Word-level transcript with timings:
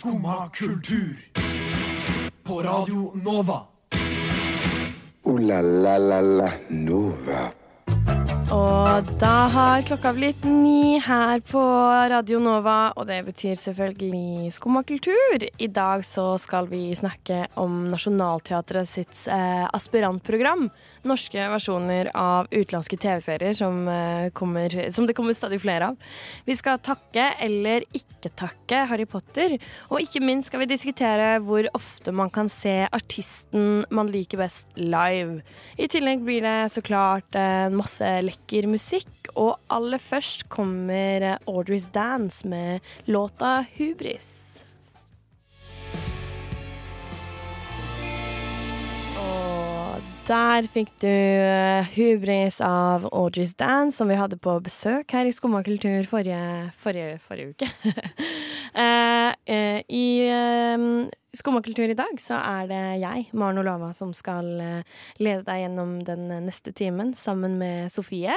Skumma 0.00 0.48
kultur. 0.48 1.16
På 2.42 2.62
Radio 2.62 3.12
Nova. 3.24 3.60
O-la-la-la-la 5.22 6.52
Nova. 6.68 7.42
Og 8.50 9.10
da 9.20 9.34
har 9.52 9.84
klokka 9.84 10.14
blitt 10.16 10.46
ni 10.48 10.96
her 11.04 11.42
på 11.44 11.60
Radio 12.14 12.40
Nova, 12.40 12.94
og 12.96 13.10
det 13.12 13.18
betyr 13.28 13.60
selvfølgelig 13.60 14.54
Skumma 14.56 14.80
kultur. 14.88 15.44
I 15.60 15.68
dag 15.68 16.06
så 16.08 16.32
skal 16.40 16.72
vi 16.72 16.94
snakke 16.96 17.44
om 17.60 17.90
Nationaltheatret 17.92 18.88
sitt 18.88 19.26
eh, 19.28 19.66
aspirantprogram. 19.68 20.70
Norske 21.08 21.46
versjoner 21.48 22.10
av 22.12 22.48
utenlandske 22.52 22.98
TV-serier 23.00 23.54
som, 23.56 23.88
eh, 23.88 24.90
som 24.90 25.06
det 25.06 25.14
kommer 25.16 25.32
stadig 25.32 25.60
flere 25.62 25.88
av. 25.88 25.96
Vi 26.44 26.54
skal 26.54 26.78
takke 26.78 27.34
eller 27.40 27.84
ikke 27.94 28.28
takke 28.36 28.86
Harry 28.86 29.06
Potter, 29.06 29.56
og 29.90 30.00
ikke 30.00 30.20
minst 30.20 30.50
skal 30.50 30.60
vi 30.60 30.66
diskutere 30.66 31.40
hvor 31.40 31.66
ofte 31.72 32.12
man 32.12 32.28
kan 32.28 32.48
se 32.48 32.86
artisten 32.92 33.86
man 33.90 34.12
liker 34.12 34.38
best 34.38 34.66
live. 34.76 35.40
I 35.78 35.88
tillegg 35.88 36.22
blir 36.24 36.44
det 36.44 36.72
så 36.72 36.82
klart 36.84 37.34
eh, 37.34 37.70
masse 37.72 38.04
lekker 38.04 38.68
musikk, 38.68 39.08
og 39.36 39.56
aller 39.70 39.98
først 39.98 40.48
kommer 40.52 41.22
eh, 41.22 41.38
Audrey's 41.46 41.90
Dance 41.90 42.46
med 42.46 42.80
låta 43.06 43.64
'Hubris'. 43.64 44.62
Og 49.20 49.49
der 50.30 50.66
fikk 50.70 50.92
du 51.02 51.10
eh, 51.10 51.88
Hubris 51.96 52.60
av 52.62 53.06
Audrey's 53.10 53.54
Dance, 53.58 53.96
som 53.98 54.10
vi 54.10 54.18
hadde 54.18 54.38
på 54.38 54.54
besøk 54.62 55.10
her 55.16 55.26
i 55.26 55.32
Skumma 55.34 55.62
kultur 55.66 56.06
forrige, 56.06 56.70
forrige, 56.78 57.18
forrige 57.24 57.54
uke. 57.54 57.70
Eh, 58.70 59.32
eh, 59.50 59.80
I 59.90 60.04
eh, 60.30 60.82
Skumma 61.34 61.58
kultur 61.66 61.90
i 61.90 61.96
dag 61.98 62.20
så 62.22 62.36
er 62.38 62.68
det 62.70 62.82
jeg, 63.02 63.24
Maren 63.34 63.58
Olava, 63.58 63.88
som 63.90 64.12
skal 64.14 64.46
eh, 64.62 65.00
lede 65.18 65.42
deg 65.48 65.64
gjennom 65.64 65.96
den 66.06 66.28
neste 66.46 66.70
timen 66.78 67.10
sammen 67.18 67.58
med 67.58 67.90
Sofie. 67.90 68.36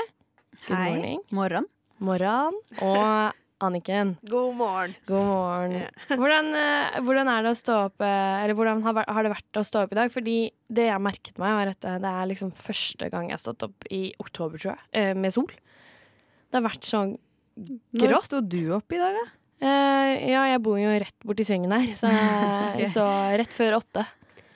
Good 0.65 0.73
Hei. 0.73 0.89
morning. 0.89 1.21
Morgen. 1.29 1.69
Morgen. 2.01 2.57
Og 2.81 3.42
Anniken. 3.63 4.13
God 4.29 4.55
morgen. 4.59 4.93
God 5.07 5.25
morgen. 5.27 5.75
Hvordan, 6.19 6.49
eh, 6.59 6.97
hvordan 7.05 7.29
er 7.31 7.45
det 7.47 7.53
å 7.53 7.59
stå 7.59 7.77
opp 7.87 8.03
eh, 8.03 8.43
Eller 8.43 8.57
hvordan 8.57 8.81
har, 8.85 8.99
har 9.07 9.23
det 9.27 9.31
vært 9.33 9.59
å 9.61 9.63
stå 9.67 9.85
opp 9.85 9.93
i 9.95 9.99
dag? 9.99 10.11
Fordi 10.13 10.37
det 10.73 10.87
jeg 10.89 11.03
merket 11.05 11.39
meg, 11.41 11.53
var 11.59 11.71
at 11.73 11.87
eh, 11.89 11.99
det 12.03 12.11
er 12.11 12.29
liksom 12.33 12.51
første 12.55 13.09
gang 13.13 13.29
jeg 13.29 13.37
har 13.37 13.43
stått 13.45 13.65
opp 13.69 13.87
i 13.93 14.01
oktober, 14.23 14.59
tror 14.61 14.73
jeg, 14.75 14.83
eh, 14.99 15.13
med 15.15 15.33
sol. 15.35 15.47
Det 15.49 16.59
har 16.59 16.65
vært 16.67 16.85
så 16.89 17.05
Når 17.07 18.03
grått. 18.07 18.27
sto 18.27 18.41
du 18.41 18.59
opp 18.77 18.91
i 18.93 18.99
dag, 19.01 19.15
da? 19.21 19.25
Eh, 19.63 20.13
ja, 20.33 20.43
jeg 20.51 20.59
bor 20.65 20.75
jo 20.81 20.91
rett 20.99 21.15
borti 21.23 21.45
svingen 21.47 21.71
her, 21.71 21.87
så, 21.95 22.09
okay. 22.11 22.89
så 22.95 23.07
rett 23.39 23.53
før 23.55 23.79
åtte. 23.79 24.03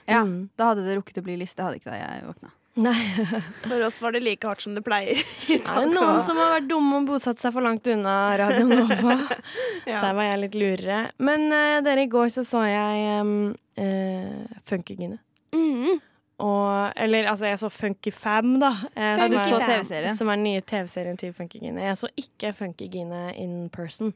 Ja, 0.07 0.21
Mm. 0.23 0.49
Da 0.55 0.69
hadde 0.71 0.85
det 0.87 0.93
rukket 0.95 1.17
å 1.19 1.23
bli 1.25 1.33
lyst. 1.39 1.57
Det 1.57 1.65
hadde 1.65 1.79
ikke 1.81 1.91
da 1.91 1.97
jeg 1.99 2.23
våkna. 2.23 2.51
Nei. 2.77 2.93
For 3.67 3.81
oss 3.87 3.97
var 4.03 4.13
det 4.13 4.21
like 4.21 4.45
hardt 4.47 4.61
som 4.61 4.75
det 4.77 4.83
pleier. 4.85 5.17
Det 5.47 5.61
Er 5.65 5.85
det 5.87 5.93
noen 5.95 6.19
som 6.25 6.37
har 6.37 6.51
vært 6.59 6.67
dumme 6.69 6.99
og 7.01 7.07
bosatt 7.09 7.41
seg 7.41 7.55
for 7.55 7.65
langt 7.65 7.87
unna 7.89 8.17
Radio 8.39 8.67
Nova? 8.69 9.15
Ja. 9.87 10.01
Der 10.03 10.13
var 10.17 10.25
jeg 10.27 10.39
litt 10.41 10.55
lurere. 10.59 10.97
Men 11.23 11.45
uh, 11.49 11.77
dere, 11.85 12.03
i 12.03 12.09
går 12.11 12.27
så 12.33 12.43
så 12.45 12.61
jeg 12.67 13.21
um, 13.23 13.53
uh, 13.79 14.59
Funkygine. 14.67 15.17
Mhm. 15.55 15.97
Og, 16.43 16.91
eller 17.01 17.25
altså, 17.31 17.47
jeg 17.49 17.57
så 17.57 17.69
Funky 17.73 18.11
Fam, 18.13 18.59
da. 18.61 18.67
eh, 18.93 19.07
Ja, 19.07 19.15
som 19.23 19.31
du 19.31 19.37
er- 19.39 19.47
så 19.49 19.57
TV-serien. 19.63 20.17
Som 20.19 20.29
er 20.29 20.35
den 20.37 20.43
nye 20.45 20.61
TV-serien 20.61 21.17
til 21.17 21.31
Funkygine. 21.33 21.81
Jeg 21.81 21.97
så 21.97 22.09
ikke 22.19 22.51
Funkygine 22.53 23.31
in 23.41 23.55
person. 23.73 24.11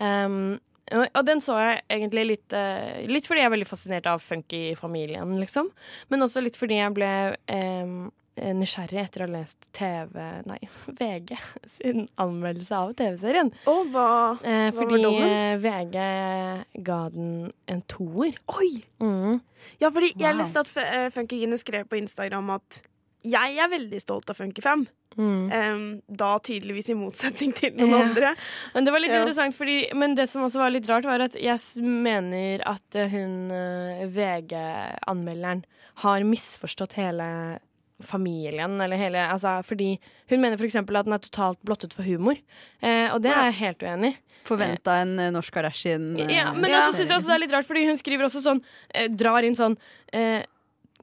Um, 0.00 0.54
og, 0.92 1.20
den 1.26 1.40
så 1.44 1.56
jeg 1.60 1.82
egentlig 1.90 2.24
litt 2.26 2.52
eh, 2.56 3.02
Litt 3.10 3.26
fordi 3.28 3.40
jeg 3.42 3.50
er 3.50 3.54
veldig 3.56 3.68
fascinert 3.68 4.06
av 4.10 4.22
funky-familien, 4.24 5.36
liksom. 5.40 5.70
Men 6.10 6.22
også 6.26 6.42
litt 6.42 6.56
fordi 6.58 6.78
jeg 6.80 6.94
ble 6.96 7.10
em, 7.52 8.10
nysgjerrig 8.40 9.00
etter 9.02 9.24
å 9.24 9.28
ha 9.28 9.32
lest 9.34 9.66
TV 9.76 10.16
Nei, 10.48 10.58
VG 11.00 11.34
sin 11.68 12.06
anmeldelse 12.22 12.76
av 12.78 12.94
TV-serien. 12.98 13.52
Og 13.70 13.90
hva 13.94 14.08
Eh, 14.40 14.70
Hva 14.70 14.74
var 14.74 14.78
fordi 14.84 15.02
dommen? 15.04 15.30
eh, 15.36 15.56
VG 15.60 15.98
ga 16.86 17.00
den 17.14 17.32
en 17.68 17.82
toer. 17.90 18.36
Oi! 18.56 18.70
Mm. 19.02 19.40
Ja, 19.82 19.90
fordi 19.92 20.14
jeg 20.16 20.32
Wow. 20.34 20.40
leste 20.40 20.62
at 20.64 20.70
Funky-gine 20.72 21.10
Funkygine 21.12 21.58
skrev 21.60 21.84
på 21.90 21.98
Instagram 22.00 22.50
at 22.56 22.80
jeg 23.22 23.56
er 23.58 23.68
veldig 23.72 24.00
stolt 24.00 24.30
av 24.30 24.36
Funkyfam. 24.38 24.86
Mm. 25.18 25.50
Um, 25.50 26.02
da 26.06 26.36
tydeligvis 26.38 26.88
i 26.92 26.94
motsetning 26.94 27.50
til 27.58 27.72
noen 27.74 27.90
Ja. 27.90 28.02
andre. 28.06 28.28
Men 28.74 28.84
det 28.86 28.92
var 28.94 29.00
litt 29.02 29.10
Ja. 29.10 29.20
interessant, 29.24 29.56
fordi, 29.58 29.92
men 29.92 30.14
det 30.14 30.28
som 30.30 30.42
også 30.46 30.58
var 30.62 30.70
litt 30.70 30.86
rart, 30.88 31.04
var 31.04 31.20
at 31.20 31.34
jeg 31.34 31.58
mener 31.82 32.62
at 32.64 32.94
eh, 32.94 33.08
hun 33.10 33.50
eh, 33.50 34.06
VG-anmelderen 34.06 35.64
har 36.04 36.22
misforstått 36.24 36.94
hele 36.98 37.58
familien, 38.00 38.78
eller 38.80 38.96
hele 38.96 39.20
altså, 39.28 39.58
Fordi 39.66 39.98
hun 40.30 40.40
mener 40.40 40.56
f.eks. 40.56 40.76
at 40.80 40.86
den 40.88 41.12
er 41.12 41.20
totalt 41.26 41.58
blottet 41.66 41.92
for 41.92 42.06
humor, 42.06 42.38
eh, 42.80 43.10
og 43.12 43.20
det 43.22 43.32
er 43.34 43.50
jeg 43.50 43.58
helt 43.60 43.82
uenig 43.84 44.12
i. 44.14 44.18
Forventa 44.48 44.94
en 45.02 45.18
eh, 45.20 45.28
norsk 45.34 45.52
Kardashian. 45.52 46.14
eh, 46.16 46.30
Ja, 46.38 46.52
men 46.54 46.70
Ja. 46.70 46.78
også 46.80 46.94
synes 46.96 47.10
jeg 47.10 47.18
også 47.18 47.26
det 47.28 47.34
er 47.34 47.42
litt 47.44 47.52
rart, 47.52 47.66
fordi 47.68 47.84
hun 47.90 47.96
skriver 48.00 48.24
også 48.24 48.40
sånn 48.46 48.62
eh, 48.94 49.08
Drar 49.12 49.42
inn 49.44 49.54
sånn 49.58 49.76
eh, 50.14 50.46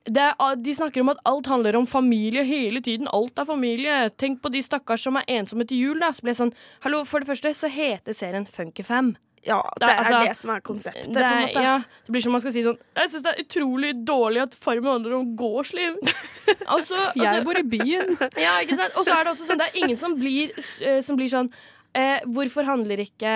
det 0.07 0.31
de 0.63 0.73
snakker 0.73 1.01
om 1.03 1.09
at 1.09 1.21
alt 1.25 1.47
handler 1.51 1.75
om 1.75 1.85
familie 1.87 2.43
hele 2.47 2.81
tiden. 2.81 3.07
Alt 3.13 3.39
er 3.39 3.45
familie. 3.45 4.09
Tenk 4.17 4.41
på 4.41 4.51
de 4.53 4.61
stakkars 4.63 5.03
som 5.03 5.17
er 5.19 5.27
ensomme 5.27 5.67
til 5.67 5.77
jul. 5.77 5.99
Da. 5.99 6.13
Så 6.15 6.23
ble 6.23 6.31
det 6.31 6.39
sånn, 6.41 6.53
hallo, 6.85 7.03
For 7.05 7.19
det 7.19 7.27
første 7.27 7.53
så 7.53 7.69
heter 7.71 8.15
serien 8.15 8.47
Funkyfam. 8.47 9.15
Ja, 9.47 9.61
det 9.79 9.87
Det 9.87 9.89
er- 9.89 9.99
altså, 10.03 10.27
det 10.27 10.35
som 10.37 10.49
er 10.49 10.59
konseptet. 10.59 11.13
Det, 11.13 11.13
på 11.13 11.19
en 11.19 11.23
er, 11.23 11.47
måte. 11.47 11.61
ja, 11.61 11.77
det 11.77 12.11
blir 12.11 12.21
som 12.21 12.31
man 12.31 12.41
skal 12.41 12.51
si 12.51 12.63
sånn 12.63 12.77
Jeg 12.97 13.09
syns 13.09 13.23
det 13.23 13.31
er 13.31 13.43
utrolig 13.43 13.91
dårlig 14.05 14.41
at 14.41 14.53
Farmen 14.55 14.91
handler 14.91 15.13
om 15.15 15.37
gårdsliv. 15.37 15.95
altså, 16.67 16.95
Jeg 17.15 17.27
altså, 17.27 17.43
bor 17.45 17.57
i 17.57 17.63
byen. 17.63 18.17
ja, 18.45 18.57
ikke 18.59 18.75
sant? 18.75 18.97
Og 18.97 19.05
så 19.05 19.13
er 19.15 19.23
det 19.23 19.31
også 19.33 19.47
sånn 19.47 19.57
Det 19.61 19.67
er 19.71 19.79
ingen 19.83 19.97
som 19.97 20.15
blir, 20.19 20.51
eh, 20.81 20.99
som 21.01 21.15
blir 21.15 21.29
sånn 21.29 21.51
eh, 21.97 22.21
Hvorfor 22.29 22.67
handler 22.67 23.01
ikke 23.03 23.31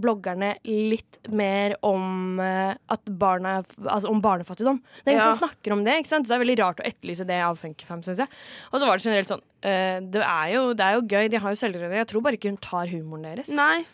bloggerne 0.00 0.54
litt 0.66 1.18
mer 1.28 1.74
om 1.86 2.38
eh, 2.42 2.72
at 2.94 3.10
barna 3.20 3.58
Altså 3.84 4.10
om 4.12 4.22
barnefattigdom? 4.24 4.80
Det 5.04 5.12
er 5.12 5.16
ingen 5.18 5.26
Ja. 5.26 5.32
som 5.34 5.42
snakker 5.48 5.74
om 5.76 5.84
det. 5.84 5.98
ikke 6.02 6.12
sant? 6.14 6.26
Så 6.26 6.32
det 6.34 6.38
er 6.40 6.44
veldig 6.46 6.58
rart 6.62 6.80
å 6.82 6.88
etterlyse 6.88 7.26
det 7.28 7.38
av 7.44 7.58
Funkyfam, 7.60 8.02
syns 8.06 8.22
jeg. 8.24 8.28
Og 8.72 8.80
så 8.80 8.88
var 8.88 8.96
det 8.98 9.04
generelt 9.06 9.28
sånn 9.34 9.44
eh, 9.62 10.00
det, 10.00 10.24
er 10.24 10.48
jo, 10.54 10.64
det 10.78 10.84
er 10.88 10.98
jo 10.98 11.06
gøy, 11.06 11.28
de 11.32 11.42
har 11.44 11.54
jo 11.54 11.60
selvtillit. 11.60 11.96
Jeg 12.00 12.10
tror 12.10 12.24
bare 12.24 12.38
ikke 12.40 12.52
hun 12.54 12.60
tar 12.64 12.90
humoren 12.92 13.28
deres. 13.30 13.52
Nei. 13.54 13.84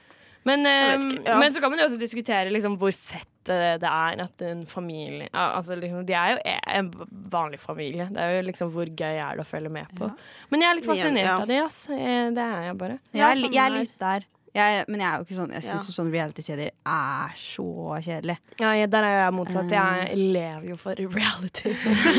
Men, 0.45 0.67
eh, 0.69 0.97
ikke, 0.99 1.23
ja. 1.25 1.39
men 1.41 1.55
så 1.55 1.63
kan 1.63 1.73
man 1.73 1.81
jo 1.81 1.87
også 1.89 2.01
diskutere 2.01 2.53
liksom, 2.53 2.77
hvor 2.81 2.93
fett 2.93 3.49
eh, 3.53 3.77
det 3.81 3.89
er 3.89 4.21
at 4.27 4.45
en 4.45 4.61
familie 4.69 5.31
altså, 5.33 5.77
liksom, 5.81 6.05
De 6.05 6.17
er 6.19 6.35
jo 6.35 6.57
en 6.81 6.91
vanlig 7.33 7.61
familie. 7.63 8.11
Det 8.13 8.21
er 8.21 8.37
jo 8.37 8.45
liksom 8.51 8.73
Hvor 8.75 8.91
gøy 8.91 9.17
er 9.17 9.39
det 9.39 9.45
å 9.45 9.49
følge 9.49 9.73
med 9.73 9.89
på? 9.97 10.11
Men 10.53 10.67
jeg 10.67 10.71
er 10.71 10.79
litt 10.81 10.91
fascinert 10.91 11.31
ja. 11.31 11.39
av 11.41 11.49
det, 11.49 11.61
ass. 11.65 11.81
Eh, 11.89 12.29
Det 12.37 12.45
er 12.45 12.69
jeg 12.69 12.79
bare. 12.85 13.01
Jeg 13.17 13.25
er, 13.31 13.45
jeg 13.49 13.65
er 13.65 13.77
litt 13.79 13.99
der. 14.01 14.29
Jeg, 14.55 14.85
men 14.87 15.01
jeg 15.03 15.09
er 15.11 15.17
jo 15.19 15.25
ikke 15.27 15.35
sånn 15.41 15.51
Jeg 15.51 15.65
syns 15.67 15.87
ja. 15.89 15.93
sånn 15.97 16.11
reality-kjeder 16.15 16.69
er 16.87 17.33
så 17.35 17.65
kjedelig. 18.05 18.37
Ja, 18.61 18.71
jeg, 18.79 18.91
der 18.93 19.03
er 19.09 19.17
jeg 19.25 19.33
motsatt. 19.35 19.73
Jeg 19.75 20.15
lever 20.17 20.69
jo 20.71 20.77
for 20.79 20.95
reality. 20.95 21.73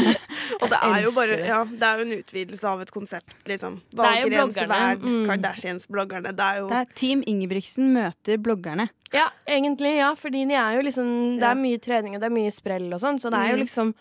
Og 0.62 0.68
det 0.72 0.80
er 0.84 1.00
jo 1.06 1.14
bare 1.16 1.38
ja, 1.48 1.62
Det 1.66 1.88
er 1.88 2.02
jo 2.02 2.06
en 2.06 2.14
utvidelse 2.20 2.68
av 2.70 2.84
et 2.84 2.92
konsept, 2.92 3.34
liksom. 3.48 3.80
Det 3.92 4.04
Valgrens 4.04 4.60
verd, 4.68 5.02
Mm. 5.06 5.24
Kardashians-bloggerne. 5.30 6.36
Det 6.36 6.46
er 6.50 6.60
jo 6.60 6.68
Det 6.70 6.78
er 6.84 6.92
Team 7.00 7.24
Ingebrigtsen 7.28 7.92
møter 7.96 8.38
bloggerne. 8.44 8.90
Ja, 9.16 9.30
egentlig, 9.48 9.96
ja. 9.98 10.12
Fordi 10.20 10.44
de 10.50 10.54
er 10.60 10.76
jo 10.76 10.82
liksom 10.90 11.10
Det 11.40 11.48
er 11.50 11.56
mye 11.56 11.80
trening 11.80 12.16
og 12.16 12.22
det 12.22 12.30
er 12.32 12.36
mye 12.36 12.52
sprell 12.52 12.92
og 12.94 13.00
sånn, 13.00 13.20
så 13.22 13.32
det 13.32 13.40
er 13.40 13.52
jo 13.54 13.58
Mhm. 13.58 13.64
liksom 13.66 13.94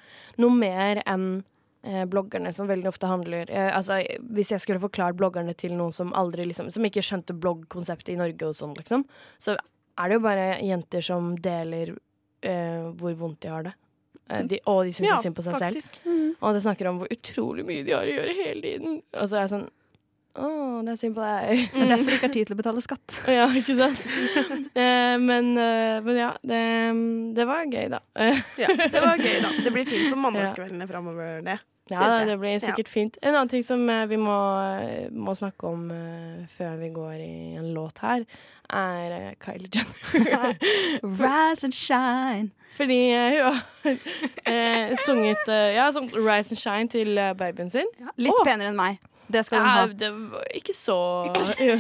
noe 0.43 0.51
mer 0.51 1.03
enn 1.07 1.27
eh, 1.39 1.51
bloggerne 2.09 2.53
som 2.57 2.69
veldig 2.71 2.89
ofte 2.89 3.07
handler 3.11 3.51
eh, 3.53 3.69
Altså, 3.77 3.99
Hvis 4.33 4.51
jeg 4.55 4.63
skulle 4.65 4.81
forklart 4.81 5.19
bloggerne 5.21 5.53
til 5.59 5.75
noen 5.77 5.93
som 5.93 6.15
aldri 6.17 6.47
liksom 6.49 6.71
Som 6.73 6.87
ikke 6.89 7.03
skjønte 7.05 7.37
bloggkonseptet 7.37 8.15
i 8.15 8.19
Norge 8.21 8.49
og 8.49 8.57
sånn, 8.57 8.73
liksom, 8.79 9.05
så 9.37 9.57
er 9.95 10.09
det 10.11 10.17
jo 10.17 10.25
bare 10.25 10.47
jenter 10.65 11.05
som 11.05 11.35
deler 11.39 11.93
eh, 12.43 12.89
hvor 12.99 13.15
vondt 13.21 13.41
de 13.45 13.53
har 13.53 13.63
det. 13.69 13.75
Eh, 14.33 14.43
de, 14.51 14.59
og 14.67 14.85
de 14.89 14.93
syns 14.97 15.11
ja, 15.11 15.21
synd 15.23 15.37
på 15.37 15.45
seg 15.45 15.55
selv. 15.61 16.01
Mm. 16.09 16.33
Og 16.41 16.57
det 16.57 16.63
snakker 16.65 16.89
om 16.91 16.99
hvor 17.03 17.13
utrolig 17.15 17.65
mye 17.69 17.85
de 17.87 17.95
har 17.95 18.09
å 18.09 18.15
gjøre 18.17 18.35
hele 18.41 18.63
tiden. 18.65 18.97
Og 19.15 19.29
så 19.31 19.37
er 19.39 19.45
jeg 19.45 19.53
sånn 19.55 19.69
Å, 20.35 20.49
det 20.83 20.91
er 20.97 20.99
synd 20.99 21.15
på 21.15 21.23
deg. 21.23 21.61
Det 21.71 21.85
er 21.85 21.91
derfor 21.93 22.09
de 22.11 22.17
ikke 22.17 22.27
har 22.27 22.33
tid 22.35 22.49
til 22.49 22.57
å 22.57 22.59
betale 22.59 22.83
skatt. 22.83 23.19
Ja, 23.37 23.45
ikke 23.55 23.77
sant? 23.79 24.09
eh, 24.75 25.15
men, 25.23 25.53
eh, 25.63 26.01
men 26.03 26.19
ja, 26.19 26.33
det, 26.43 26.63
det 27.39 27.47
var 27.47 27.69
gøy, 27.71 27.87
da. 27.93 28.01
Eh, 28.19 28.41
Ja, 28.65 28.73
det 28.75 29.05
var 29.05 29.23
gøy, 29.23 29.37
da. 29.45 29.53
Det 29.69 29.71
blir 29.77 29.87
fint 29.87 30.11
på 30.11 30.19
mandagskveldene 30.25 30.91
framover, 30.91 31.39
det. 31.47 31.61
Ja, 31.93 32.25
det 32.25 32.39
blir 32.41 32.59
sikkert 32.63 32.89
fint. 32.89 33.17
En 33.21 33.35
annen 33.35 33.51
ting 33.53 33.63
som 33.65 33.83
eh, 33.93 34.07
vi 34.09 34.17
må, 34.17 34.37
må 35.13 35.35
snakke 35.37 35.69
om 35.69 35.91
uh, 35.93 36.45
før 36.49 36.79
vi 36.81 36.91
går 36.95 37.15
i 37.21 37.33
en 37.61 37.73
låt 37.77 38.01
her, 38.01 38.25
er 38.73 39.13
uh, 39.13 39.31
Kylie 39.45 39.69
Jenner. 39.69 40.55
Rise 41.21 41.69
and 41.69 41.77
shine. 41.77 42.53
Fordi 42.79 43.01
uh, 43.13 43.59
hun 43.85 43.99
har 44.49 44.95
sunget 45.05 45.51
ja, 45.77 45.91
sånn 45.95 46.09
Rise 46.17 46.57
and 46.57 46.63
Shine 46.63 46.91
til 46.91 47.21
babyen 47.39 47.69
sin. 47.71 47.91
Litt 48.17 48.35
oh. 48.35 48.47
penere 48.47 48.73
enn 48.73 48.81
meg. 48.81 49.03
Det 49.31 49.45
skal 49.47 49.61
Ja, 49.61 49.69
hun 49.69 49.77
ha. 49.77 49.99
det 50.01 50.11
var 50.33 50.49
ikke 50.57 50.75
så. 50.77 50.97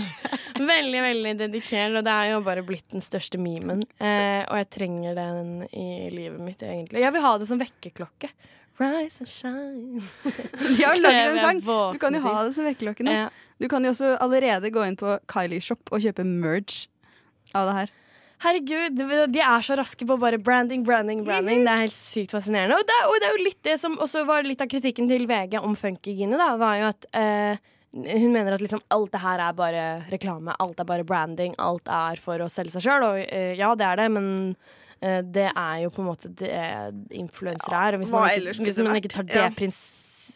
Veldig, 0.74 1.00
veldig 1.02 1.32
dedikert, 1.42 1.96
og 1.98 2.06
det 2.06 2.12
er 2.12 2.30
jo 2.30 2.38
bare 2.46 2.62
blitt 2.64 2.86
den 2.94 3.02
største 3.04 3.40
memen. 3.42 3.82
Og 3.98 4.54
jeg 4.60 4.68
trenger 4.72 5.16
den 5.18 5.64
i 5.66 6.08
livet 6.14 6.38
mitt, 6.40 6.62
egentlig. 6.62 7.02
Jeg 7.02 7.12
vil 7.16 7.24
ha 7.24 7.34
det 7.40 7.48
som 7.50 7.60
vekkerklokke. 7.60 8.30
Rise 8.80 9.22
and 9.22 9.30
shine. 9.30 10.02
De 10.24 10.82
har 10.82 11.00
laget 11.04 11.34
en 11.34 11.40
sang. 11.40 11.60
Du 11.94 11.98
kan 12.02 12.14
jo 12.16 12.22
ha 12.24 12.36
det 12.46 12.54
som 12.56 12.66
vekkerklokke 12.66 13.06
nå. 13.06 13.18
Du 13.62 13.68
kan 13.70 13.84
jo 13.86 13.92
også 13.94 14.16
allerede 14.22 14.70
gå 14.74 14.82
inn 14.88 14.96
på 14.98 15.18
Kylie 15.30 15.62
Shop 15.62 15.92
og 15.94 16.02
kjøpe 16.02 16.24
merge 16.26 16.88
av 17.54 17.70
det 17.70 17.76
her. 17.78 17.92
Herregud, 18.44 18.98
de 19.32 19.40
er 19.40 19.62
så 19.64 19.76
raske 19.78 20.04
på 20.04 20.16
bare 20.20 20.40
branding, 20.42 20.82
branding, 20.84 21.22
branding. 21.24 21.62
Det 21.64 21.70
er 21.70 21.84
helt 21.86 21.96
sykt 21.96 22.34
fascinerende. 22.34 22.76
Og 22.76 22.88
det, 22.88 22.96
og 23.08 23.14
det 23.22 23.28
er 23.28 23.36
jo 23.38 23.44
litt 23.46 23.60
det 23.64 23.76
som 23.80 23.94
også 24.02 24.24
var 24.28 24.44
litt 24.44 24.60
av 24.60 24.68
kritikken 24.68 25.08
til 25.08 25.24
VG 25.30 25.56
om 25.62 25.76
Funkygine, 25.78 26.36
da, 26.40 26.50
var 26.60 26.80
jo 26.80 26.90
at 26.90 27.08
eh, 27.16 27.62
hun 27.94 28.34
mener 28.34 28.56
at 28.56 28.64
liksom 28.64 28.82
alt 28.92 29.14
det 29.14 29.22
her 29.22 29.40
er 29.46 29.56
bare 29.56 29.84
reklame, 30.10 30.56
alt 30.60 30.82
er 30.82 30.88
bare 30.88 31.06
branding, 31.06 31.54
alt 31.62 31.88
er 31.88 32.20
for 32.20 32.42
å 32.42 32.50
selge 32.52 32.74
seg 32.74 32.88
sjøl. 32.88 33.06
Og 33.06 33.22
eh, 33.22 33.54
ja, 33.56 33.70
det 33.78 33.86
er 33.86 34.02
det, 34.02 34.10
men 34.12 34.28
det 35.34 35.46
er 35.50 35.76
jo 35.84 35.90
på 35.94 36.02
en 36.02 36.08
måte 36.08 36.30
det 36.40 36.50
influensere 37.14 37.80
er. 37.88 37.96
Og 37.98 38.04
hvis 38.04 38.12
man 38.14 38.28
ikke, 38.30 38.64
hvis 38.68 38.78
man 38.82 38.96
ikke 39.00 39.12
tar 39.14 39.26
det 39.28 39.36
Ja. 39.42 39.48
prins... 39.54 39.80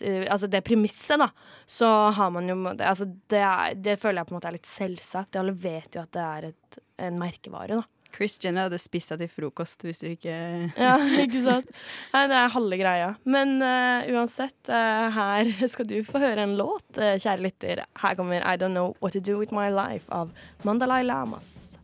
eh, 0.03 0.27
Altså 0.31 0.47
det 0.53 0.61
premisset, 0.67 1.19
da, 1.19 1.29
så 1.67 1.89
har 2.17 2.31
man 2.35 2.49
jo 2.51 2.57
altså 2.77 3.07
det, 3.31 3.41
er, 3.41 3.75
det 3.75 3.99
føler 3.99 4.21
jeg 4.21 4.27
på 4.29 4.35
en 4.35 4.39
måte 4.41 4.49
er 4.51 4.59
litt 4.59 4.67
selvsagt. 4.69 5.37
Alle 5.41 5.53
vet 5.57 5.95
jo 5.97 6.03
at 6.03 6.13
det 6.13 6.25
er 6.27 6.51
et, 6.53 6.79
en 6.99 7.19
merkevare, 7.19 7.79
da. 7.81 7.87
Chris 8.15 8.39
Jenner 8.43 8.65
hadde 8.71 8.79
spist 8.81 9.11
deg 9.13 9.21
til 9.21 9.29
frokost 9.29 9.83
hvis 9.85 9.99
du 10.01 10.07
ikke 10.09 10.33
Ja, 10.81 10.95
ikke 11.21 11.43
sant? 11.45 11.69
Nei, 12.15 12.23
det 12.31 12.37
er 12.41 12.49
halve 12.55 12.79
greia. 12.81 13.11
Men 13.29 13.59
uh, 13.63 14.01
uansett, 14.17 14.57
uh, 14.73 15.09
her 15.13 15.51
skal 15.73 15.87
du 15.87 15.99
få 16.09 16.19
høre 16.23 16.41
en 16.49 16.57
låt, 16.57 16.89
uh, 16.97 17.17
kjære 17.21 17.45
lytter. 17.45 17.85
Her 18.01 18.15
kommer 18.17 18.41
I 18.45 18.57
Don't 18.57 18.73
Know 18.77 18.95
What 19.05 19.13
To 19.13 19.21
Do 19.21 19.39
With 19.39 19.53
My 19.53 19.69
Life 19.69 20.09
av 20.11 20.33
Mandalay 20.65 21.05
Lamas. 21.05 21.78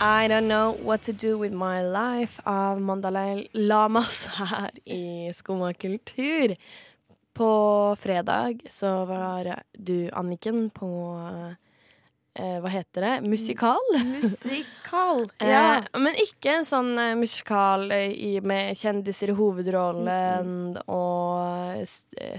I 0.00 0.28
Don't 0.28 0.46
Know 0.46 0.76
What 0.84 1.02
To 1.02 1.12
Do 1.12 1.38
With 1.38 1.52
My 1.52 1.82
Life 1.82 2.42
av 2.44 2.80
Mandalay 2.80 3.48
Lamas 3.52 4.26
her 4.34 4.70
i 4.84 5.32
Skumma 5.34 5.72
kultur. 5.74 6.56
På 7.32 7.96
fredag 8.00 8.60
så 8.68 9.04
var 9.04 9.62
du, 9.72 10.10
Anniken, 10.12 10.70
på 10.70 11.16
eh, 11.18 11.54
Hva 12.38 12.70
heter 12.70 13.04
det? 13.06 13.14
Musikal? 13.28 13.80
Musikal. 14.04 15.24
Eh, 15.38 15.82
men 16.00 16.14
ikke 16.16 16.54
en 16.56 16.64
sånn 16.64 16.94
eh, 16.96 17.10
musikal 17.18 17.90
eh, 17.92 18.08
i, 18.08 18.30
med 18.40 18.72
kjendiser 18.80 19.28
i 19.28 19.34
hovedrollen 19.36 20.78
og 20.88 21.82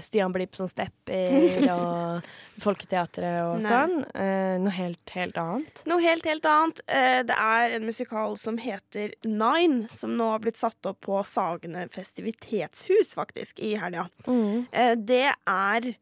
Stian 0.02 0.32
Blipp 0.34 0.56
som 0.58 0.66
stepper 0.66 1.68
og 1.76 2.26
Folketeatret 2.60 3.38
og 3.44 3.60
Nei. 3.62 3.68
sånn. 3.68 3.94
Eh, 4.18 4.56
noe 4.64 4.74
helt, 4.74 5.14
helt 5.14 5.38
annet. 5.38 5.84
Noe 5.90 6.02
helt, 6.02 6.26
helt 6.26 6.48
annet. 6.50 6.82
Eh, 6.90 7.20
Det 7.30 7.36
er 7.38 7.76
en 7.78 7.86
musikal 7.86 8.34
som 8.40 8.58
heter 8.58 9.14
Nine, 9.24 9.86
som 9.92 10.16
nå 10.18 10.32
har 10.32 10.42
blitt 10.42 10.58
satt 10.60 10.90
opp 10.90 11.00
på 11.06 11.22
Sagene 11.30 11.86
festivitetshus, 11.94 13.14
faktisk, 13.14 13.62
i 13.62 13.76
helga. 13.78 14.08
Eh, 14.26 14.96
Det 14.98 15.26
er 15.46 15.92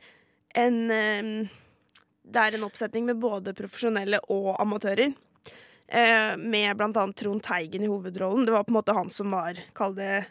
en 0.57 0.81
eh, 0.91 1.49
Det 2.29 2.41
er 2.43 2.57
en 2.57 2.67
oppsetning 2.67 3.07
med 3.09 3.21
både 3.23 3.55
profesjonelle 3.57 4.21
og 4.29 4.51
amatører. 4.61 5.15
Eh, 5.89 6.35
Med 6.37 6.77
blant 6.77 6.97
annet 7.01 7.17
Trond 7.17 7.43
Teigen 7.43 7.85
i 7.85 7.89
hovedrollen. 7.89 8.45
Det 8.45 8.53
var 8.53 8.67
på 8.67 8.75
en 8.75 8.79
måte 8.81 8.97
han 8.97 9.11
som 9.11 9.33
var, 9.33 9.57
kall 9.73 9.97
det, 9.97 10.27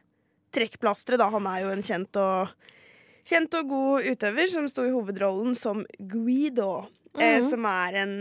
trekkplasteret. 0.53 1.25
Han 1.33 1.47
er 1.49 1.63
jo 1.63 1.71
en 1.73 1.81
kjent 1.85 2.19
og, 2.21 2.53
kjent 3.27 3.57
og 3.57 3.71
god 3.71 4.11
utøver 4.13 4.51
som 4.51 4.69
sto 4.69 4.85
i 4.85 4.93
hovedrollen 4.93 5.57
som 5.57 5.81
Guido. 5.97 6.87
Eh, 7.19 7.41
som 7.49 7.65
er 7.65 7.95
en, 8.03 8.13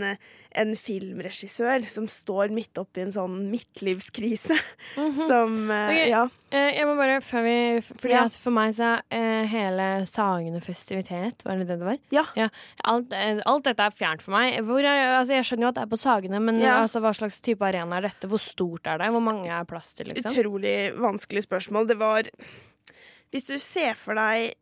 en 0.57 0.71
filmregissør 0.75 1.83
som 1.91 2.07
står 2.09 2.49
midt 2.55 2.79
oppi 2.81 3.03
en 3.03 3.11
sånn 3.13 3.35
midtlivskrise. 3.51 4.57
Som 5.27 5.69
eh, 5.71 5.89
Ok. 5.91 5.99
Ja. 6.09 6.21
Eh, 6.49 6.69
jeg 6.77 6.87
må 6.87 6.93
bare, 6.97 7.17
før 7.21 7.43
vi 7.43 7.55
Fordi 7.83 8.13
Ja. 8.13 8.21
for 8.31 8.55
meg 8.55 8.71
så 8.77 8.93
er 9.11 9.25
eh, 9.43 9.47
hele 9.51 9.87
Sagene 10.07 10.61
festivitet 10.63 11.43
Var 11.43 11.57
det 11.59 11.67
det 11.67 11.75
det 11.81 11.87
var? 11.89 11.97
Ja. 12.15 12.47
Alt, 12.87 13.11
eh, 13.11 13.41
alt 13.45 13.67
dette 13.67 13.83
er 13.83 13.91
fjernt 13.97 14.23
for 14.23 14.31
meg. 14.37 14.55
Er, 14.55 15.17
altså, 15.19 15.35
jeg 15.35 15.43
skjønner 15.49 15.67
jo 15.67 15.71
at 15.73 15.79
det 15.81 15.83
er 15.83 15.91
på 15.91 15.99
Sagene, 15.99 16.39
men 16.41 16.61
Ja. 16.63 16.77
altså, 16.85 17.01
hva 17.03 17.11
slags 17.17 17.41
type 17.43 17.61
arena 17.67 17.99
er 17.99 18.07
dette? 18.07 18.27
Hvor 18.31 18.39
stort 18.41 18.87
er 18.87 18.97
det? 19.03 19.11
Hvor 19.13 19.21
mange 19.27 19.51
er 19.51 19.67
plass 19.67 19.93
til, 19.93 20.07
liksom? 20.13 20.31
Utrolig 20.31 20.77
vanskelig 20.97 21.43
spørsmål. 21.45 21.87
Det 21.91 21.99
var 21.99 22.31
Hvis 23.31 23.45
du 23.51 23.57
ser 23.59 23.93
for 23.99 24.15
deg 24.15 24.53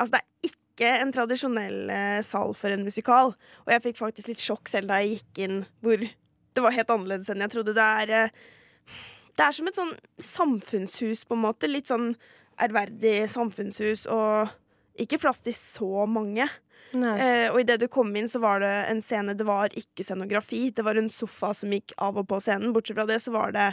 Altså, 0.00 0.14
det 0.16 0.20
er 0.22 0.29
ikke 0.80 0.94
en 1.04 1.12
tradisjonell 1.12 1.90
eh, 1.92 2.20
sal 2.24 2.54
for 2.56 2.72
en 2.72 2.86
musikal. 2.86 3.34
Og 3.66 3.74
jeg 3.74 3.84
fikk 3.84 4.00
faktisk 4.00 4.32
litt 4.32 4.44
sjokk 4.44 4.70
selv 4.72 4.88
da 4.88 5.02
jeg 5.02 5.18
gikk 5.18 5.42
inn, 5.44 5.58
hvor 5.84 6.00
det 6.00 6.64
var 6.64 6.74
helt 6.74 6.90
annerledes 6.90 7.28
enn 7.30 7.44
jeg 7.44 7.52
trodde. 7.52 7.76
Det 7.76 7.84
er 7.84 8.14
eh, 8.16 8.32
Det 9.36 9.44
er 9.46 9.54
som 9.56 9.68
et 9.68 9.78
sånn 9.78 9.92
samfunnshus, 10.18 11.26
på 11.28 11.36
en 11.36 11.44
måte. 11.44 11.68
Litt 11.70 11.92
sånn 11.92 12.14
ærverdig 12.60 13.28
samfunnshus, 13.30 14.06
og 14.10 14.50
ikke 15.00 15.20
plass 15.22 15.40
til 15.44 15.54
så 15.56 16.04
mange. 16.10 16.48
Eh, 16.90 17.46
og 17.52 17.60
idet 17.62 17.78
du 17.80 17.86
kom 17.92 18.10
inn, 18.18 18.28
så 18.28 18.40
var 18.42 18.58
det 18.64 18.72
en 18.90 18.98
scene 19.04 19.36
Det 19.38 19.46
var 19.46 19.70
ikke 19.78 20.02
scenografi. 20.02 20.70
Det 20.74 20.82
var 20.84 20.98
en 20.98 21.12
sofa 21.12 21.52
som 21.54 21.70
gikk 21.70 21.94
av 22.02 22.18
og 22.18 22.26
på 22.28 22.40
scenen. 22.42 22.72
Bortsett 22.74 22.98
fra 22.98 23.06
det 23.06 23.20
så 23.22 23.32
var 23.36 23.54
det 23.54 23.70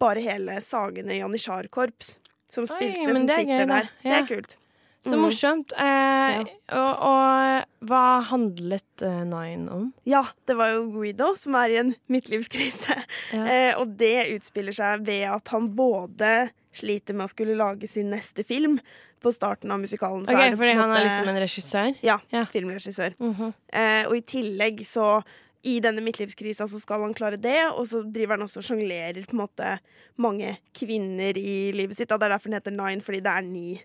bare 0.00 0.22
hele 0.24 0.60
Sagene 0.64 1.18
Janitsjar-korps 1.18 2.18
som 2.50 2.66
spilte, 2.66 3.04
Oi, 3.04 3.14
som 3.14 3.26
er 3.26 3.42
sitter 3.42 3.46
gøy, 3.46 3.58
der. 3.58 3.66
der. 3.74 3.90
Det 4.04 4.16
er 4.16 4.28
kult. 4.30 4.59
Så 5.00 5.16
Mm. 5.16 5.22
morsomt. 5.24 5.72
Eh, 5.80 6.40
og, 6.76 7.04
og 7.08 7.86
hva 7.88 8.20
handlet 8.28 9.00
eh, 9.06 9.22
Nine 9.24 9.70
om? 9.72 9.86
Ja, 10.04 10.26
det 10.46 10.56
var 10.58 10.74
jo 10.74 10.82
Guido 10.92 11.30
som 11.40 11.54
er 11.56 11.72
i 11.72 11.78
en 11.80 11.94
midtlivskrise. 12.12 12.96
Ja. 13.32 13.44
Eh, 13.50 13.72
og 13.80 13.96
det 13.96 14.28
utspiller 14.34 14.74
seg 14.76 15.04
ved 15.06 15.24
at 15.30 15.48
han 15.54 15.70
både 15.74 16.50
sliter 16.76 17.14
med 17.16 17.24
å 17.28 17.32
skulle 17.32 17.56
lage 17.56 17.88
sin 17.88 18.10
neste 18.12 18.44
film. 18.44 18.78
På 19.20 19.32
starten 19.32 19.70
av 19.72 19.80
musikalen 19.82 20.24
så 20.26 20.32
Ok, 20.32 20.40
er 20.40 20.50
det 20.52 20.58
Fordi 20.60 20.74
måte, 20.74 20.80
han 20.80 20.92
er 20.96 21.04
liksom 21.06 21.28
en 21.32 21.40
regissør? 21.42 21.96
Ja, 22.04 22.18
Ja. 22.32 22.44
filmregissør. 22.52 23.14
Mhm. 23.20 23.54
Eh, 23.72 24.04
og 24.06 24.14
i 24.16 24.20
tillegg 24.22 24.80
så 24.88 25.22
i 25.62 25.78
denne 25.80 26.00
midtlivskrisa 26.00 26.64
så 26.68 26.78
skal 26.80 27.02
han 27.04 27.12
klare 27.14 27.36
det, 27.40 27.58
og 27.76 27.84
så 27.86 28.00
driver 28.10 28.36
han 28.38 28.46
også 28.46 28.58
og 28.62 28.64
sjonglerer 28.64 29.26
på 29.28 29.36
en 29.36 29.42
måte 29.46 29.78
mange 30.16 30.54
kvinner 30.76 31.36
i 31.36 31.70
livet 31.76 31.96
sitt. 31.98 32.12
Og 32.12 32.20
det 32.20 32.28
er 32.30 32.36
derfor 32.38 32.48
den 32.48 32.60
heter 32.60 32.72
Nine, 32.76 33.00
fordi 33.04 33.20
det 33.20 33.32
er 33.36 33.42
ni 33.44 33.80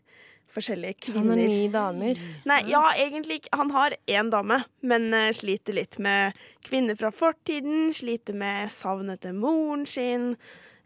forskjellige 0.55 0.97
kvinner. 1.07 1.19
Han 1.21 1.29
har 1.33 1.51
ni 1.51 1.67
damer. 1.73 2.21
Nei, 2.49 2.59
ja, 2.71 2.83
egentlig 2.97 3.41
ikke. 3.41 3.51
Han 3.59 3.73
har 3.75 3.95
én 4.07 4.31
dame, 4.33 4.61
men 4.81 5.09
eh, 5.13 5.31
sliter 5.35 5.77
litt 5.77 5.99
med 6.01 6.37
kvinner 6.65 6.97
fra 6.99 7.11
fortiden. 7.13 7.91
Sliter 7.95 8.37
med 8.37 8.71
savnet 8.73 9.19
etter 9.19 9.35
moren 9.37 9.85
sin, 9.89 10.31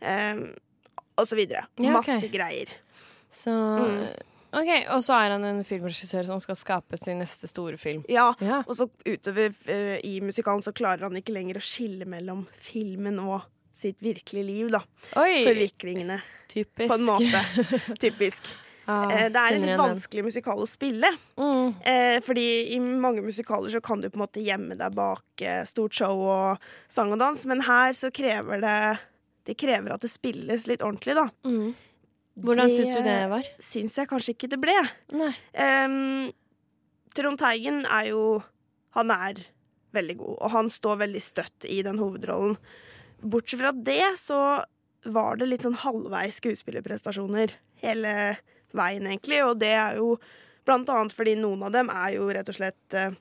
eh, 0.02 0.42
og 1.20 1.28
så 1.30 1.38
videre. 1.40 1.68
Ja, 1.78 1.96
okay. 2.00 2.18
Masse 2.20 2.34
greier. 2.34 2.76
Så 3.30 3.54
Mm. 3.54 4.10
OK, 4.50 4.70
og 4.96 5.04
så 5.06 5.14
er 5.14 5.36
han 5.36 5.44
en 5.46 5.60
filmregissør 5.62 6.26
som 6.26 6.40
skal 6.42 6.58
skape 6.58 6.98
sin 6.98 7.20
neste 7.22 7.46
store 7.46 7.78
film. 7.78 8.02
Ja, 8.10 8.32
Ja. 8.42 8.64
Og 8.66 8.74
så 8.74 8.88
utover 9.06 9.54
uh, 9.70 10.00
i 10.02 10.20
musikalen 10.26 10.64
så 10.66 10.74
klarer 10.74 11.06
han 11.06 11.14
ikke 11.20 11.36
lenger 11.36 11.60
å 11.60 11.62
skille 11.62 12.08
mellom 12.10 12.48
filmen 12.58 13.20
og 13.22 13.44
sitt 13.78 14.02
virkelige 14.02 14.48
liv, 14.48 14.72
da. 14.74 14.82
Oi! 15.22 15.44
Forviklingene, 15.46 16.18
Typisk. 16.50 16.90
på 16.90 16.98
en 16.98 17.06
måte. 17.06 17.44
Typisk. 18.04 18.50
Ah, 18.90 19.12
Eh, 19.14 19.28
det 19.30 19.42
er 19.42 19.58
litt 19.60 19.78
vanskelig 19.78 20.24
musikal 20.26 20.62
å 20.64 20.68
spille. 20.70 21.12
Mm. 21.38 21.76
Eh, 21.86 22.18
fordi 22.26 22.48
i 22.74 22.80
mange 22.80 23.22
musikaler 23.22 23.70
så 23.70 23.82
kan 23.86 24.02
du 24.02 24.10
på 24.10 24.18
en 24.18 24.24
måte 24.24 24.42
gjemme 24.42 24.78
deg 24.80 24.96
bak 24.98 25.44
eh, 25.46 25.62
stort 25.70 25.94
show 25.94 26.24
og 26.26 26.72
sang 26.90 27.14
og 27.14 27.22
dans, 27.22 27.46
men 27.50 27.62
her 27.68 27.94
så 27.98 28.12
krever 28.14 28.66
det 28.66 28.80
Det 29.50 29.56
krever 29.58 29.94
at 29.94 30.02
det 30.04 30.12
spilles 30.12 30.68
litt 30.70 30.82
ordentlig, 30.86 31.16
da. 31.18 31.24
Mm. 31.48 31.72
Hvordan 32.44 32.70
syns 32.70 32.92
du 32.94 33.00
det 33.04 33.16
var? 33.32 33.48
Syns 33.60 33.96
jeg 33.98 34.10
kanskje 34.10 34.36
ikke 34.36 34.50
det 34.52 34.60
ble. 34.62 34.76
Um, 35.58 36.30
Trond 37.18 37.40
Teigen 37.42 37.82
er 37.86 38.12
jo 38.12 38.44
Han 38.94 39.10
er 39.12 39.42
veldig 39.96 40.18
god, 40.20 40.36
og 40.38 40.52
han 40.54 40.70
står 40.70 41.02
veldig 41.02 41.22
støtt 41.24 41.66
i 41.66 41.80
den 41.86 41.98
hovedrollen. 41.98 42.60
Bortsett 43.22 43.62
fra 43.64 43.72
det 43.74 44.06
så 44.22 44.40
var 45.10 45.40
det 45.40 45.48
litt 45.50 45.66
sånn 45.66 45.80
halvveis 45.82 46.38
skuespillerprestasjoner 46.44 47.56
hele 47.82 48.14
veien, 48.78 49.08
egentlig. 49.08 49.42
Og 49.46 49.58
det 49.62 49.72
er 49.76 49.98
jo 50.02 50.14
blant 50.68 50.90
annet 50.94 51.16
fordi 51.16 51.36
noen 51.40 51.64
av 51.66 51.74
dem 51.74 51.90
er 51.94 52.14
jo 52.18 52.28
rett 52.36 52.50
og 52.52 52.58
slett 52.60 52.94
eh, 52.98 53.16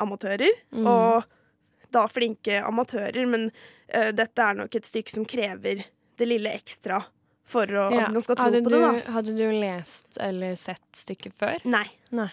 amatører. 0.00 0.54
Mm. 0.72 0.86
Og 0.88 1.92
da 1.94 2.06
flinke 2.12 2.62
amatører, 2.68 3.24
men 3.28 3.50
eh, 3.88 4.10
dette 4.16 4.44
er 4.44 4.58
nok 4.62 4.74
et 4.76 4.88
stykke 4.88 5.14
som 5.14 5.24
krever 5.28 5.84
det 6.18 6.26
lille 6.28 6.52
ekstra 6.56 7.02
for 7.48 7.64
å, 7.70 7.86
Ja. 7.94 8.06
at 8.08 8.12
man 8.12 8.20
skal 8.20 8.36
tro 8.36 8.44
Hadde 8.50 8.60
på 8.66 8.72
du, 8.72 8.76
det, 8.76 8.88
da. 9.06 9.12
hadde 9.14 9.32
du 9.38 9.44
lest 9.56 10.18
eller 10.20 10.56
sett 10.60 10.84
stykket 10.96 11.36
før? 11.38 11.62
Nei. 11.64 11.86
Nei. 12.12 12.28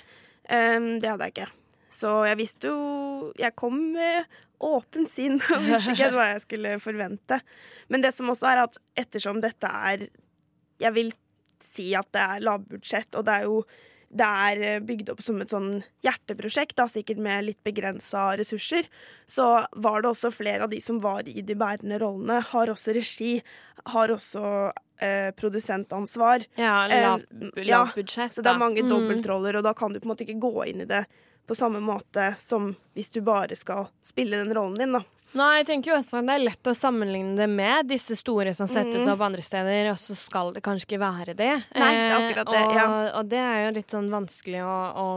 Um, 0.51 0.97
det 0.99 1.07
hadde 1.07 1.29
jeg 1.29 1.35
ikke. 1.37 1.47
Så 1.95 2.09
jeg 2.27 2.37
visste 2.37 2.67
jo 2.67 3.31
Jeg 3.39 3.55
kom 3.57 3.77
med 3.95 4.25
åpent 4.65 5.09
sinn 5.09 5.37
og 5.39 5.63
visste 5.63 5.93
ikke 5.95 6.09
hva 6.13 6.25
jeg 6.33 6.41
skulle 6.43 6.73
forvente. 6.83 7.39
Men 7.87 8.03
det 8.03 8.11
som 8.13 8.27
også 8.33 8.49
er 8.51 8.61
at 8.65 8.77
ettersom 8.99 9.39
dette 9.43 9.69
er 9.71 10.03
Jeg 10.83 10.91
vil 10.97 11.13
si 11.65 11.89
at 11.97 12.07
det 12.15 12.21
er 12.21 12.45
lavbudsjett, 12.45 13.15
og 13.19 13.25
det 13.27 13.41
er 13.41 13.49
jo 13.49 13.59
det 14.15 14.23
er 14.23 14.59
eh, 14.63 14.79
bygd 14.85 15.09
opp 15.11 15.19
som 15.25 15.41
et 15.43 15.51
sånn 15.51 15.81
hjerteprosjekt, 16.05 16.75
da, 16.77 16.85
sikkert 16.87 17.17
med 17.19 17.43
litt 17.49 17.57
begrensa 17.67 18.37
ressurser. 18.39 18.85
Så 19.27 19.43
var 19.75 20.01
det 20.05 20.11
også 20.13 20.31
flere 20.31 20.63
av 20.63 20.69
de 20.71 20.79
som 20.79 21.01
var 21.03 21.27
i 21.27 21.41
de 21.43 21.55
bærende 21.59 21.97
rollene, 21.99 22.37
har 22.53 22.71
også 22.71 22.93
regi, 22.95 23.41
har 23.91 24.13
også 24.13 24.71
eh, 25.03 25.31
produsentansvar. 25.35 26.45
Ja, 26.55 26.87
Eh, 26.87 27.01
lav, 27.01 27.21
ja, 27.65 27.81
budsjett. 27.95 28.31
Så 28.31 28.41
det 28.45 28.53
er 28.53 28.57
mange 28.61 28.83
Mm. 28.85 28.89
dobbeltroller, 28.89 29.57
og 29.57 29.63
da 29.63 29.73
kan 29.73 29.91
du 29.91 29.99
på 29.99 30.05
en 30.05 30.15
måte 30.15 30.23
ikke 30.23 30.39
gå 30.39 30.67
inn 30.69 30.81
i 30.81 30.85
det 30.85 31.05
på 31.47 31.55
samme 31.55 31.81
måte 31.83 32.37
som 32.39 32.75
hvis 32.95 33.11
du 33.11 33.19
bare 33.21 33.55
skal 33.55 33.89
spille 34.01 34.37
den 34.37 34.53
rollen 34.55 34.77
din, 34.77 34.93
da. 34.93 35.03
Nei, 35.35 35.49
jeg 35.59 35.67
tenker 35.67 35.91
jo 35.91 35.97
også 35.97 36.21
at 36.21 36.29
det 36.29 36.37
er 36.37 36.45
lett 36.45 36.69
å 36.71 36.73
sammenligne 36.77 37.35
det 37.35 37.47
med 37.51 37.89
disse 37.91 38.15
store 38.19 38.53
som 38.55 38.69
settes 38.71 39.03
mm. 39.03 39.11
opp 39.13 39.25
andre 39.27 39.43
steder, 39.43 39.91
og 39.91 39.99
så 39.99 40.15
skal 40.15 40.53
det 40.55 40.63
kanskje 40.65 40.89
ikke 40.89 41.01
være 41.03 41.35
det. 41.35 41.51
Nei, 41.75 41.91
det 41.91 42.05
er 42.05 42.15
akkurat 42.21 42.53
det, 42.53 42.63
ja. 42.77 42.87
og 43.19 43.33
det 43.33 43.43
er 43.43 43.59
jo 43.65 43.75
litt 43.79 43.97
sånn 43.97 44.09
vanskelig 44.13 44.63
å, 44.63 44.79
å 44.95 45.09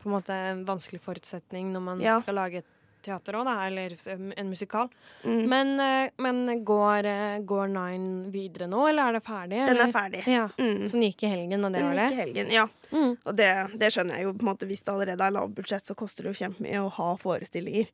På 0.00 0.08
en 0.08 0.14
måte 0.16 0.32
en 0.32 0.60
vanskelig 0.64 1.02
forutsetning 1.04 1.74
når 1.74 1.82
man 1.84 1.98
Ja. 2.00 2.20
skal 2.22 2.38
lage 2.40 2.62
et 2.62 2.68
teater 3.04 3.36
òg, 3.38 3.48
eller 3.66 3.94
en 4.36 4.48
musikal. 4.48 4.88
Mm. 5.24 5.42
Men, 5.48 5.80
eh, 5.80 6.10
men 6.18 6.64
går, 6.64 7.04
eh, 7.04 7.38
går 7.38 7.68
Nine 7.68 8.30
videre 8.32 8.68
nå, 8.68 8.88
eller 8.88 9.08
er 9.08 9.12
det 9.12 9.22
ferdig? 9.24 9.66
Den 9.66 9.80
er 9.80 9.92
ferdig. 9.92 10.26
Ja. 10.26 10.48
Mm. 10.58 10.86
Så 10.86 10.98
den 10.98 11.06
gikk 11.08 11.24
i 11.24 11.32
helgen, 11.32 11.64
og 11.64 11.72
det 11.72 11.80
Den 11.80 11.88
var 11.88 12.02
gikk 12.02 12.12
i 12.12 12.20
helgen, 12.20 12.50
ja. 12.50 12.66
Mm. 12.92 13.16
Og 13.24 13.36
det, 13.36 13.52
det 13.78 13.92
skjønner 13.92 14.18
jeg 14.18 14.24
jo. 14.24 14.32
på 14.32 14.44
en 14.44 14.50
måte 14.52 14.68
Hvis 14.68 14.84
det 14.84 14.92
allerede 14.92 15.26
er 15.26 15.36
lavbudsjett, 15.36 15.86
så 15.86 15.96
koster 15.96 16.24
det 16.24 16.34
jo 16.34 16.46
kjempemye 16.46 16.82
å 16.84 16.90
ha 16.90 17.16
forestillinger. 17.16 17.88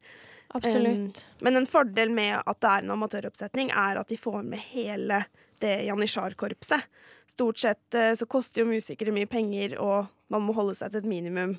Absolutt. 0.54 1.24
Um, 1.26 1.44
men 1.44 1.56
en 1.56 1.66
fordel 1.66 2.12
med 2.14 2.38
at 2.38 2.60
det 2.62 2.72
er 2.72 2.84
en 2.84 2.94
amatøroppsetning, 2.96 3.70
er 3.74 4.00
at 4.00 4.08
de 4.12 4.18
får 4.20 4.42
med 4.46 4.62
hele 4.72 5.24
det 5.64 5.74
janitsjar-korpset. 5.88 6.84
Stort 7.30 7.58
sett 7.58 7.96
uh, 7.98 8.12
så 8.14 8.28
koster 8.30 8.62
jo 8.62 8.70
musikere 8.70 9.14
mye 9.14 9.28
penger, 9.30 9.78
og 9.82 10.06
man 10.32 10.44
må 10.46 10.54
holde 10.56 10.76
seg 10.78 10.92
til 10.92 11.02
et 11.02 11.10
minimum 11.10 11.56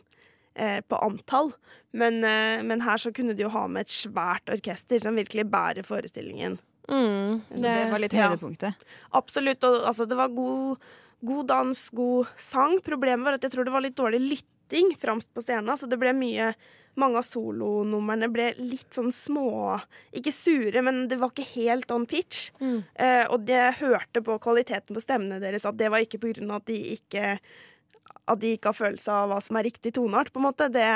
uh, 0.60 0.80
på 0.88 1.02
antall. 1.04 1.52
Men, 1.92 2.22
uh, 2.24 2.64
men 2.64 2.86
her 2.86 3.02
så 3.02 3.12
kunne 3.16 3.36
de 3.36 3.46
jo 3.46 3.52
ha 3.54 3.66
med 3.68 3.88
et 3.88 3.94
svært 3.94 4.50
orkester 4.54 5.02
som 5.04 5.18
virkelig 5.20 5.48
bærer 5.52 5.88
forestillingen. 5.88 6.60
Mm. 6.88 7.42
Så 7.52 7.64
det 7.66 7.92
var 7.92 8.00
litt 8.00 8.14
Ja. 8.16 8.30
høydepunktet. 8.30 8.76
Absolutt. 9.12 9.64
Og 9.68 9.88
altså, 9.90 10.08
det 10.08 10.16
var 10.16 10.30
god, 10.30 10.78
god 11.22 11.48
dans, 11.48 11.90
god 11.90 12.28
sang. 12.38 12.80
Problemet 12.86 13.26
var 13.26 13.34
at 13.34 13.44
jeg 13.44 13.52
tror 13.52 13.68
det 13.68 13.74
var 13.74 13.84
litt 13.84 13.98
dårlig 13.98 14.22
lytting 14.24 14.94
framst 14.96 15.34
på 15.34 15.44
scenen. 15.44 15.76
Så 15.76 15.90
det 15.90 16.00
ble 16.00 16.14
mye 16.16 16.54
Mange 16.98 17.22
av 17.22 17.28
solonumrene 17.28 18.30
ble 18.34 18.50
litt 18.58 18.90
sånn 18.96 19.12
små 19.14 19.78
Ikke 20.18 20.34
sure, 20.34 20.82
men 20.82 21.06
det 21.12 21.20
var 21.22 21.30
ikke 21.34 21.46
helt 21.54 21.94
on 21.94 22.08
pitch. 22.10 22.50
Mm. 22.60 22.82
Eh, 22.94 23.24
og 23.30 23.46
jeg 23.50 23.78
hørte 23.82 24.24
på 24.26 24.40
kvaliteten 24.42 24.98
på 24.98 25.04
stemmene 25.04 25.42
deres 25.44 25.68
at 25.70 25.78
det 25.78 25.92
var 25.94 26.04
ikke 26.04 26.22
av 26.22 26.52
at 26.58 26.68
de 26.70 26.80
ikke 26.98 27.38
At 28.28 28.42
de 28.42 28.56
ikke 28.58 28.74
har 28.74 28.82
følelse 28.82 29.14
av 29.14 29.32
hva 29.32 29.40
som 29.44 29.60
er 29.60 29.70
riktig 29.70 29.94
toneart, 29.96 30.34
på 30.34 30.42
en 30.42 30.50
måte. 30.50 30.68
Det, 30.74 30.90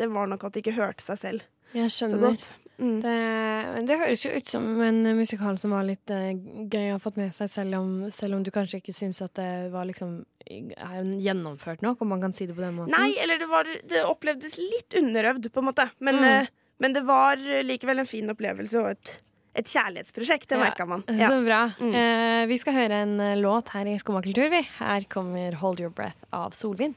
det 0.00 0.10
var 0.12 0.28
nok 0.28 0.44
at 0.44 0.56
de 0.56 0.64
ikke 0.64 0.76
hørte 0.76 1.06
seg 1.06 1.22
selv 1.22 1.50
så 1.90 2.18
godt. 2.20 2.52
Mm. 2.78 3.00
Det, 3.04 3.86
det 3.86 3.98
høres 4.00 4.24
jo 4.24 4.30
ut 4.34 4.48
som 4.50 4.64
en 4.82 5.02
musikal 5.16 5.56
som 5.60 5.70
var 5.70 5.84
litt 5.86 6.10
uh, 6.10 6.32
gøy 6.68 6.88
å 6.90 6.96
ha 6.96 6.98
fått 6.98 7.16
med 7.20 7.30
seg, 7.34 7.50
selv 7.52 7.74
om, 7.78 7.92
selv 8.10 8.34
om 8.34 8.42
du 8.42 8.50
kanskje 8.50 8.80
ikke 8.82 8.92
syns 8.96 9.22
at 9.22 9.34
det 9.38 9.70
var 9.70 9.86
liksom 9.86 10.24
gjennomført 10.44 11.82
nok, 11.82 12.02
om 12.02 12.08
man 12.12 12.20
kan 12.20 12.32
si 12.36 12.46
det 12.46 12.54
på 12.56 12.60
den 12.64 12.74
måten. 12.76 12.92
Nei, 12.96 13.14
eller 13.22 13.38
det, 13.38 13.46
var, 13.48 13.64
det 13.88 14.02
opplevdes 14.04 14.58
litt 14.58 14.94
underøvd, 14.98 15.50
på 15.54 15.62
en 15.62 15.68
måte. 15.70 15.88
Men, 16.00 16.18
Mm. 16.20 16.42
uh, 16.42 16.46
men 16.82 16.92
det 16.92 17.04
var 17.06 17.36
likevel 17.64 18.02
en 18.02 18.06
fin 18.10 18.28
opplevelse 18.28 18.80
og 18.82 18.90
et, 18.90 19.14
et 19.54 19.66
kjærlighetsprosjekt. 19.70 20.48
Det 20.50 20.58
Ja. 20.58 20.64
merka 20.64 20.86
man. 20.86 21.04
Ja. 21.08 21.28
Så 21.30 21.38
bra. 21.46 21.60
Mm. 21.78 21.94
Eh, 21.94 22.46
vi 22.50 22.58
skal 22.58 22.74
høre 22.74 23.02
en 23.06 23.14
eh, 23.20 23.36
låt 23.38 23.68
her 23.70 23.86
i 23.86 23.96
Skumma 24.02 24.20
kultur, 24.26 24.50
vi. 24.50 24.60
Her 24.80 25.06
kommer 25.08 25.52
'Hold 25.54 25.80
Your 25.80 25.90
Breath' 25.94 26.26
av 26.32 26.50
Solvind. 26.50 26.94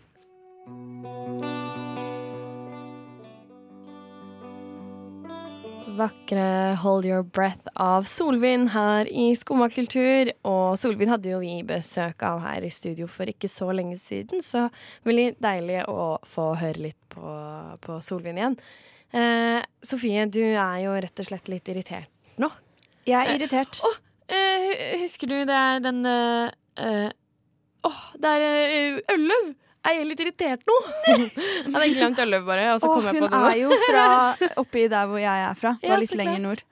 Vakre 5.98 6.76
'Hold 6.78 7.06
Your 7.06 7.24
Breath' 7.24 7.68
av 7.76 8.06
Solvind 8.06 8.70
her 8.74 9.08
i 9.10 9.32
Skumma 9.36 9.68
kultur. 9.74 10.32
Og 10.46 10.78
Solvind 10.78 11.10
hadde 11.10 11.32
jo 11.32 11.40
vi 11.42 11.64
besøk 11.66 12.22
av 12.24 12.42
her 12.46 12.62
i 12.66 12.70
studio 12.70 13.08
for 13.08 13.26
ikke 13.26 13.50
så 13.50 13.72
lenge 13.74 13.98
siden, 13.98 14.44
så 14.46 14.68
veldig 15.08 15.38
deilig 15.42 15.84
å 15.90 16.18
få 16.26 16.52
høre 16.62 16.90
litt 16.90 17.02
på, 17.10 17.26
på 17.82 18.00
Solvind 18.06 18.38
igjen. 18.38 18.58
Eh, 19.14 19.62
Sofie, 19.82 20.26
du 20.30 20.44
er 20.44 20.84
jo 20.84 20.94
rett 20.94 21.20
og 21.24 21.26
slett 21.30 21.48
litt 21.50 21.70
irritert 21.72 22.12
nå. 22.38 22.52
Jeg 23.08 23.24
er 23.24 23.38
irritert. 23.40 23.82
Å, 23.82 23.96
Eh, 24.28 24.98
husker 25.00 25.30
du 25.32 25.38
det 25.48 25.56
er 25.56 25.80
den 25.80 26.02
eh, 26.06 26.50
eh, 26.84 27.12
Åh, 27.88 28.00
det 28.20 28.28
er 28.28 28.44
eh, 28.44 28.98
Ølløv! 29.14 29.54
Jeg 29.88 30.02
er 30.02 30.08
litt 30.10 30.22
irritert 30.24 30.64
nå. 30.68 30.76
Jeg 31.08 31.28
hadde 31.74 31.90
glemt 31.96 32.20
Ølløv, 32.20 32.48
bare. 32.48 32.66
Og 32.76 32.82
så 32.84 32.90
kom 32.92 33.06
Åh, 33.06 33.12
jeg 33.14 33.22
på 33.24 33.30
det 33.30 33.38
Hun 33.38 33.48
er 33.52 33.60
jo 33.62 33.78
fra 33.86 34.08
oppi 34.64 34.88
der 34.92 35.08
hvor 35.12 35.22
jeg 35.24 35.46
er 35.48 35.56
fra. 35.60 35.76
Var 35.84 36.04
litt 36.04 36.18
lenger 36.20 36.44
nord. 36.44 36.64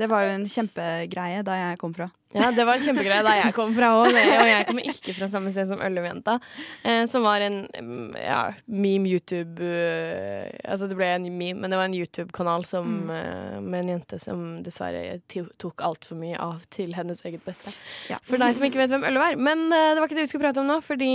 Det 0.00 0.08
var 0.08 0.24
jo 0.26 0.32
en 0.38 0.46
kjempegreie 0.48 1.44
da 1.44 1.58
jeg 1.58 1.80
kom 1.80 1.92
fra. 1.96 2.08
Ja, 2.32 2.50
det 2.56 2.64
var 2.64 2.78
en 2.78 2.84
kjempegreie 2.86 3.22
da 3.26 3.32
jeg 3.36 3.52
kom 3.56 3.74
fra 3.76 3.90
òg, 4.00 4.08
og 4.08 4.48
jeg 4.48 4.66
kommer 4.68 4.86
ikke 4.88 5.12
fra 5.18 5.26
samme 5.28 5.50
sted 5.52 5.68
som 5.68 5.82
Øllevjenta. 5.84 6.38
Eh, 6.84 7.02
som 7.10 7.22
var 7.26 7.44
en 7.44 7.58
mm, 7.68 8.14
ja, 8.16 8.38
meme 8.72 9.10
YouTube 9.10 9.60
eh, 9.60 10.48
Altså 10.64 10.88
det 10.88 10.96
ble 10.96 11.10
en 11.12 11.26
meme, 11.28 11.60
men 11.60 11.70
det 11.72 11.76
var 11.80 11.90
en 11.90 11.96
YouTube-kanal 11.98 12.64
Mm. 12.72 13.10
eh, 13.10 13.60
med 13.60 13.80
en 13.82 13.88
jente 13.94 14.18
som 14.22 14.62
dessverre 14.64 15.20
to- 15.28 15.48
tok 15.60 15.82
altfor 15.84 16.16
mye 16.16 16.38
av 16.40 16.62
til 16.72 16.94
hennes 16.96 17.20
eget 17.26 17.44
beste. 17.44 17.74
Ja. 18.08 18.16
For 18.22 18.38
deg 18.40 18.54
som 18.56 18.64
ikke 18.64 18.80
vet 18.80 18.90
hvem 18.94 19.04
Øllum 19.08 19.22
er. 19.26 19.36
Men 19.36 19.66
det 19.68 19.98
var 20.00 20.06
ikke 20.08 20.16
det 20.20 20.24
vi 20.26 20.30
skulle 20.32 20.46
prate 20.46 20.62
om 20.62 20.68
nå, 20.70 20.80
fordi, 20.84 21.12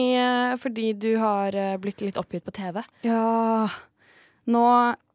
fordi 0.62 0.92
du 0.94 1.12
har 1.22 1.56
blitt 1.82 2.02
litt 2.06 2.18
oppgitt 2.22 2.46
på 2.46 2.54
TV. 2.54 2.84
Ja 3.08 3.68
Nå, 4.48 4.64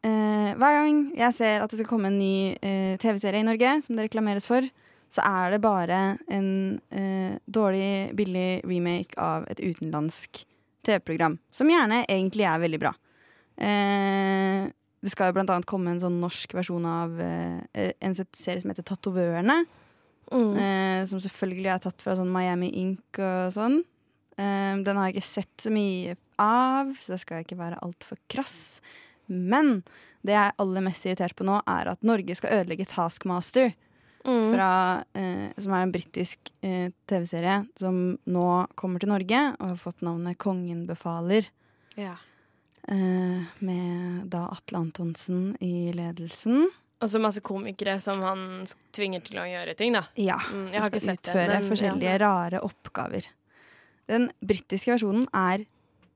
eh, 0.05 0.51
hver 0.61 0.75
gang 0.77 0.97
jeg 1.17 1.33
ser 1.39 1.63
at 1.65 1.71
det 1.73 1.79
skal 1.81 1.89
komme 1.95 2.11
en 2.11 2.19
ny 2.21 2.57
TV-serie 3.01 3.41
i 3.41 3.47
Norge, 3.47 3.71
som 3.87 3.97
det 3.97 4.11
reklameres 4.11 4.45
for, 4.49 4.67
så 5.13 5.25
er 5.27 5.53
det 5.53 5.61
bare 5.61 5.99
en 6.33 6.49
eh, 6.89 7.35
dårlig, 7.45 8.15
billig 8.17 8.63
remake 8.65 9.19
av 9.21 9.45
et 9.53 9.61
utenlandsk 9.61 10.45
TV-program. 10.87 11.37
Som 11.53 11.71
gjerne 11.71 12.05
egentlig 12.07 12.47
er 12.49 12.63
veldig 12.63 12.81
bra. 12.81 12.95
Eh, 13.61 14.71
det 15.03 15.13
skal 15.13 15.29
jo 15.29 15.37
blant 15.37 15.53
annet 15.53 15.69
komme 15.69 15.93
en 15.93 16.01
sånn 16.01 16.21
norsk 16.23 16.55
versjon 16.57 16.87
av 16.89 17.21
eh, 17.21 17.93
en 18.01 18.17
serie 18.17 18.63
som 18.63 18.73
heter 18.73 18.87
Tatovørene. 18.89 19.63
Mm. 20.33 20.53
Eh, 20.57 21.01
som 21.11 21.21
selvfølgelig 21.21 21.75
er 21.75 21.83
tatt 21.85 22.05
fra 22.05 22.17
sånn 22.17 22.33
Miami 22.33 22.71
Ink 22.81 23.21
og 23.21 23.53
sånn. 23.53 23.83
Eh, 24.41 24.75
den 24.81 24.97
har 24.97 25.11
jeg 25.11 25.19
ikke 25.19 25.29
sett 25.29 25.67
så 25.67 25.73
mye 25.75 26.17
av, 26.41 26.95
så 27.03 27.15
da 27.15 27.21
skal 27.21 27.41
jeg 27.41 27.51
ikke 27.51 27.61
være 27.61 27.83
altfor 27.85 28.21
krass. 28.33 28.81
Men 29.29 29.83
det 30.25 30.37
jeg 30.37 30.49
er 30.49 30.61
aller 30.63 30.87
mest 30.87 31.05
irritert 31.05 31.37
på 31.37 31.47
nå, 31.47 31.61
er 31.69 31.91
at 31.93 32.07
Norge 32.07 32.39
skal 32.39 32.63
ødelegge 32.63 32.89
Taskmaster. 32.89 33.75
Mm. 34.25 34.53
Fra, 34.55 35.05
eh, 35.19 35.49
som 35.59 35.73
er 35.75 35.83
en 35.87 35.93
britisk 35.95 36.53
eh, 36.63 36.91
TV-serie 37.11 37.67
som 37.79 38.19
nå 38.31 38.45
kommer 38.79 39.01
til 39.03 39.11
Norge 39.11 39.41
og 39.59 39.73
har 39.73 39.81
fått 39.81 40.03
navnet 40.07 40.39
Kongen 40.39 40.85
befaler. 40.87 41.49
Ja. 41.99 42.15
Eh, 42.89 43.43
med 43.63 44.29
da 44.31 44.45
Atle 44.55 44.79
Antonsen 44.79 45.57
i 45.63 45.93
ledelsen. 45.95 46.69
Og 47.03 47.11
så 47.11 47.19
masse 47.19 47.43
komikere 47.43 47.97
som 48.01 48.21
han 48.23 48.43
tvinger 48.95 49.23
til 49.27 49.41
å 49.43 49.47
gjøre 49.49 49.75
ting, 49.79 49.93
da. 49.99 50.05
Ja, 50.15 50.37
Mm, 50.39 50.67
som 50.71 50.87
skal 50.87 51.17
utføre 51.17 51.49
det, 51.51 51.61
men, 51.63 51.71
forskjellige 51.71 52.19
rare 52.23 52.61
oppgaver. 52.63 53.27
Den 54.09 54.29
britiske 54.45 54.93
versjonen 54.95 55.27
er 55.35 55.65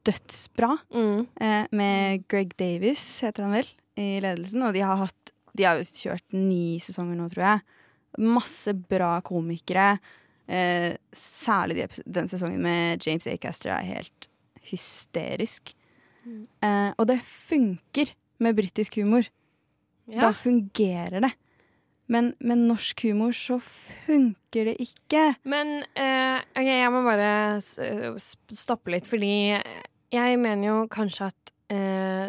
dødsbra, 0.07 0.79
Mm. 0.95 1.27
eh, 1.41 1.67
med 1.73 2.29
Greg 2.29 2.57
Davis, 2.57 3.21
heter 3.21 3.43
han 3.43 3.53
vel, 3.53 3.67
i 3.99 4.21
ledelsen. 4.21 4.63
Og 4.63 4.73
de 4.75 4.81
har, 4.81 4.97
hatt, 4.97 5.33
de 5.57 5.65
har 5.65 5.77
jo 5.79 5.83
kjørt 5.83 6.23
ni 6.33 6.79
sesonger 6.79 7.17
nå, 7.17 7.29
tror 7.33 7.43
jeg. 7.43 7.61
Masse 8.19 8.75
bra 8.75 9.21
komikere. 9.27 9.99
Eh, 10.49 10.95
særlig 11.17 11.77
de, 11.81 12.03
den 12.07 12.29
sesongen 12.31 12.63
med 12.63 13.03
James 13.07 13.27
Acaster 13.27 13.73
er 13.75 13.83
helt 13.89 14.29
hysterisk. 14.71 15.73
Mm. 16.27 16.45
Eh, 16.63 16.93
og 16.99 17.07
det 17.11 17.21
funker 17.27 18.13
med 18.43 18.57
britisk 18.59 18.99
humor. 19.01 19.27
Ja. 20.07 20.29
Da 20.29 20.33
fungerer 20.39 21.21
det. 21.25 21.33
Men 22.09 22.35
med 22.39 22.61
norsk 22.69 23.03
humor 23.09 23.33
så 23.35 23.57
funker 23.59 24.69
det 24.69 24.77
ikke. 24.85 25.25
Men 25.43 25.81
eh, 25.99 26.39
ok, 26.55 26.69
jeg 26.71 26.93
må 26.95 27.01
bare 27.03 27.31
s- 27.59 28.37
stoppe 28.55 28.93
litt, 28.95 29.09
fordi 29.11 29.33
jeg 30.15 30.39
mener 30.39 30.69
jo 30.69 30.77
kanskje 30.93 31.27
at 31.33 31.51
eh, 31.75 32.29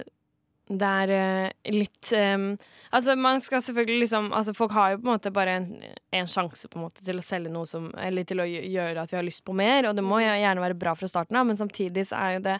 det 0.67 0.87
er 0.87 1.11
eh, 1.15 1.71
litt 1.71 2.09
um, 2.11 2.49
Altså, 2.91 3.15
man 3.15 3.39
skal 3.39 3.61
selvfølgelig 3.63 4.01
liksom 4.01 4.33
Altså, 4.35 4.53
folk 4.53 4.73
har 4.75 4.91
jo 4.91 4.99
på 4.99 5.07
en 5.07 5.13
måte 5.13 5.31
bare 5.31 5.53
en, 5.61 5.67
en 6.11 6.27
sjanse 6.27 6.67
på 6.67 6.79
en 6.79 6.87
måte 6.89 7.05
til 7.05 7.21
å 7.21 7.23
selge 7.23 7.51
noe 7.53 7.67
som 7.69 7.87
Eller 7.95 8.27
til 8.27 8.43
å 8.43 8.47
gjøre 8.47 9.03
at 9.03 9.13
vi 9.13 9.19
har 9.19 9.27
lyst 9.27 9.45
på 9.47 9.55
mer, 9.55 9.87
og 9.87 9.95
det 9.95 10.03
må 10.03 10.19
gjerne 10.23 10.63
være 10.63 10.79
bra 10.79 10.95
fra 10.99 11.07
starten 11.07 11.39
av, 11.39 11.47
men 11.47 11.59
samtidig 11.59 12.07
så 12.09 12.19
er 12.19 12.37
jo 12.37 12.45
det 12.49 12.57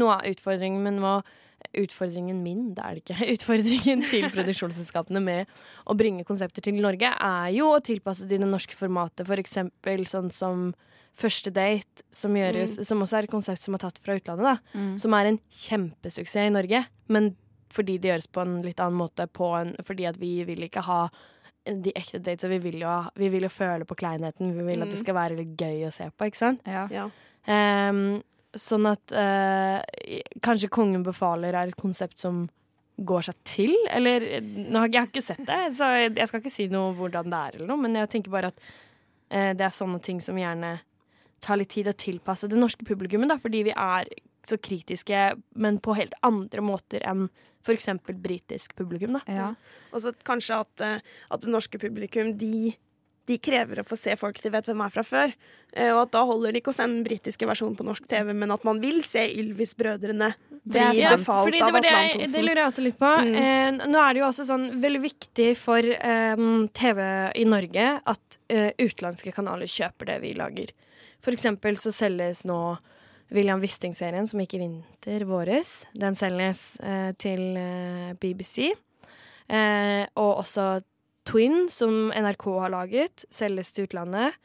noe 0.00 0.16
av 0.16 0.30
utfordringen 0.32 0.82
med 0.84 1.04
å 1.04 1.18
utfordringen 1.80 2.42
min, 2.44 2.74
det 2.76 2.84
er 2.84 2.96
det 2.96 3.02
ikke, 3.04 3.26
utfordringen 3.34 4.02
til 4.10 4.26
produksjonsselskapene 4.34 5.22
med 5.24 5.52
å 5.88 5.96
bringe 5.96 6.26
konsepter 6.28 6.64
til 6.64 6.80
Norge, 6.82 7.08
er 7.08 7.54
jo 7.56 7.70
å 7.72 7.80
tilpasse 7.84 8.28
det 8.28 8.36
i 8.36 8.42
det 8.42 8.50
norske 8.50 8.76
formatet. 8.76 9.24
For 9.24 9.40
eksempel 9.40 10.04
sånn 10.10 10.28
som 10.34 10.66
Første 11.14 11.52
date, 11.54 12.02
som, 12.10 12.34
gjøres, 12.34 12.72
som 12.88 13.02
også 13.04 13.20
er 13.20 13.26
et 13.28 13.30
konsept 13.30 13.62
som 13.62 13.76
er 13.76 13.82
tatt 13.84 14.00
fra 14.02 14.16
utlandet, 14.18 14.48
da. 14.48 14.56
Mm. 14.74 14.96
Som 14.98 15.14
er 15.14 15.28
en 15.30 15.38
kjempesuksess 15.64 16.48
i 16.48 16.50
Norge, 16.50 16.80
men 17.14 17.36
fordi 17.74 17.98
det 18.02 18.10
gjøres 18.10 18.26
på 18.34 18.42
en 18.42 18.56
litt 18.64 18.80
annen 18.82 18.98
måte, 18.98 19.26
på 19.30 19.52
en, 19.58 19.72
fordi 19.86 20.08
at 20.10 20.18
vi 20.18 20.32
vil 20.46 20.66
ikke 20.66 20.82
ha 20.86 21.04
de 21.64 21.92
ekte 21.96 22.18
dates, 22.20 22.44
og 22.44 22.50
vi 22.52 22.58
vil 22.66 22.82
jo, 22.82 22.90
vi 23.18 23.28
vil 23.32 23.46
jo 23.46 23.50
føle 23.54 23.86
på 23.88 23.96
kleinheten. 23.96 24.50
Vi 24.58 24.66
vil 24.66 24.82
at 24.82 24.90
det 24.90 24.98
Mm. 24.98 25.02
skal 25.04 25.14
være 25.16 25.36
litt 25.38 25.54
gøy 25.56 25.86
å 25.86 25.92
se 25.94 26.10
på, 26.10 26.26
ikke 26.28 26.36
sant? 26.42 26.60
Ja. 26.66 26.84
Ja. 26.92 27.06
Um, 27.90 28.22
sånn 28.54 28.86
at 28.90 29.14
uh, 29.14 29.80
kanskje 30.44 30.68
Kongen 30.70 31.02
befaler 31.06 31.54
er 31.54 31.70
et 31.72 31.76
konsept 31.80 32.18
som 32.22 32.44
går 32.98 33.22
seg 33.26 33.34
til, 33.44 33.72
eller 33.90 34.20
nå 34.44 34.78
har, 34.84 34.88
Jeg 34.92 35.00
har 35.00 35.08
ikke 35.10 35.22
sett 35.24 35.46
det, 35.48 35.62
så 35.74 35.88
jeg, 35.98 36.12
jeg 36.16 36.28
skal 36.30 36.40
ikke 36.44 36.52
si 36.54 36.66
noe 36.70 36.92
hvordan 36.94 37.30
det 37.32 37.40
er, 37.40 37.56
eller 37.56 37.66
noe, 37.72 37.80
men 37.86 37.94
jeg 37.98 38.10
tenker 38.12 38.30
bare 38.34 38.52
at 38.52 38.60
uh, 39.32 39.52
det 39.54 39.64
er 39.66 39.74
sånne 39.74 40.02
ting 40.04 40.20
som 40.22 40.36
gjerne 40.38 40.76
tar 41.44 41.60
litt 41.60 41.72
tid 41.74 41.90
å 41.90 41.96
tilpasse 41.96 42.48
det 42.50 42.60
norske 42.60 42.86
publikummet, 42.88 43.30
da, 43.32 43.38
fordi 43.40 43.64
vi 43.68 43.74
er 43.76 44.08
så 44.48 44.58
kritiske, 44.60 45.24
men 45.56 45.80
på 45.80 45.96
helt 45.96 46.14
andre 46.26 46.64
måter 46.64 47.04
enn 47.08 47.28
f.eks. 47.64 47.88
britisk 48.20 48.74
publikum. 48.76 49.16
da. 49.16 49.22
Ja. 49.32 49.50
Og 49.92 50.02
så 50.04 50.12
kanskje 50.26 50.60
at, 50.64 50.84
eh, 50.84 50.98
at 51.30 51.44
det 51.44 51.52
norske 51.52 51.80
publikum 51.80 52.34
de, 52.36 52.74
de 53.24 53.38
krever 53.40 53.80
å 53.80 53.86
få 53.86 53.96
se 53.96 54.12
folk 54.20 54.40
de 54.42 54.52
vet 54.52 54.68
hvem 54.68 54.82
er 54.84 54.92
fra 54.92 55.04
før. 55.06 55.32
Eh, 55.72 55.88
Og 55.94 56.02
at 56.02 56.12
da 56.12 56.26
holder 56.28 56.52
det 56.52 56.60
ikke 56.60 56.74
å 56.74 56.76
sende 56.76 57.00
den 57.00 57.08
britiske 57.08 57.48
versjonen 57.48 57.78
på 57.78 57.86
norsk 57.88 58.04
TV, 58.10 58.34
men 58.36 58.52
at 58.52 58.68
man 58.68 58.82
vil 58.84 59.00
se 59.06 59.24
Ylvis-brødrene 59.40 60.34
Det 60.60 60.80
er 60.82 60.92
bli 60.92 61.00
ja, 61.00 61.16
befalt 61.16 61.48
fordi 61.48 61.62
det, 61.62 61.64
av 61.64 61.72
var 61.78 61.88
det, 61.88 61.96
Atle 62.02 62.30
det 62.36 62.44
lurer 62.44 62.62
jeg 62.62 62.72
også 62.74 62.84
litt 62.84 63.00
på. 63.00 63.16
Mm. 63.24 63.34
Eh, 63.40 63.90
nå 63.94 64.04
er 64.04 64.12
det 64.12 64.24
jo 64.26 64.28
også 64.28 64.48
sånn 64.52 64.70
veldig 64.84 65.04
viktig 65.08 65.50
for 65.56 65.80
eh, 65.96 66.48
TV 66.76 67.04
i 67.40 67.48
Norge 67.48 67.92
at 68.04 68.40
eh, 68.52 68.72
utenlandske 68.76 69.32
kanaler 69.32 69.72
kjøper 69.72 70.12
det 70.12 70.20
vi 70.20 70.36
lager. 70.36 70.76
For 71.24 71.32
eksempel 71.32 71.78
så 71.80 71.92
selges 71.94 72.44
nå 72.48 72.58
William 73.34 73.62
Wisting-serien, 73.62 74.26
som 74.28 74.42
gikk 74.42 74.58
i 74.58 74.64
vinter 74.66 75.24
våres. 75.28 75.84
Den 75.96 76.16
selges 76.18 76.74
eh, 76.84 77.12
til 77.18 77.56
eh, 77.56 78.12
BBC. 78.20 78.74
Eh, 79.48 80.04
og 80.20 80.42
også 80.44 80.82
Twin, 81.24 81.64
som 81.72 82.12
NRK 82.12 82.44
har 82.60 82.74
laget, 82.74 83.24
selges 83.32 83.72
til 83.72 83.88
utlandet. 83.88 84.36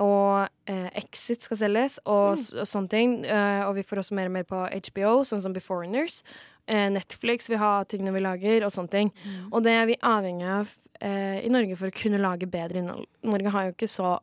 Og 0.00 0.48
eh, 0.72 0.88
Exit 0.96 1.44
skal 1.44 1.60
selges, 1.60 1.98
og, 2.06 2.40
mm. 2.40 2.62
og 2.62 2.68
sånne 2.70 2.92
ting. 2.94 3.18
Eh, 3.28 3.60
og 3.66 3.76
vi 3.76 3.84
får 3.84 4.00
også 4.00 4.16
mer 4.16 4.32
og 4.32 4.36
mer 4.38 4.48
på 4.48 4.64
HBO, 4.88 5.14
sånn 5.28 5.44
som 5.44 5.52
Beforeigners. 5.52 6.22
Eh, 6.64 6.88
Netflix 6.94 7.52
vil 7.52 7.60
ha 7.60 7.74
tingene 7.84 8.16
vi 8.16 8.24
lager, 8.24 8.64
og 8.64 8.72
sånne 8.72 8.94
ting. 8.96 9.12
Og 9.50 9.60
det 9.66 9.76
er 9.76 9.88
vi 9.90 10.00
avhengig 10.00 10.48
av 10.48 10.72
eh, 11.04 11.42
i 11.44 11.52
Norge 11.52 11.76
for 11.76 11.92
å 11.92 11.98
kunne 12.00 12.22
lage 12.22 12.48
bedre 12.48 12.80
innhold. 12.80 13.04
Norge 13.28 13.52
har 13.52 13.68
jo 13.68 13.76
ikke 13.76 13.92
så 13.92 14.14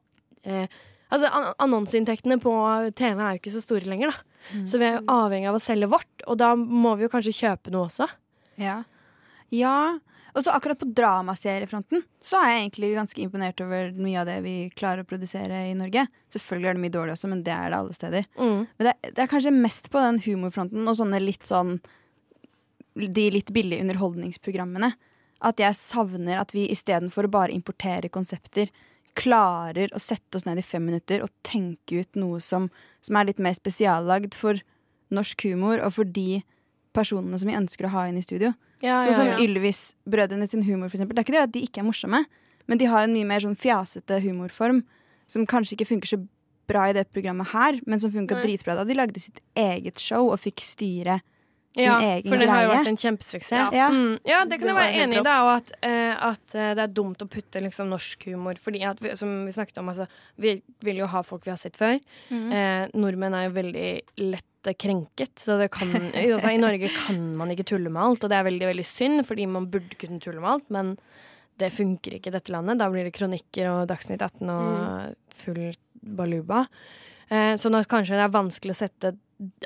eh, 0.50 0.66
Altså, 1.10 1.30
an 1.34 1.48
Annonseinntektene 1.66 2.38
på 2.42 2.54
TV 2.98 3.18
er 3.18 3.34
jo 3.34 3.42
ikke 3.42 3.54
så 3.56 3.64
store 3.64 3.90
lenger, 3.90 4.14
da. 4.14 4.64
Så 4.70 4.80
vi 4.80 4.88
er 4.88 4.98
jo 4.98 5.06
avhengig 5.12 5.50
av 5.50 5.58
å 5.58 5.62
selge 5.62 5.90
vårt, 5.92 6.24
og 6.30 6.38
da 6.42 6.54
må 6.58 6.96
vi 6.98 7.06
jo 7.06 7.12
kanskje 7.12 7.36
kjøpe 7.42 7.74
noe 7.74 7.88
også. 7.90 8.08
Ja. 8.62 8.84
ja. 9.54 9.98
Og 10.36 10.46
så 10.46 10.54
akkurat 10.54 10.80
på 10.80 10.88
dramaseriefronten 10.96 12.04
så 12.22 12.40
er 12.40 12.52
jeg 12.52 12.62
egentlig 12.62 12.92
ganske 12.96 13.22
imponert 13.24 13.62
over 13.66 13.92
mye 13.98 14.20
av 14.22 14.30
det 14.30 14.38
vi 14.46 14.56
klarer 14.78 15.04
å 15.04 15.10
produsere 15.10 15.66
i 15.72 15.76
Norge. 15.78 16.06
Selvfølgelig 16.34 16.70
er 16.70 16.78
det 16.78 16.84
mye 16.86 16.96
dårlig 16.96 17.16
også, 17.16 17.32
men 17.32 17.42
det 17.46 17.56
er 17.56 17.72
det 17.72 17.80
alle 17.80 17.98
steder. 17.98 18.28
Mm. 18.38 18.60
Men 18.68 18.88
det 18.88 18.94
er, 18.94 19.14
det 19.16 19.24
er 19.24 19.32
kanskje 19.32 19.56
mest 19.56 19.90
på 19.94 20.04
den 20.04 20.22
humorfronten 20.26 20.86
og 20.86 21.00
sånne 21.00 21.22
litt 21.24 21.48
sånn 21.50 21.80
De 23.00 23.26
litt 23.32 23.52
billige 23.56 23.82
underholdningsprogrammene. 23.86 24.92
At 25.46 25.62
jeg 25.62 25.78
savner 25.80 26.42
at 26.42 26.52
vi 26.52 26.68
istedenfor 26.74 27.26
å 27.26 27.32
bare 27.32 27.56
importere 27.56 28.12
konsepter, 28.12 28.68
klarer 29.20 29.92
å 29.96 30.02
sette 30.02 30.40
oss 30.40 30.48
ned 30.48 30.62
i 30.62 30.66
fem 30.66 30.86
minutter 30.86 31.24
og 31.26 31.32
tenke 31.46 32.02
ut 32.04 32.20
noe 32.20 32.40
som, 32.44 32.70
som 33.06 33.20
er 33.20 33.30
litt 33.30 33.42
mer 33.44 33.56
spesiallagd 33.58 34.38
for 34.38 34.62
norsk 35.14 35.46
humor 35.50 35.82
og 35.84 35.96
for 35.98 36.08
de 36.08 36.42
personene 36.96 37.38
som 37.40 37.50
vi 37.50 37.58
ønsker 37.58 37.88
å 37.88 37.94
ha 37.94 38.08
inn 38.10 38.20
i 38.20 38.26
studio. 38.26 38.54
Ja, 38.84 39.02
Sånn 39.06 39.18
som 39.18 39.32
ja, 39.34 39.36
ja. 39.36 39.46
Ylvis-brødrene 39.46 40.48
sin 40.50 40.64
humor, 40.64 40.90
for 40.90 40.98
eksempel. 40.98 41.18
Det 41.18 41.24
er 41.24 41.28
ikke 41.28 41.36
det 41.36 41.46
at 41.46 41.56
de 41.56 41.64
ikke 41.68 41.84
er 41.84 41.90
morsomme, 41.90 42.24
men 42.70 42.80
de 42.80 42.88
har 42.90 43.06
en 43.06 43.16
mye 43.16 43.28
mer 43.28 43.44
sånn 43.44 43.58
fjasete 43.60 44.22
humorform 44.24 44.84
som 45.30 45.48
kanskje 45.50 45.76
ikke 45.76 45.90
funker 45.92 46.14
så 46.14 46.22
bra 46.70 46.88
i 46.90 46.96
det 46.96 47.08
programmet 47.14 47.50
her, 47.54 47.80
men 47.90 48.02
som 48.02 48.14
funka 48.14 48.40
dritbra 48.44 48.78
da 48.78 48.86
de 48.86 48.98
lagde 48.98 49.22
sitt 49.22 49.42
eget 49.58 50.02
show 50.02 50.30
og 50.30 50.40
fikk 50.42 50.62
styre 50.64 51.20
sin 51.76 51.86
ja, 51.86 51.98
egen 52.02 52.32
for 52.32 52.42
det 52.42 52.50
har 52.50 52.64
jo 52.66 52.70
vært 52.72 52.90
en 52.90 52.98
kjempesuksess. 52.98 53.76
Ja. 53.78 53.88
Mm, 53.94 54.18
ja, 54.26 54.42
det 54.50 54.58
kan 54.58 54.66
Det 54.66 54.72
jeg 54.72 54.78
være 54.80 55.04
enig 55.04 55.20
i, 55.20 55.24
da, 55.26 55.36
og 55.46 55.52
at, 55.54 55.72
eh, 55.86 56.14
at 56.30 56.56
eh, 56.58 56.72
det 56.78 56.84
er 56.86 56.94
dumt 56.98 57.22
å 57.22 57.28
putte 57.30 57.62
liksom, 57.62 57.92
norsk 57.94 58.26
humor 58.32 58.58
Fordi 58.58 58.82
at 58.90 59.02
vi, 59.04 59.14
som 59.20 59.32
vi 59.46 59.54
snakket 59.54 59.78
om, 59.82 59.92
altså, 59.94 60.08
vi 60.42 60.56
vil 60.86 61.04
jo 61.04 61.10
ha 61.12 61.22
folk 61.26 61.46
vi 61.46 61.54
har 61.54 61.62
sett 61.62 61.78
før. 61.78 62.00
Mm. 62.34 62.48
Eh, 62.50 62.84
nordmenn 62.98 63.38
er 63.38 63.48
jo 63.48 63.56
veldig 63.60 63.90
lett 64.26 64.72
krenket, 64.82 65.38
så 65.40 65.56
det 65.62 65.70
kan 65.72 65.94
altså, 66.10 66.50
I 66.52 66.60
Norge 66.60 66.90
kan 66.92 67.22
man 67.38 67.54
ikke 67.54 67.68
tulle 67.70 67.94
med 67.94 68.02
alt, 68.02 68.26
og 68.26 68.34
det 68.34 68.40
er 68.40 68.50
veldig, 68.50 68.66
veldig 68.74 68.88
synd, 68.88 69.24
fordi 69.30 69.46
man 69.48 69.70
burde 69.72 70.00
kunne 70.02 70.20
tulle 70.24 70.42
med 70.44 70.52
alt, 70.56 70.74
men 70.74 70.96
det 71.60 71.70
funker 71.76 72.18
ikke 72.18 72.32
i 72.32 72.36
dette 72.36 72.52
landet. 72.56 72.80
Da 72.82 72.90
blir 72.92 73.08
det 73.08 73.14
kronikker 73.16 73.70
og 73.72 73.86
Dagsnytt 73.92 74.24
18 74.26 74.52
og 74.52 75.38
full 75.40 75.70
baluba. 76.02 76.66
Eh, 77.30 77.54
sånn 77.62 77.78
at 77.78 77.88
kanskje 77.92 78.18
det 78.18 78.26
er 78.26 78.34
vanskelig 78.34 78.74
å 78.74 78.82
sette 78.82 79.16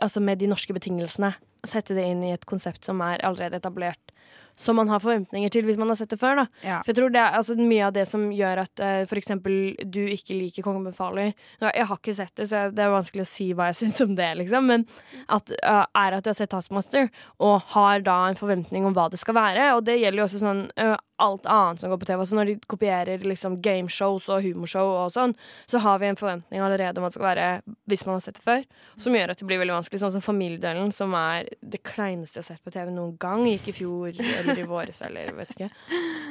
Altså 0.04 0.22
med 0.22 0.38
de 0.38 0.46
norske 0.46 0.70
betingelsene 0.76 1.32
Sette 1.64 1.96
det 1.96 2.06
inn 2.08 2.24
i 2.26 2.34
et 2.36 2.46
konsept 2.50 2.84
som 2.86 3.02
er 3.06 3.24
allerede 3.24 3.62
etablert 3.62 4.13
Som 4.56 4.76
man 4.78 4.88
har 4.88 5.00
forventninger 5.02 5.50
til 5.50 5.66
hvis 5.66 5.78
man 5.82 5.88
har 5.90 5.96
sett 5.98 6.10
det 6.14 6.20
før 6.22 6.44
Ja. 6.64 6.80
For 6.84 6.92
jeg 6.92 6.96
tror 7.00 7.10
det 7.14 7.20
er 7.22 7.38
altså, 7.40 7.56
mye 7.58 7.86
av 7.88 7.94
det 7.94 8.08
som 8.08 8.30
gjør 8.32 8.62
at 8.64 8.80
uh, 8.80 9.06
For 9.10 9.16
eksempel 9.18 9.76
du 9.86 10.02
ikke 10.08 10.36
liker 10.38 10.64
Kongen 10.64 10.84
befaler. 10.86 11.34
Jeg 11.62 11.86
har 11.90 11.98
ikke 11.98 12.14
sett 12.16 12.36
det, 12.36 12.48
så 12.50 12.64
jeg- 12.68 12.76
det 12.76 12.84
er 12.86 12.90
vanskelig 12.94 13.22
å 13.26 13.28
si 13.28 13.54
hva 13.54 13.68
jeg 13.72 13.76
synes 13.84 14.02
om 14.02 14.16
det 14.16 14.30
liksom. 14.38 14.66
Men 14.68 14.86
at, 15.30 15.52
uh, 15.64 15.86
er 15.96 16.14
at 16.18 16.24
du 16.24 16.30
har 16.30 16.38
sett 16.38 16.50
Taskmaster 16.54 17.10
Og 17.40 17.62
har 17.74 18.00
da 18.02 18.28
en 18.30 18.36
forventning 18.36 18.86
om 18.86 18.94
hva 18.94 19.10
det 19.10 19.20
skal 19.20 19.34
være. 19.36 19.74
Og 19.76 19.84
det 19.86 20.00
gjelder 20.00 20.18
jo 20.24 20.28
også 20.28 20.40
sånn 20.44 20.64
uh, 20.80 20.98
alt 21.24 21.46
annet 21.46 21.80
som 21.80 21.90
går 21.94 22.00
på 22.02 22.06
TV 22.10 22.20
Altså 22.20 22.36
når 22.36 22.46
de 22.50 22.56
kopierer 22.68 23.22
liksom 23.24 23.60
gameshows 23.62 24.26
og 24.34 24.42
humorshow 24.44 24.90
og 25.06 25.12
sånn 25.14 25.36
Så 25.70 25.80
har 25.80 26.00
vi 26.02 26.08
en 26.10 26.18
forventning 26.20 26.60
allerede 26.66 26.98
om 27.00 27.06
at 27.06 27.14
det 27.14 27.20
skal 27.20 27.30
være 27.30 27.62
Hvis 27.88 28.06
man 28.06 28.16
har 28.18 28.24
sett 28.26 28.36
det 28.40 28.44
før. 28.44 28.64
Som 28.98 29.14
gjør 29.16 29.32
at 29.32 29.40
det 29.40 29.48
blir 29.48 29.62
veldig 29.62 29.76
vanskelig. 29.78 30.02
Sånn 30.04 30.12
som 30.18 30.22
familiedelen 30.26 30.92
som 30.92 31.14
er 31.18 31.48
det 31.62 31.84
kleineste 31.86 32.40
jeg 32.42 32.44
har 32.44 32.50
sett 32.56 32.64
på 32.66 32.74
TV 32.74 32.90
noen 32.92 33.18
gang 33.22 33.46
Gikk 33.48 33.70
i 33.70 33.76
fjor 33.78 34.12
eller 34.44 34.60
i 34.64 34.68
våres 34.70 35.02
eller 35.08 35.34
vet 35.40 35.56
ikke 35.58 35.70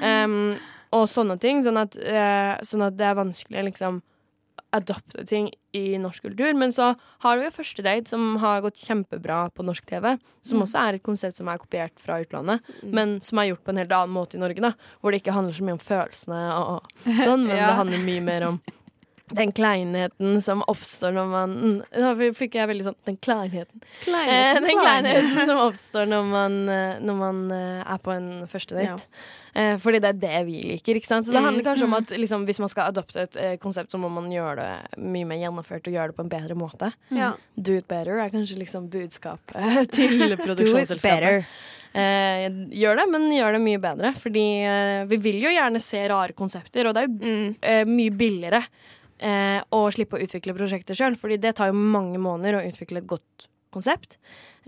Um, 0.02 0.56
Og 0.92 1.04
sånne 1.08 1.38
ting 1.40 1.62
Sånn 1.64 1.78
at, 1.78 1.94
uh, 1.96 2.56
sånn 2.66 2.82
at 2.88 2.96
det 2.98 3.06
er 3.06 3.14
vanskelig 3.18 3.64
liksom 3.72 4.00
adopte 4.72 5.24
ting 5.28 5.50
i 5.76 5.98
norsk 6.00 6.22
kultur. 6.24 6.54
Men 6.56 6.72
så 6.72 6.94
har 7.24 7.36
du 7.36 7.42
jo 7.44 7.50
Første 7.52 7.82
date, 7.84 8.08
som 8.08 8.36
har 8.40 8.62
gått 8.64 8.80
kjempebra 8.80 9.50
på 9.52 9.64
norsk 9.64 9.84
TV. 9.88 10.14
Som 10.42 10.62
også 10.64 10.80
er 10.80 10.96
et 10.96 11.02
konsept 11.04 11.36
som 11.36 11.48
er 11.52 11.60
kopiert 11.60 11.92
fra 12.00 12.18
utlandet, 12.24 12.60
men 12.82 13.18
som 13.20 13.38
er 13.42 13.50
gjort 13.50 13.64
på 13.66 13.72
en 13.74 13.82
helt 13.82 13.92
annen 13.92 14.14
måte 14.16 14.38
i 14.38 14.40
Norge. 14.40 14.60
da 14.64 14.72
Hvor 15.00 15.12
det 15.12 15.20
ikke 15.22 15.34
handler 15.36 15.52
så 15.52 15.66
mye 15.68 15.76
om 15.76 15.82
følelsene, 15.82 16.40
og 16.56 16.88
sånn 17.04 17.46
men 17.46 17.56
Ja. 17.56 17.66
det 17.68 17.78
handler 17.82 17.98
mye 18.06 18.22
mer 18.24 18.46
om 18.48 18.60
den 19.34 19.52
kleinheten 19.52 20.40
som 20.42 20.62
oppstår 20.68 21.12
når 21.16 21.26
man 21.32 21.54
Da 21.92 22.14
fikk 22.36 22.54
jeg 22.58 22.68
veldig 22.70 22.84
sånn 22.88 22.96
Den 23.08 23.16
kleinheten. 23.22 23.82
Eh, 24.06 24.60
den 24.60 24.78
kleinheten 24.78 25.46
som 25.48 25.58
oppstår 25.68 26.06
når 26.10 26.24
man, 26.30 26.58
eh, 26.68 26.98
når 27.00 27.16
man 27.20 27.42
eh, 27.52 27.82
er 27.94 27.98
på 28.04 28.12
en 28.16 28.28
første 28.50 28.76
date. 28.78 29.06
Eh, 29.54 29.74
fordi 29.76 29.98
det 30.00 30.08
er 30.08 30.20
det 30.22 30.38
vi 30.48 30.60
liker. 30.64 30.96
ikke 30.96 31.06
sant? 31.10 31.26
Så 31.26 31.32
det 31.34 31.40
Mm, 31.42 31.44
handler 31.50 31.64
kanskje 31.66 31.84
om 31.84 31.94
at 31.98 32.08
liksom, 32.16 32.46
hvis 32.48 32.58
man 32.62 32.68
skal 32.72 32.88
adopte 32.88 33.20
et 33.20 33.36
eh, 33.36 33.56
konsept, 33.60 33.90
så 33.92 33.98
må 34.00 34.08
man 34.08 34.30
gjøre 34.32 34.56
det 34.56 34.98
mye 35.02 35.26
mer 35.28 35.42
gjennomført 35.42 35.86
og 35.90 35.92
gjøre 35.92 36.08
det 36.14 36.16
på 36.16 36.24
en 36.24 36.32
bedre 36.32 36.54
måte. 36.56 36.88
Ja. 37.12 37.34
Do 37.56 37.74
it 37.76 37.86
better 37.88 38.16
er 38.24 38.30
kanskje 38.32 38.56
liksom 38.62 38.88
budskapet 38.88 39.90
til 39.96 40.36
produksjonsselskapet. 40.46 41.44
Eh, 41.92 42.46
gjør 42.72 42.96
det, 43.02 43.04
men 43.12 43.26
gjør 43.36 43.52
det 43.58 43.60
mye 43.60 43.80
bedre. 43.82 44.14
Fordi 44.16 44.46
eh, 44.64 45.04
vi 45.10 45.18
vil 45.20 45.42
jo 45.44 45.52
gjerne 45.52 45.80
se 45.84 46.00
rare 46.08 46.32
konsepter, 46.32 46.88
og 46.88 46.94
det 46.96 47.02
er 47.04 47.08
jo 47.10 47.18
Mm. 47.22 47.54
eh, 47.60 47.84
mye 47.84 48.10
billigere 48.16 48.62
eh, 49.22 49.62
og 49.74 49.90
slippe 49.94 50.18
å 50.18 50.22
utvikle 50.22 50.56
prosjektet 50.56 50.98
sjøl, 50.98 51.16
fordi 51.18 51.40
det 51.42 51.56
tar 51.58 51.72
jo 51.72 51.78
mange 51.78 52.20
måneder 52.22 52.58
å 52.58 52.64
utvikle 52.68 53.02
et 53.02 53.10
godt 53.10 53.48
konsept. 53.72 54.18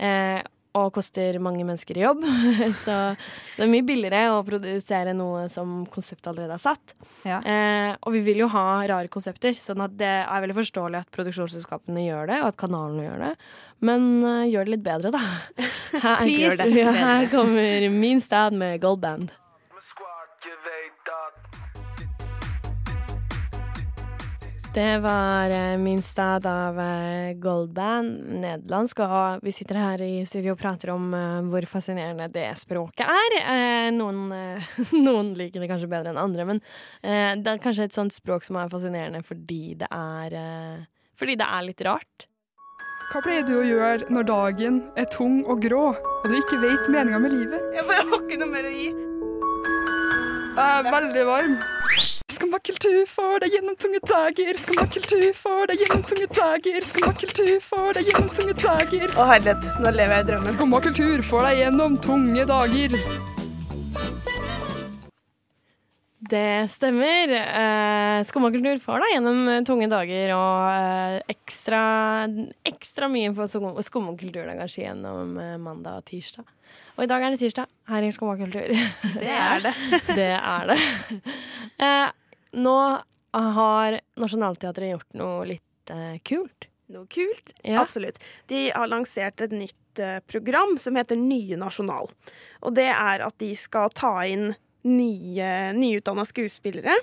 Eh, 0.01 0.41
og 0.75 0.89
koster 0.95 1.37
mange 1.39 1.63
mennesker 1.63 1.95
i 1.95 2.03
jobb. 2.03 2.23
Så 2.83 2.95
det 3.55 3.63
er 3.63 3.71
mye 3.71 3.85
billigere 3.87 4.33
å 4.35 4.41
produsere 4.47 5.13
noe 5.15 5.45
som 5.51 5.83
konseptet 5.91 6.27
allerede 6.31 6.57
er 6.57 6.63
satt. 6.63 6.95
Ja. 7.27 7.39
Eh, 7.39 7.93
og 8.01 8.15
vi 8.15 8.23
vil 8.25 8.43
jo 8.43 8.49
ha 8.51 8.65
rare 8.83 9.11
konsepter, 9.11 9.55
sånn 9.55 9.85
at 9.85 9.95
det 9.99 10.11
er 10.25 10.43
veldig 10.43 10.57
forståelig 10.59 11.05
at 11.05 11.13
produksjonsselskapene 11.15 12.03
gjør 12.09 12.33
det, 12.33 12.41
og 12.43 12.51
at 12.51 12.59
kanalene 12.59 13.07
gjør 13.07 13.23
det. 13.29 13.31
Men 13.85 14.11
uh, 14.23 14.43
gjør 14.47 14.67
det 14.67 14.75
litt 14.77 14.85
bedre, 14.85 15.11
da. 15.15 15.23
Her, 16.05 16.21
Please. 16.23 16.69
Her 16.99 17.27
kommer 17.31 17.89
Min 17.91 18.23
Stad 18.23 18.55
med 18.55 18.79
Gold 18.83 19.03
Band. 19.03 19.35
Det 24.75 24.97
var 24.99 25.49
eh, 25.49 25.77
min 25.77 26.01
stad 26.01 26.45
av 26.45 26.79
eh, 26.79 27.33
Goldband, 27.33 28.17
nederlandsk. 28.41 28.99
Og 28.99 29.45
vi 29.47 29.53
sitter 29.55 29.77
her 29.79 30.01
i 30.03 30.25
studio 30.27 30.51
og 30.51 30.59
prater 30.59 30.91
om 30.91 31.13
eh, 31.15 31.45
hvor 31.47 31.63
fascinerende 31.69 32.27
det 32.33 32.49
språket 32.59 33.07
er. 33.07 33.35
Eh, 33.39 33.87
noen, 33.95 34.25
noen 35.07 35.29
liker 35.39 35.63
det 35.63 35.69
kanskje 35.71 35.87
bedre 35.93 36.11
enn 36.11 36.19
andre, 36.19 36.47
men 36.49 36.59
eh, 36.59 37.37
det 37.39 37.53
er 37.53 37.61
kanskje 37.63 37.87
et 37.87 37.95
sånt 37.95 38.11
språk 38.11 38.43
som 38.43 38.59
er 38.59 38.73
fascinerende 38.73 39.23
fordi 39.23 39.77
det 39.79 39.87
er 39.87 40.35
Fordi 41.15 41.37
det 41.39 41.47
er 41.47 41.63
litt 41.69 41.85
rart. 41.87 42.27
Hva 43.13 43.23
pleier 43.23 43.47
du 43.47 43.53
å 43.61 43.63
gjøre 43.63 44.11
når 44.11 44.27
dagen 44.27 44.81
er 44.99 45.07
tung 45.07 45.39
og 45.47 45.63
grå, 45.63 45.85
og 45.95 46.27
du 46.27 46.35
ikke 46.35 46.59
vet 46.59 46.91
meninga 46.91 47.23
med 47.23 47.31
livet? 47.31 47.71
Jeg 47.79 47.87
bare 47.87 48.03
har 48.11 48.27
ikke 48.27 48.43
noe 48.43 48.51
mer 48.51 48.67
å 48.67 48.75
gi. 48.75 48.91
Jeg 50.59 50.67
er 50.67 50.91
veldig 50.91 51.25
varm. 51.31 51.57
Skummakultur 52.35 53.05
får 53.07 53.39
deg 53.45 53.53
gjennom 53.55 53.75
tunge 53.79 53.99
dager. 54.09 54.57
Skummakultur 54.59 55.27
får 55.37 55.69
deg 55.71 55.83
gjennom 55.83 56.01
tunge 56.09 56.27
dager. 56.35 56.87
Skummakultur 56.89 57.53
får 57.63 57.93
deg 57.99 58.09
gjennom 58.09 58.31
tunge 58.35 58.55
dager. 58.59 59.13
Å 59.15 59.27
herlighet, 59.29 59.69
nå 59.83 59.93
lever 59.95 60.17
jeg 60.17 60.25
i 60.25 60.27
drømmen. 60.31 60.53
Skummakultur 60.55 61.23
får 61.29 61.47
deg 61.49 61.61
gjennom 61.63 61.95
tunge 62.03 62.45
dager. 62.49 62.97
Det 66.25 66.43
stemmer. 66.73 67.35
Eh, 67.37 68.19
Skummakultur 68.25 68.79
får 68.83 69.03
deg 69.05 69.13
gjennom 69.15 69.39
tunge 69.69 69.87
dager 69.91 70.33
og 70.35 70.65
eh, 70.73 71.17
ekstra, 71.35 71.81
ekstra 72.65 73.09
mye 73.13 73.31
for 73.37 73.47
skum- 73.51 73.79
skummakulturen 73.85 74.57
kanskje 74.59 74.87
gjennom 74.87 75.35
eh, 75.39 75.55
mandag 75.61 76.01
og 76.01 76.07
tirsdag. 76.09 76.49
Og 76.95 77.03
i 77.03 77.09
dag 77.11 77.23
er 77.27 77.33
det 77.35 77.41
tirsdag 77.43 77.67
her 77.91 78.05
i 78.07 78.11
Skummakultur. 78.15 78.71
Det 79.19 79.31
er 79.37 79.65
det. 79.67 79.73
det 80.19 80.31
er 80.35 80.71
det. 80.73 80.79
Eh, 81.75 82.07
nå 82.55 82.77
har 83.35 83.99
Nationaltheatret 84.19 84.93
gjort 84.93 85.17
noe 85.19 85.45
litt 85.49 85.91
eh, 85.91 86.17
kult. 86.23 86.69
Noe 86.93 87.07
kult. 87.11 87.53
Ja. 87.65 87.81
Absolutt. 87.81 88.21
De 88.47 88.69
har 88.71 88.87
lansert 88.87 89.41
et 89.41 89.53
nytt 89.55 89.99
eh, 89.99 90.19
program 90.29 90.77
som 90.79 90.95
heter 90.95 91.19
Nye 91.19 91.57
Nasjonal. 91.59 92.11
Og 92.61 92.75
det 92.77 92.89
er 92.93 93.25
at 93.25 93.37
de 93.41 93.51
skal 93.59 93.91
ta 93.95 94.17
inn 94.29 94.53
nye, 94.85 95.49
nyutdanna 95.73 96.25
skuespillere. 96.29 96.93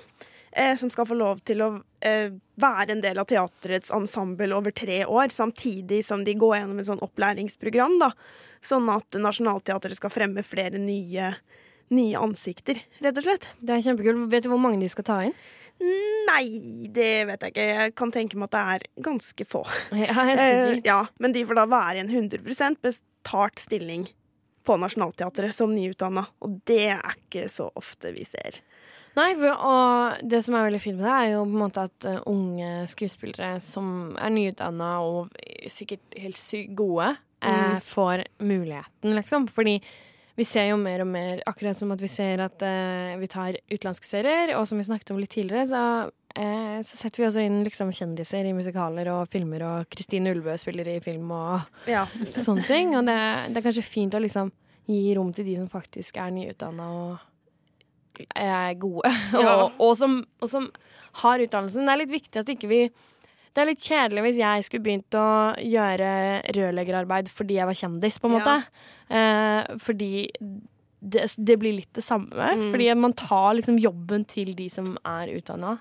Eh, 0.55 0.75
som 0.75 0.89
skal 0.89 1.07
få 1.09 1.17
lov 1.17 1.39
til 1.49 1.63
å 1.65 1.67
eh, 2.05 2.29
være 2.61 2.93
en 2.93 3.01
del 3.01 3.17
av 3.17 3.25
teaterets 3.25 3.89
ensemble 3.91 4.53
over 4.53 4.71
tre 4.71 4.99
år, 5.05 5.33
samtidig 5.33 6.03
som 6.05 6.21
de 6.23 6.35
går 6.37 6.59
gjennom 6.59 6.79
et 6.79 6.89
sånn 6.91 7.01
opplæringsprogram. 7.01 7.97
da. 8.03 8.11
Sånn 8.63 8.85
at 8.93 9.17
Nationaltheatret 9.17 9.97
skal 9.97 10.13
fremme 10.13 10.45
flere 10.45 10.77
nye, 10.77 11.33
nye 11.93 12.19
ansikter, 12.19 12.79
rett 13.03 13.19
og 13.19 13.25
slett. 13.25 13.49
Det 13.61 13.75
er 13.75 13.85
kjempekult. 13.85 14.25
Vet 14.31 14.45
du 14.45 14.51
hvor 14.51 14.61
mange 14.61 14.81
de 14.81 14.89
skal 14.91 15.07
ta 15.07 15.19
inn? 15.27 15.35
Nei, 15.83 16.87
det 16.93 17.25
vet 17.27 17.43
jeg 17.43 17.53
ikke. 17.53 17.63
Jeg 17.69 17.93
kan 17.99 18.11
tenke 18.13 18.39
meg 18.39 18.51
at 18.51 18.55
det 18.55 18.63
er 18.75 19.05
ganske 19.09 19.47
få. 19.49 19.63
Ja, 20.03 20.27
jeg 20.29 20.41
Eh, 20.43 20.81
ja, 20.85 20.99
men 21.19 21.33
de 21.35 21.45
får 21.47 21.59
da 21.59 21.65
være 21.69 21.97
i 21.97 22.03
en 22.03 22.11
100% 22.11 22.79
betalt 22.83 23.59
stilling 23.61 24.07
på 24.63 24.77
Nationaltheatret 24.79 25.55
som 25.55 25.73
nyutdanna, 25.75 26.23
og 26.43 26.61
det 26.69 26.85
er 26.95 27.17
ikke 27.17 27.49
så 27.51 27.67
ofte 27.75 28.13
vi 28.15 28.23
ser. 28.27 28.61
Nei, 29.17 29.33
for, 29.37 29.51
og 29.53 30.23
det 30.25 30.39
som 30.45 30.55
er 30.57 30.65
veldig 30.69 30.79
fint 30.81 30.97
med 30.97 31.05
det, 31.05 31.13
er 31.13 31.33
jo 31.35 31.43
på 31.43 31.51
en 31.51 31.61
måte 31.65 31.83
at 31.89 32.07
eh, 32.09 32.21
unge 32.31 32.69
skuespillere 32.89 33.59
som 33.61 34.15
er 34.17 34.33
nyutdanna 34.33 34.93
og 35.05 35.35
sikkert 35.69 36.17
helt 36.17 36.39
sy 36.39 36.63
gode, 36.73 37.11
eh, 37.43 37.75
får 37.83 38.25
muligheten, 38.41 39.13
liksom. 39.19 39.45
Fordi 39.53 39.77
vi 40.35 40.45
ser 40.47 40.69
jo 40.71 40.77
mer 40.81 41.03
og 41.03 41.09
mer, 41.13 41.41
akkurat 41.49 41.77
som 41.77 41.91
at 41.93 42.01
vi 42.01 42.09
ser 42.09 42.41
at 42.41 42.63
eh, 42.65 43.13
vi 43.21 43.27
tar 43.29 43.57
utenlandske 43.69 44.07
serier, 44.09 44.55
og 44.57 44.65
som 44.69 44.79
vi 44.81 44.85
snakket 44.87 45.11
om 45.13 45.19
litt 45.21 45.29
tidligere, 45.35 45.67
så, 45.69 45.81
eh, 46.33 46.79
så 46.81 46.97
setter 46.97 47.21
vi 47.21 47.27
også 47.27 47.43
inn 47.45 47.59
liksom 47.67 47.91
kjendiser 47.93 48.49
i 48.49 48.55
musikaler 48.57 49.11
og 49.13 49.27
filmer, 49.33 49.61
og 49.67 49.91
Kristine 49.93 50.33
Ulbø 50.33 50.55
spiller 50.57 50.89
i 50.95 50.97
film 51.05 51.29
og 51.37 51.61
Ja, 51.91 52.07
sånne 52.33 52.65
ting. 52.65 52.95
Og 52.97 53.05
det, 53.05 53.19
det 53.53 53.61
er 53.61 53.67
kanskje 53.67 53.85
fint 53.85 54.17
å 54.17 54.23
liksom 54.23 54.49
gi 54.89 55.03
rom 55.15 55.29
til 55.35 55.45
de 55.47 55.59
som 55.61 55.69
faktisk 55.71 56.17
er 56.19 56.33
nyutdanna 56.35 56.89
og 56.97 58.25
er 58.35 58.73
gode, 58.81 59.09
Ja. 59.37 59.53
og, 59.63 59.77
og, 59.81 59.93
som, 59.97 60.19
og 60.41 60.49
som 60.49 60.69
har 61.23 61.41
utdannelsen. 61.45 61.85
Det 61.85 61.93
er 61.93 62.01
litt 62.01 62.13
viktig 62.13 62.41
at 62.41 62.49
ikke 62.53 62.69
vi 62.73 62.81
Det 63.53 63.61
er 63.61 63.69
litt 63.69 63.85
kjedelig 63.85 64.25
hvis 64.25 64.41
jeg 64.41 64.65
skulle 64.65 64.85
begynt 64.87 65.17
å 65.19 65.27
gjøre 65.61 66.11
rørleggerarbeid 66.57 67.29
fordi 67.29 67.59
jeg 67.59 67.69
var 67.69 67.77
kjendis, 67.77 68.17
på 68.19 68.29
en 68.29 68.35
måte. 68.39 68.55
Eh, 69.13 69.75
fordi 69.83 70.11
det, 71.03 71.27
det 71.37 71.57
blir 71.61 71.77
litt 71.77 71.91
det 71.93 72.05
samme. 72.05 72.33
Mm. 72.57 72.69
Fordi 72.73 72.87
man 72.97 73.13
tar 73.17 73.53
liksom 73.59 73.77
jobben 73.81 74.25
til 74.29 74.53
de 74.57 74.69
som 74.73 74.95
er 75.05 75.35
utdanna. 75.35 75.77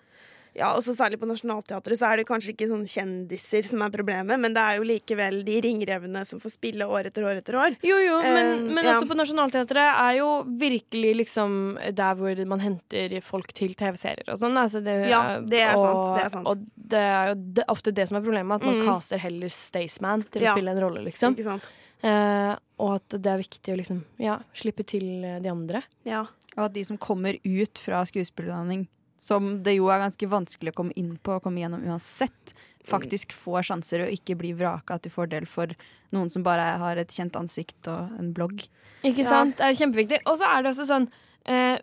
Ja 0.55 0.73
også 0.77 0.93
særlig 0.97 1.19
på 1.21 1.27
Nationaltheatret 1.31 1.99
så 1.99 2.11
er 2.13 2.21
det 2.21 2.27
kanskje 2.29 2.53
ikke 2.53 2.69
sånn 2.71 2.85
kjendiser 2.89 3.65
som 3.65 3.83
er 3.87 3.93
problemet, 3.95 4.39
men 4.41 4.53
det 4.53 4.61
er 4.63 4.77
jo 4.81 4.87
likevel 4.89 5.41
de 5.47 5.61
ringrevene 5.65 6.25
som 6.29 6.41
får 6.43 6.55
spille 6.57 6.85
år 6.85 7.09
etter 7.11 7.25
år 7.25 7.41
etter 7.41 7.57
år. 7.57 7.77
Jo, 7.83 7.97
jo, 8.05 8.19
men, 8.23 8.51
uh, 8.67 8.73
men 8.77 8.85
ja. 8.85 8.97
også 8.97 9.09
på 9.09 9.17
Nationaltheatret 9.17 9.83
er 9.89 10.19
jo 10.19 10.29
virkelig 10.61 11.15
liksom 11.23 11.57
der 11.97 12.15
hvor 12.21 12.45
man 12.53 12.61
henter 12.61 13.17
folk 13.25 13.53
til 13.57 13.75
TV-serier 13.79 14.29
og 14.33 14.39
sånn. 14.43 14.57
Altså 14.61 14.83
det, 14.85 14.99
Ja, 15.09 15.41
det 15.41 15.63
er 15.65 15.75
og, 15.77 15.85
sant, 15.85 16.17
det 16.17 16.25
er 16.25 16.35
sant. 16.37 16.49
Og 16.53 16.67
det 16.93 17.05
er 17.09 17.33
jo 17.33 17.39
det, 17.61 17.65
ofte 17.73 17.93
det 17.97 18.09
som 18.09 18.19
er 18.21 18.27
problemet, 18.27 18.61
at 18.61 18.67
man 18.69 18.81
Mm. 18.83 18.87
caster 18.87 19.19
heller 19.19 19.49
Staysman 19.49 20.25
til 20.31 20.43
å 20.43 20.45
Ja. 20.45 20.53
spille 20.57 20.71
en 20.71 20.81
rolle, 20.81 21.05
liksom. 21.05 21.35
Ikke 21.35 21.45
sant? 21.45 21.69
Uh, 22.03 22.57
og 22.83 22.97
at 22.97 23.09
det 23.23 23.31
er 23.31 23.39
viktig 23.39 23.73
å 23.73 23.77
liksom, 23.79 24.05
ja, 24.19 24.41
slippe 24.55 24.85
til 24.85 25.23
de 25.41 25.49
andre. 25.49 25.83
Ja. 26.05 26.27
Og 26.57 26.65
at 26.67 26.73
de 26.75 26.83
som 26.85 26.99
kommer 26.99 27.39
ut 27.45 27.79
fra 27.79 28.03
skuespillerutdanning, 28.05 28.89
som 29.23 29.53
det 29.63 29.77
jo 29.77 29.87
er 29.95 30.01
ganske 30.03 30.27
vanskelig 30.33 30.73
å 30.75 30.79
komme 30.81 30.95
inn 30.99 31.13
på 31.23 31.37
og 31.37 31.45
komme 31.45 31.63
gjennom 31.63 31.85
uansett, 31.87 32.55
faktisk 32.83 33.31
får 33.39 33.69
sjanser 33.69 34.03
og 34.09 34.11
ikke 34.17 34.35
blir 34.41 34.57
vraka 34.59 34.97
til 34.99 35.13
fordel 35.15 35.47
for 35.47 35.71
noen 36.11 36.31
som 36.33 36.43
bare 36.43 36.65
har 36.83 36.99
et 36.99 37.15
kjent 37.15 37.37
ansikt 37.39 37.87
og 37.93 38.17
en 38.19 38.33
blogg. 38.35 38.65
Ikke 39.07 39.23
Ja. 39.23 39.29
sant? 39.31 39.57
Det 39.61 39.69
er 39.69 39.79
kjempeviktig. 39.79 40.19
Og 40.27 40.39
så 40.39 40.49
er 40.51 40.63
det 40.63 40.73
også 40.75 40.87
sånn 40.91 41.07
eh, 41.47 41.79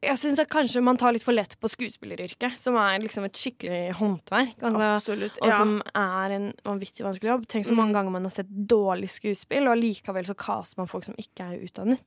Jeg 0.00 0.14
syns 0.14 0.38
kanskje 0.46 0.80
man 0.86 0.96
tar 0.96 1.10
litt 1.12 1.24
for 1.26 1.34
lett 1.34 1.56
på 1.58 1.66
skuespilleryrket, 1.66 2.54
som 2.62 2.76
er 2.78 3.00
liksom 3.02 3.24
et 3.26 3.34
skikkelig 3.34 3.94
håndverk. 3.98 4.54
Altså, 4.62 4.90
Absolutt. 4.94 5.40
Og 5.42 5.52
som 5.52 5.72
er 5.92 6.34
en 6.36 6.52
vanvittig 6.64 7.02
vanskelig 7.02 7.32
jobb. 7.32 7.46
Tenk 7.50 7.66
så 7.66 7.74
mange 7.74 7.90
Mm. 7.90 7.94
ganger 7.98 8.10
man 8.12 8.22
har 8.22 8.30
sett 8.30 8.46
dårlig 8.48 9.10
skuespill, 9.10 9.66
og 9.66 9.76
likevel 9.76 10.24
så 10.24 10.36
caster 10.38 10.78
man 10.78 10.86
folk 10.86 11.02
som 11.04 11.14
ikke 11.18 11.40
er 11.50 11.58
utdannet. 11.66 12.04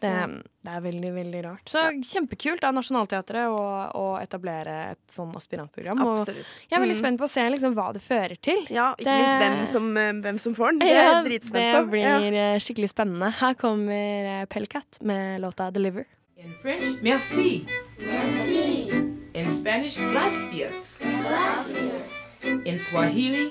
Det, 0.00 0.42
det 0.64 0.72
er 0.72 0.80
veldig, 0.80 1.12
veldig 1.12 1.44
rart. 1.44 1.64
Så 1.68 1.84
kjempekult 2.00 2.64
av 2.64 2.72
Nationaltheatret 2.72 3.44
å, 3.52 3.92
å 3.94 4.06
etablere 4.22 4.92
et 4.92 5.06
sånn 5.12 5.34
aspirantprogram. 5.36 6.00
Jeg 6.24 6.72
er 6.72 6.80
veldig 6.80 6.96
Mm. 6.96 7.02
spent 7.04 7.18
på 7.20 7.24
å 7.24 7.28
se 7.28 7.40
liksom 7.50 7.74
hva 7.74 7.92
det 7.92 8.00
fører 8.00 8.40
til. 8.40 8.66
Ja, 8.70 8.94
ikke 8.94 9.04
Det- 9.04 9.20
minst 9.20 9.42
hvem 9.42 9.68
som, 9.68 9.96
eh, 9.96 10.12
hvem 10.12 10.40
som 10.40 10.54
får 10.54 10.70
den. 10.70 10.78
Det 10.78 10.88
er 10.88 10.94
Ja, 10.94 11.22
jeg 11.22 11.26
dritspent 11.42 11.74
på. 11.74 11.80
det 11.84 11.90
blir 11.90 12.32
ja. 12.32 12.58
skikkelig 12.58 12.88
spennende. 12.88 13.32
Her 13.32 13.52
kommer 13.54 14.42
eh, 14.42 15.02
med 15.02 15.40
låta 15.42 15.70
'Deliver'. 15.70 16.06
In 16.38 16.54
French, 16.62 17.02
merci. 17.02 17.66
Merci. 17.98 18.90
In 19.34 19.48
Spanish, 19.48 19.96
gracias. 19.96 21.00
Gracias. 21.00 22.38
In 22.64 22.78
Swahili, 22.78 23.50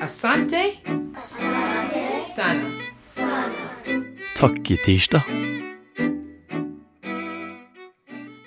asante. 0.00 0.80
Asante. 1.12 2.24
Sana. 2.24 2.72
Takk 4.34 4.70
i 4.70 4.78
tirsdag. 4.80 5.28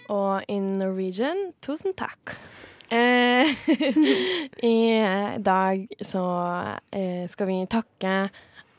Og 0.09 0.43
in 0.49 0.77
Norwegian, 0.81 1.53
tusen 1.61 1.93
takk. 1.93 2.39
Eh, 2.89 3.45
I 4.73 4.77
dag 5.45 5.85
så 6.01 6.25
eh, 6.89 7.29
skal 7.29 7.47
vi 7.53 7.65
takke 7.69 8.15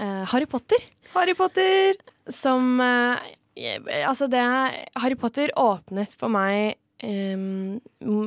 eh, 0.02 0.22
Harry 0.34 0.50
Potter, 0.50 0.82
Harry 1.14 1.38
Potter! 1.38 1.94
som 2.26 2.80
eh, 2.80 3.30
Altså, 3.56 4.28
det 4.30 4.40
Harry 4.40 5.18
Potter 5.18 5.52
åpnet 5.58 6.14
for 6.18 6.32
meg 6.32 6.78
Um, 7.00 7.78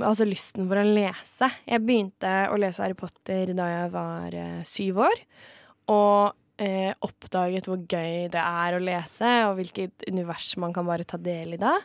altså 0.01 0.25
lysten 0.25 0.65
for 0.65 0.81
å 0.81 0.85
lese. 0.87 1.45
Jeg 1.69 1.83
begynte 1.85 2.31
å 2.49 2.55
lese 2.57 2.81
Harry 2.81 2.97
Potter 2.97 3.51
da 3.53 3.67
jeg 3.69 3.91
var 3.93 4.33
uh, 4.33 4.63
syv 4.65 5.03
år, 5.05 5.21
og 5.93 6.33
uh, 6.33 6.91
oppdaget 7.05 7.69
hvor 7.69 7.83
gøy 7.85 8.31
det 8.33 8.41
er 8.41 8.73
å 8.73 8.81
lese, 8.81 9.29
og 9.45 9.59
hvilket 9.59 10.07
univers 10.09 10.55
man 10.57 10.73
kan 10.73 10.89
bare 10.89 11.05
ta 11.05 11.21
del 11.21 11.53
i 11.53 11.61
da. 11.61 11.75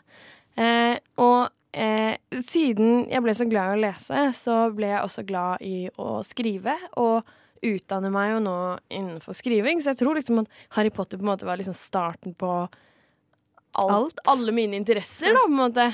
Uh, 0.56 0.96
og 1.20 1.52
eh, 1.76 2.16
siden 2.40 3.04
jeg 3.10 3.22
ble 3.22 3.34
så 3.36 3.46
glad 3.48 3.74
i 3.74 3.76
å 3.76 3.82
lese, 3.84 4.24
så 4.34 4.56
ble 4.74 4.88
jeg 4.94 5.04
også 5.04 5.26
glad 5.28 5.64
i 5.64 5.90
å 6.00 6.22
skrive, 6.26 6.74
og 6.98 7.28
utdanner 7.68 8.12
meg 8.14 8.32
jo 8.32 8.42
nå 8.42 8.58
innenfor 8.94 9.36
skriving, 9.36 9.82
så 9.82 9.92
jeg 9.92 10.00
tror 10.00 10.18
liksom 10.18 10.44
at 10.44 10.60
Harry 10.76 10.92
Potter 10.94 11.18
på 11.18 11.26
en 11.26 11.32
måte 11.34 11.46
var 11.48 11.58
liksom 11.60 11.76
starten 11.76 12.36
på 12.38 12.52
alt, 13.78 13.94
Alt. 13.98 14.22
alle 14.34 14.52
mine 14.56 14.76
interesser, 14.78 15.32
da, 15.34 15.44
på 15.46 15.52
en 15.54 15.60
måte. 15.62 15.86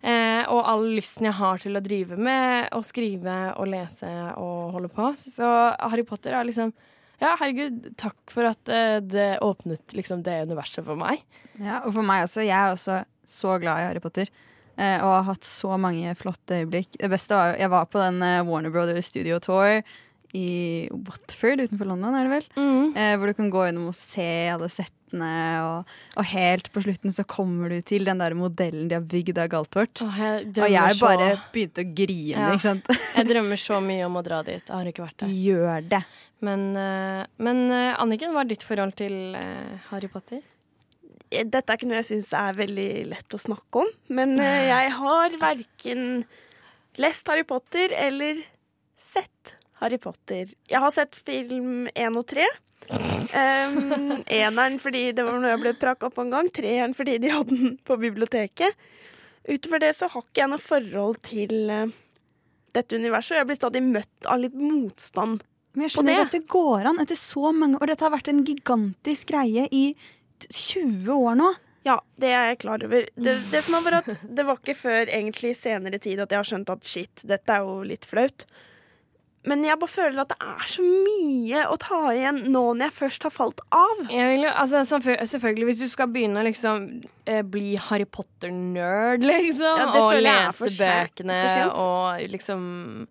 Eh, 0.00 0.42
og 0.48 0.62
all 0.64 0.86
lysten 0.96 1.26
jeg 1.28 1.36
har 1.36 1.58
til 1.60 1.76
å 1.76 1.82
drive 1.84 2.16
med 2.16 2.70
å 2.72 2.80
skrive 2.86 3.34
og 3.60 3.68
lese 3.68 4.08
og 4.40 4.70
holde 4.76 4.88
på. 4.96 5.10
Så 5.20 5.44
Harry 5.76 6.06
Potter 6.08 6.32
er 6.38 6.46
liksom 6.48 6.72
Ja, 7.20 7.34
herregud, 7.36 7.90
takk 8.00 8.16
for 8.32 8.48
at 8.48 8.70
eh, 8.72 8.96
det 9.04 9.26
åpnet 9.44 9.92
liksom 9.92 10.22
det 10.24 10.38
universet 10.48 10.86
for 10.86 10.96
meg. 10.96 11.20
Ja, 11.60 11.82
og 11.84 11.92
for 11.98 12.06
meg 12.08 12.24
også. 12.24 12.40
Jeg 12.46 12.56
er 12.56 12.72
også 12.72 13.02
så 13.28 13.58
glad 13.60 13.82
i 13.82 13.88
Harry 13.90 14.00
Potter. 14.00 14.30
eh, 14.80 14.96
og 15.04 15.10
har 15.18 15.26
hatt 15.34 15.44
så 15.44 15.76
mange 15.76 16.14
flotte 16.16 16.62
øyeblikk. 16.62 16.96
Det 16.96 17.10
beste 17.12 17.36
var 17.36 17.50
jo 17.52 17.58
Jeg 17.60 17.70
var 17.76 17.84
på 17.92 18.00
den 18.00 18.22
eh, 18.24 18.40
Warner 18.48 18.72
Brothers 18.72 19.10
Studio 19.12 19.36
Tour 19.38 19.82
i 20.32 20.88
Watford 20.94 21.60
utenfor 21.60 21.90
London, 21.90 22.14
er 22.14 22.24
det 22.24 22.32
vel? 22.38 22.44
Mm. 22.56 22.96
Eh, 22.96 23.16
hvor 23.18 23.26
du 23.26 23.34
kan 23.34 23.50
gå 23.52 23.66
inn 23.68 23.80
og 23.84 23.92
se 23.98 24.48
alle 24.48 24.68
settene, 25.10 25.62
og, 25.64 25.90
og 26.16 26.24
helt 26.30 26.70
på 26.72 26.82
slutten 26.84 27.12
så 27.12 27.24
kommer 27.26 27.68
du 27.70 27.80
til 27.82 28.04
den 28.06 28.18
der 28.18 28.34
modellen 28.34 28.88
de 28.88 28.94
har 28.94 29.02
bygd 29.02 29.38
av 29.38 29.48
Galtvort. 29.50 30.00
Åh, 30.02 30.18
jeg 30.20 30.58
Og 30.62 30.70
jeg 30.70 30.94
så- 30.96 31.06
bare 31.06 31.28
begynte 31.52 31.82
å 31.84 31.94
grine, 31.94 32.36
Ja. 32.38 32.50
ikke 32.52 32.60
sant. 32.60 32.86
Jeg 33.16 33.26
drømmer 33.26 33.56
så 33.58 33.80
mye 33.82 34.04
om 34.06 34.14
å 34.16 34.22
dra 34.22 34.42
dit. 34.42 34.62
Jeg 34.64 34.74
har 34.74 34.84
ikke 34.86 35.04
vært 35.04 35.18
der. 35.18 35.28
Gjør 35.28 35.88
det. 35.88 36.02
Men, 36.40 36.76
eh, 36.76 37.26
men 37.38 37.70
eh, 37.70 37.96
Anniken, 38.00 38.32
hva 38.32 38.40
er 38.44 38.48
ditt 38.48 38.62
forhold 38.64 38.94
til 38.96 39.34
eh, 39.36 39.78
Harry 39.90 40.08
Potter? 40.08 40.40
Dette 41.30 41.70
er 41.70 41.76
ikke 41.76 41.86
noe 41.86 42.00
jeg 42.00 42.08
syns 42.08 42.32
er 42.34 42.54
veldig 42.58 43.06
lett 43.06 43.28
å 43.36 43.38
snakke 43.38 43.84
om, 43.84 43.90
men 44.08 44.32
jeg 44.36 44.90
har 44.96 45.30
verken 45.38 46.24
lest 46.98 47.28
Harry 47.30 47.44
Potter 47.46 47.92
eller 47.94 48.34
sett 48.98 49.54
Harry 49.80 49.96
Potter. 49.98 50.48
Jeg 50.68 50.80
har 50.82 50.90
sett 50.90 51.14
film 51.14 51.86
én 51.94 52.16
og 52.18 52.26
tre. 52.26 52.48
Um, 52.90 54.22
eneren 54.26 54.78
fordi 54.82 55.10
det 55.14 55.24
var 55.26 55.36
noe 55.38 55.52
jeg 55.52 55.62
ble 55.62 55.74
prakka 55.78 56.08
opp 56.10 56.18
en 56.22 56.32
gang. 56.32 56.50
Treeren 56.54 56.94
fordi 56.96 57.18
de 57.22 57.32
hadde 57.34 57.56
den 57.56 57.76
på 57.86 57.98
biblioteket. 58.00 58.88
Utover 59.48 59.82
det 59.82 59.94
så 59.96 60.08
har 60.10 60.24
ikke 60.24 60.42
jeg 60.42 60.52
noe 60.52 60.62
forhold 60.62 61.20
til 61.26 61.54
uh, 61.70 61.92
dette 62.76 62.98
universet. 62.98 63.38
Jeg 63.38 63.48
blir 63.50 63.60
stadig 63.60 63.84
møtt 63.86 64.28
av 64.30 64.42
litt 64.42 64.56
motstand. 64.58 65.44
Men 65.74 65.86
jeg 65.86 65.94
På 65.94 66.00
skjønner 66.02 66.16
det. 66.18 66.26
at 66.26 66.36
det 66.38 66.44
går 66.50 66.88
an 66.90 67.02
etter 67.02 67.18
så 67.18 67.52
mange 67.54 67.78
år. 67.78 67.92
Dette 67.92 68.06
har 68.06 68.14
vært 68.14 68.30
en 68.32 68.44
gigantisk 68.46 69.30
greie 69.30 69.68
i 69.70 69.84
20 70.48 71.12
år 71.14 71.38
nå. 71.38 71.50
Ja, 71.86 71.96
det 72.20 72.32
er 72.36 72.50
jeg 72.50 72.58
klar 72.60 72.82
over. 72.84 73.06
Det, 73.16 73.36
det 73.52 73.60
som 73.64 73.78
vært 73.84 74.10
at 74.10 74.24
det 74.36 74.44
var 74.44 74.58
ikke 74.60 74.76
før 74.76 75.08
egentlig 75.08 75.54
senere 75.56 76.00
tid 76.02 76.20
at 76.20 76.32
jeg 76.32 76.42
har 76.42 76.48
skjønt 76.50 76.72
at 76.74 76.84
shit, 76.84 77.22
dette 77.24 77.54
er 77.54 77.64
jo 77.64 77.78
litt 77.86 78.04
flaut. 78.08 78.44
Men 79.48 79.62
jeg 79.64 79.78
bare 79.80 79.88
føler 79.88 80.20
at 80.20 80.32
det 80.34 80.36
er 80.44 80.66
så 80.68 80.82
mye 80.84 81.62
å 81.72 81.76
ta 81.80 82.00
igjen 82.12 82.42
nå 82.52 82.60
når 82.74 82.90
jeg 82.90 82.94
først 82.98 83.24
har 83.24 83.32
falt 83.32 83.62
av. 83.72 84.02
Jo, 84.12 84.26
altså, 84.50 84.82
selvfølgelig, 84.84 85.68
Hvis 85.70 85.80
du 85.80 85.86
skal 85.88 86.10
begynne 86.12 86.42
å 86.42 86.44
liksom, 86.44 86.84
eh, 87.24 87.40
bli 87.40 87.70
Harry 87.80 88.04
Potter-nerd, 88.04 89.24
liksom, 89.24 89.80
Ja, 89.80 89.86
og 89.96 90.12
lese 90.20 90.68
bøkene 90.76 91.40
og 91.72 92.28
liksom 92.28 93.08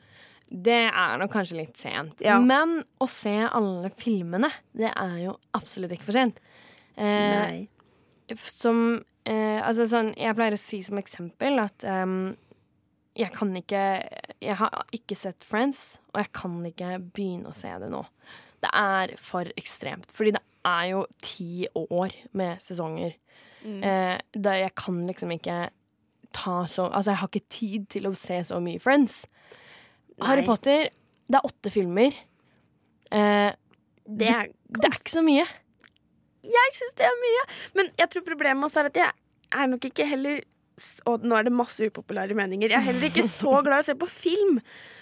Det 0.50 0.84
er 0.90 1.18
nok 1.22 1.34
kanskje 1.34 1.58
litt 1.64 1.78
sent. 1.78 2.22
Ja. 2.26 2.40
Men 2.42 2.84
å 3.02 3.08
se 3.10 3.36
alle 3.46 3.90
filmene, 3.90 4.50
det 4.74 4.94
er 4.94 5.18
jo 5.24 5.36
absolutt 5.54 5.94
ikke 5.94 6.10
for 6.12 6.18
sent. 6.18 6.40
Eh, 6.98 7.66
som 8.36 9.00
eh, 9.26 9.62
Altså 9.62 9.86
sånn 9.88 10.10
Jeg 10.18 10.36
pleier 10.36 10.58
å 10.58 10.60
si 10.60 10.82
som 10.84 11.00
eksempel 11.00 11.62
at 11.64 11.86
ehm, 11.88 12.36
jeg 13.18 13.32
kan 13.34 13.50
ikke 13.58 13.80
Jeg 14.42 14.56
har 14.60 14.86
ikke 14.96 15.16
sett 15.18 15.44
Friends, 15.44 16.00
og 16.14 16.22
jeg 16.22 16.32
kan 16.34 16.60
ikke 16.66 17.00
begynne 17.14 17.50
å 17.52 17.56
se 17.58 17.68
det 17.82 17.90
nå. 17.92 18.04
Det 18.62 18.70
er 18.76 19.16
for 19.18 19.48
ekstremt. 19.60 20.12
Fordi 20.16 20.32
det 20.36 20.42
er 20.68 20.86
jo 20.92 21.06
ti 21.24 21.68
år 21.76 22.14
med 22.34 22.60
sesonger. 22.64 23.14
Eh, 23.66 24.18
da 24.40 24.54
jeg 24.56 24.72
kan 24.76 25.02
liksom 25.08 25.32
ikke 25.36 25.70
ta 26.32 26.62
så 26.72 26.86
Altså, 26.94 27.12
jeg 27.12 27.18
har 27.20 27.28
ikke 27.28 27.50
tid 27.50 27.88
til 27.90 28.08
å 28.08 28.14
se 28.16 28.38
så 28.48 28.60
mye 28.64 28.80
Friends. 28.80 29.26
Harry 30.22 30.46
Potter, 30.46 30.90
det 31.28 31.36
er 31.40 31.48
åtte 31.48 31.72
filmer. 31.72 32.16
Eh, 33.12 33.52
Det 34.10 34.28
er, 34.30 34.48
det 34.74 34.86
er 34.86 34.96
ikke 34.96 35.12
så 35.12 35.22
mye. 35.22 35.46
jeg 36.44 36.72
syns 36.74 36.96
det 36.98 37.06
er 37.06 37.20
mye. 37.22 37.44
Men 37.76 37.92
jeg 38.00 38.10
tror 38.10 38.24
problemet 38.26 38.64
også 38.66 38.80
er 38.80 38.86
at 38.90 38.96
jeg 38.98 39.12
er 39.52 39.68
nok 39.68 39.86
ikke 39.86 40.08
heller 40.08 40.42
Og 41.10 41.26
nå 41.28 41.38
er 41.40 41.48
det 41.48 41.54
masse 41.56 41.88
upopulære 41.90 42.38
meninger. 42.38 42.70
Jeg 42.72 42.80
er 42.80 42.88
heller 42.92 43.10
ikke 43.10 43.26
så 43.30 43.58
glad 43.66 43.82
i 43.82 43.86
å 43.86 43.90
se 43.90 43.98
på 44.00 44.10
film. 44.12 44.60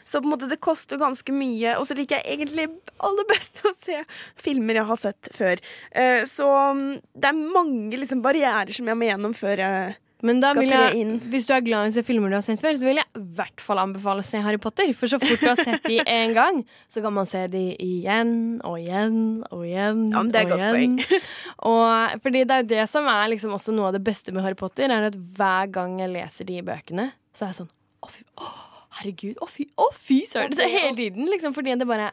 Så 0.08 0.22
på 0.22 0.30
en 0.30 0.34
måte 0.38 0.48
det 0.50 0.60
koster 0.64 1.00
ganske 1.02 1.34
mye. 1.36 1.76
Og 1.82 1.88
så 1.90 1.98
liker 1.98 2.22
jeg 2.22 2.38
egentlig 2.38 2.68
aller 3.04 3.28
best 3.28 3.62
å 3.68 3.74
se 3.76 4.02
filmer 4.40 4.80
jeg 4.80 4.88
har 4.92 5.02
sett 5.02 5.32
før. 5.36 5.64
Eh, 5.92 6.24
Så 6.30 6.48
mm, 6.48 6.86
det 7.18 7.32
er 7.32 7.42
mange 7.60 8.00
liksom 8.00 8.24
barrierer 8.26 8.72
som 8.76 8.88
jeg 8.88 9.00
må 9.00 9.10
gjennom 9.10 9.36
før 9.38 9.64
jeg 9.66 9.96
Men 10.26 10.40
da 10.42 10.50
vil 10.58 10.72
jeg, 10.72 11.18
hvis 11.30 11.46
du 11.46 11.52
er 11.54 11.62
glad 11.62 11.86
i 11.86 11.92
å 11.92 11.94
se 11.94 12.02
filmer 12.06 12.32
du 12.32 12.38
har 12.40 12.46
sett 12.46 12.62
før, 12.62 12.74
så 12.80 12.88
vil 12.88 12.98
jeg 12.98 13.06
i 13.20 13.24
hvert 13.38 13.62
fall 13.62 13.82
anbefale 13.84 14.24
å 14.24 14.26
se 14.26 14.42
Harry 14.42 14.58
Potter. 14.62 14.90
For 14.98 15.12
så 15.12 15.20
fort 15.22 15.44
du 15.44 15.46
har 15.46 15.60
sett 15.60 15.86
de 15.86 16.00
én 16.02 16.34
gang, 16.34 16.64
så 16.90 17.04
kan 17.06 17.14
man 17.14 17.30
se 17.30 17.44
de 17.54 17.64
igjen 17.84 18.32
og 18.66 18.80
igjen 18.82 19.20
og 19.52 19.66
igjen. 19.68 20.04
Ja, 20.10 20.24
men 20.24 20.34
det 20.34 20.42
er 20.42 20.50
og 20.50 20.56
godt 20.56 20.82
igjen. 20.82 20.98
Og, 21.68 22.22
fordi 22.24 22.44
det 22.48 22.56
er 22.56 22.64
jo 22.64 22.70
det 22.70 22.84
som 22.90 23.08
er 23.12 23.26
liksom 23.34 23.54
også 23.58 23.74
noe 23.76 23.90
av 23.90 23.98
det 23.98 24.04
beste 24.06 24.34
med 24.34 24.46
Harry 24.46 24.58
Potter, 24.58 24.90
er 24.94 25.10
at 25.10 25.18
hver 25.38 25.70
gang 25.74 25.98
jeg 26.02 26.14
leser 26.14 26.48
de 26.50 26.62
bøkene, 26.66 27.10
så 27.36 27.46
er 27.46 27.54
jeg 27.54 27.60
sånn 27.62 27.74
Å, 28.06 28.10
fy, 28.14 28.24
å, 28.38 28.52
herregud. 29.00 29.42
Å, 29.42 29.50
fy, 29.50 29.68
å, 29.78 29.90
fy 29.94 30.22
søren. 30.30 30.56
Det 30.58 30.70
hele 30.70 30.96
tiden, 30.98 31.30
liksom. 31.34 31.54
Fordi 31.58 31.78
det 31.78 31.90
bare 31.90 32.12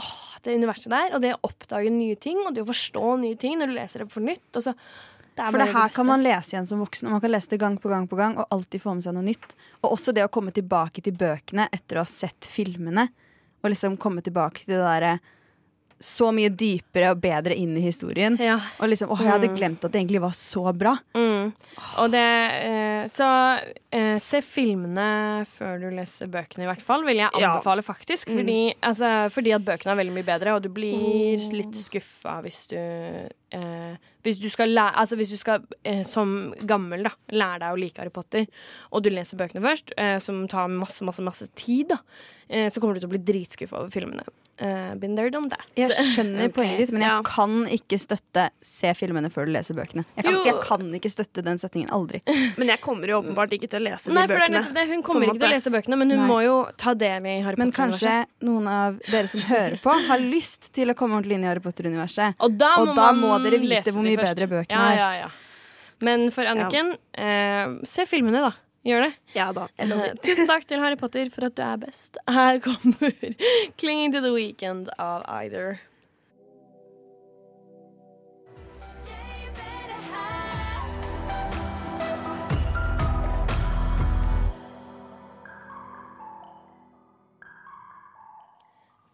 Åh, 0.00 0.16
det 0.44 0.54
universet 0.56 0.92
der, 0.92 1.14
og 1.16 1.22
det 1.24 1.32
å 1.34 1.40
oppdage 1.48 1.90
nye 1.92 2.16
ting, 2.20 2.38
og 2.46 2.54
det 2.54 2.62
å 2.62 2.68
forstå 2.68 3.16
nye 3.20 3.36
ting 3.40 3.58
når 3.58 3.72
du 3.72 3.74
leser 3.76 4.04
det 4.04 4.12
på 4.12 4.22
nytt. 4.22 4.46
Og 4.54 4.64
så, 4.64 4.74
det 5.46 5.50
For 5.54 5.62
det 5.62 5.72
her 5.72 5.88
det 5.88 5.96
kan 5.96 6.08
man 6.08 6.24
lese 6.24 6.54
igjen 6.54 6.68
som 6.68 6.82
voksen, 6.84 7.08
og 7.08 7.16
man 7.16 7.24
kan 7.24 7.32
lese 7.34 7.52
det 7.52 7.60
gang 7.62 7.76
på 7.80 7.90
gang 7.92 8.06
på 8.08 8.18
gang 8.18 8.38
og 8.38 8.46
alltid 8.54 8.82
få 8.82 8.94
med 8.96 9.06
seg 9.06 9.16
noe 9.16 9.26
nytt. 9.26 9.56
Og 9.82 9.94
også 9.96 10.14
det 10.16 10.24
å 10.26 10.32
komme 10.32 10.54
tilbake 10.54 11.04
til 11.04 11.16
bøkene 11.16 11.68
etter 11.72 12.00
å 12.00 12.04
ha 12.04 12.10
sett 12.10 12.48
filmene, 12.48 13.08
og 13.60 13.72
liksom 13.72 13.98
komme 14.00 14.24
tilbake 14.24 14.64
til 14.64 14.76
det 14.76 14.82
derre 14.84 15.18
så 16.00 16.30
mye 16.32 16.48
dypere 16.48 17.10
og 17.12 17.18
bedre 17.20 17.52
inn 17.60 17.74
i 17.76 17.82
historien. 17.84 18.38
Ja. 18.40 18.54
Og 18.80 18.88
liksom, 18.88 19.10
åh, 19.12 19.20
jeg 19.20 19.34
hadde 19.34 19.50
glemt 19.52 19.82
at 19.84 19.92
det 19.92 20.00
egentlig 20.00 20.22
var 20.24 20.32
så 20.36 20.62
bra. 20.72 20.94
Mm. 21.12 21.50
Og 22.00 22.10
det 22.12 22.22
eh, 22.24 23.04
Så 23.12 23.26
eh, 23.92 24.16
se 24.20 24.40
filmene 24.44 25.44
før 25.48 25.76
du 25.82 25.88
leser 25.92 26.30
bøkene, 26.32 26.64
i 26.64 26.70
hvert 26.70 26.84
fall, 26.84 27.04
vil 27.04 27.20
jeg 27.20 27.28
Ja. 27.36 27.52
anbefale, 27.52 27.84
faktisk. 27.84 28.30
Fordi, 28.32 28.74
altså, 28.80 29.28
fordi 29.34 29.52
at 29.56 29.64
bøkene 29.66 29.92
er 29.92 30.00
veldig 30.00 30.16
mye 30.16 30.28
bedre, 30.32 30.54
og 30.56 30.62
du 30.64 30.70
blir 30.72 31.36
litt 31.52 31.76
skuffa 31.76 32.40
hvis 32.44 32.62
du 32.72 32.76
eh, 32.78 33.94
Hvis 34.22 34.38
du 34.40 34.48
skal, 34.52 34.68
lære, 34.68 34.96
altså, 35.00 35.16
hvis 35.16 35.30
du 35.32 35.36
skal 35.40 35.62
eh, 35.84 36.02
som 36.04 36.52
gammel 36.68 37.04
da 37.08 37.12
lære 37.32 37.60
deg 37.62 37.72
å 37.72 37.78
like 37.80 38.00
Harry 38.02 38.12
Potter, 38.12 38.44
og 38.92 39.02
du 39.04 39.08
leser 39.12 39.36
bøkene 39.40 39.62
først, 39.64 39.92
eh, 39.96 40.18
som 40.20 40.42
tar 40.48 40.68
masse, 40.68 41.00
masse, 41.04 41.24
masse 41.24 41.48
tid, 41.56 41.88
da, 41.94 42.00
eh, 42.48 42.68
så 42.68 42.80
kommer 42.80 42.94
du 42.96 43.00
til 43.00 43.08
å 43.08 43.14
bli 43.16 43.24
dritskuffa 43.24 43.80
over 43.80 43.90
filmene. 43.92 44.24
Eh, 44.60 44.94
been 45.00 45.16
there, 45.16 45.30
done 45.32 45.48
that. 45.48 45.64
Jeg 45.78 45.94
skjønner 45.96 46.44
okay. 46.44 46.52
poenget 46.52 46.82
ditt, 46.82 46.90
men 46.92 47.04
jeg 47.04 47.12
ja. 47.14 47.20
kan 47.24 47.62
ikke 47.72 47.96
støtte 48.00 48.46
se 48.64 48.92
filmene 48.98 49.30
før 49.32 49.48
du 49.48 49.54
leser 49.54 49.76
bøkene. 49.78 50.04
Jeg 50.18 50.26
kan, 50.26 50.38
jeg 50.44 50.56
kan 50.66 50.90
ikke 50.98 51.12
støtte 51.12 51.44
den 51.46 51.60
setningen. 51.60 51.88
Aldri. 51.96 52.20
Men 52.60 52.68
jeg 52.68 52.80
kommer 52.84 53.08
jo 53.08 53.20
åpenbart 53.22 53.54
ikke 53.56 53.70
til 53.70 53.80
å 53.80 53.84
lese 53.86 54.12
Nei, 54.12 54.26
de 54.28 54.34
for 54.34 54.42
det 54.42 54.50
er 54.50 54.52
bøkene. 54.58 54.74
det. 54.76 54.84
Hun 54.90 55.04
kommer 55.06 55.30
ikke 55.30 55.40
til 55.40 55.48
å 55.48 55.52
lese 55.54 55.72
bøkene, 55.72 55.98
men 56.00 56.12
hun 56.12 56.20
Nei. 56.20 56.28
må 56.28 56.38
jo 56.44 56.56
ta 56.80 56.92
del 56.98 57.26
i 57.26 57.36
Harry 57.44 57.58
Men 57.60 57.72
Potter-universet. 57.72 58.28
kanskje 58.30 58.46
noen 58.48 58.68
av 58.70 58.98
dere 59.08 59.30
som 59.32 59.44
hører 59.48 59.76
på, 59.82 59.94
har 60.10 60.22
lyst 60.22 60.70
til 60.76 60.92
å 60.92 60.96
komme 60.98 61.16
ordentlig 61.16 61.38
inn 61.38 61.46
i 61.46 61.50
Harry 61.50 61.64
Potter-universet. 61.64 62.36
Og 62.44 62.58
da, 62.60 62.74
Og 62.82 62.90
må, 62.90 62.96
da 62.98 63.10
man 63.10 63.22
må 63.24 63.38
dere 63.46 63.60
vite 63.62 63.94
hvor 63.94 64.04
mye 64.04 64.20
bedre 64.20 64.50
bøkene 64.50 64.76
ja, 64.76 64.90
er. 64.90 65.00
Ja, 65.00 65.10
ja. 65.24 65.30
Men 66.04 66.28
for 66.34 66.48
Anniken, 66.48 66.94
eh, 67.12 67.78
se 67.88 68.06
filmene, 68.08 68.44
da. 68.50 68.52
Gjør 68.86 69.02
det. 69.04 69.10
Ja 69.36 69.50
da. 69.52 69.66
Eh, 69.76 69.90
Tusen 70.24 70.48
takk 70.48 70.64
til 70.68 70.80
Harry 70.80 70.96
Potter 70.96 71.28
for 71.32 71.44
at 71.50 71.56
du 71.58 71.62
er 71.66 71.76
best. 71.82 72.16
Her 72.28 72.58
kommer 72.64 73.12
'Clinging 73.76 74.12
to 74.14 74.20
the 74.24 74.32
Weekend' 74.32 74.88
av 74.98 75.24
Either. 75.28 75.80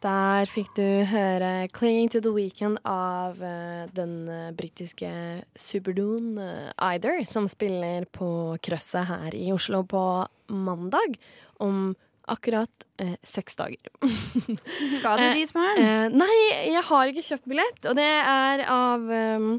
Der 0.04 0.44
fikk 0.50 0.74
du 0.76 0.84
høre 1.08 1.68
'Clinging 1.72 2.10
to 2.12 2.20
the 2.20 2.32
Weekend' 2.34 2.78
av 2.84 3.42
eh, 3.42 3.86
den 3.96 4.28
uh, 4.28 4.52
britiske 4.52 5.08
superdoen 5.56 6.36
uh, 6.38 6.70
Either, 6.76 7.24
som 7.24 7.48
spiller 7.48 8.04
på 8.12 8.58
Krøsset 8.62 9.08
her 9.08 9.34
i 9.34 9.48
Oslo 9.52 9.82
på 9.82 10.26
mandag 10.52 11.16
om 11.58 11.96
akkurat 12.26 12.86
eh, 12.98 13.14
seks 13.22 13.56
dager. 13.56 13.78
Skal 14.98 15.18
du 15.18 15.24
Eh, 15.24 15.34
dit, 15.34 15.54
Maren? 15.54 15.82
Eh, 15.82 16.08
nei, 16.10 16.36
jeg 16.72 16.82
har 16.88 17.10
ikke 17.10 17.24
kjøpt 17.26 17.48
billett, 17.50 17.80
og 17.86 17.96
det 17.98 18.10
er 18.10 18.66
av 18.66 19.10
ehm, 19.10 19.56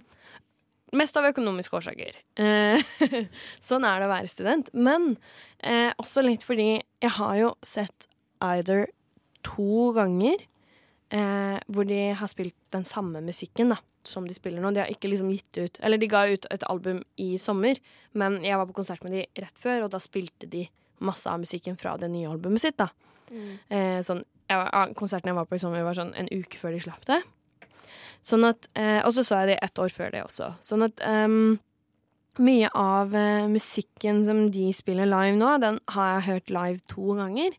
Mest 0.95 1.17
av 1.19 1.25
økonomiske 1.27 1.75
årsaker. 1.75 2.15
Eh, 2.39 2.79
sånn 3.67 3.83
er 3.83 3.99
det 3.99 4.05
å 4.07 4.11
være 4.13 4.29
student. 4.31 4.69
Men 4.71 5.17
eh, 5.59 5.91
også 5.99 6.23
litt 6.23 6.45
fordi 6.47 6.77
jeg 7.03 7.11
har 7.17 7.33
jo 7.41 7.49
sett 7.59 8.07
Either 8.39 8.85
to 9.47 9.91
ganger 9.95 10.43
eh, 11.15 11.57
hvor 11.71 11.87
de 11.87 11.99
har 12.19 12.31
spilt 12.31 12.55
den 12.75 12.85
samme 12.87 13.21
musikken 13.23 13.71
da, 13.73 13.79
som 14.07 14.27
de 14.27 14.35
spiller 14.35 14.63
nå. 14.63 14.71
De 14.75 14.83
har 14.83 14.91
ikke 14.91 15.09
liksom 15.11 15.31
gitt 15.33 15.59
ut 15.59 15.79
Eller 15.81 15.99
de 16.01 16.09
ga 16.11 16.25
ut 16.27 16.47
et 16.51 16.65
album 16.69 17.03
i 17.21 17.35
sommer, 17.41 17.79
men 18.17 18.41
jeg 18.45 18.59
var 18.59 18.67
på 18.69 18.77
konsert 18.81 19.03
med 19.07 19.15
de 19.15 19.25
rett 19.39 19.61
før, 19.63 19.85
og 19.85 19.93
da 19.95 20.01
spilte 20.03 20.49
de 20.51 20.67
masse 21.03 21.29
av 21.29 21.39
musikken 21.39 21.77
fra 21.79 21.95
det 22.01 22.09
nye 22.11 22.29
albumet 22.29 22.63
sitt. 22.63 22.77
da. 22.79 22.89
Eh, 23.29 23.99
sånn, 24.05 24.23
jeg 24.47 24.69
ah, 24.71 24.87
konserten 24.97 25.31
jeg 25.31 25.37
var 25.37 25.47
på 25.49 25.57
i 25.57 25.61
sommer, 25.61 25.85
var 25.85 25.97
sånn 25.97 26.15
en 26.17 26.29
uke 26.31 26.59
før 26.59 26.75
de 26.75 26.83
slapp 26.83 27.03
det. 27.09 27.21
Sånn 28.25 28.47
at, 28.47 28.67
eh, 28.75 28.99
og 29.05 29.13
så 29.15 29.23
så 29.23 29.43
jeg 29.43 29.53
det 29.53 29.59
ett 29.63 29.79
år 29.79 29.93
før 29.93 30.13
det 30.13 30.23
også. 30.25 30.53
Sånn 30.65 30.87
at 30.87 31.03
um, 31.05 31.57
mye 32.43 32.69
av 32.75 33.13
uh, 33.15 33.45
musikken 33.51 34.23
som 34.27 34.47
de 34.53 34.69
spiller 34.75 35.09
live 35.09 35.37
nå, 35.37 35.53
den 35.63 35.79
har 35.93 36.15
jeg 36.15 36.27
hørt 36.31 36.53
live 36.53 36.83
to 36.89 37.15
ganger. 37.19 37.55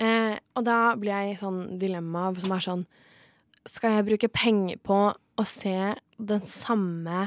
Eh, 0.00 0.38
og 0.56 0.64
da 0.64 0.94
blir 0.96 1.12
jeg 1.12 1.34
i 1.34 1.40
sånn 1.40 1.78
dilemma 1.80 2.30
som 2.40 2.52
er 2.56 2.62
sånn 2.64 2.86
Skal 3.68 3.98
jeg 3.98 4.06
bruke 4.06 4.30
penger 4.32 4.78
på 4.80 4.96
å 5.12 5.44
se 5.44 5.74
den 6.16 6.40
samme 6.48 7.26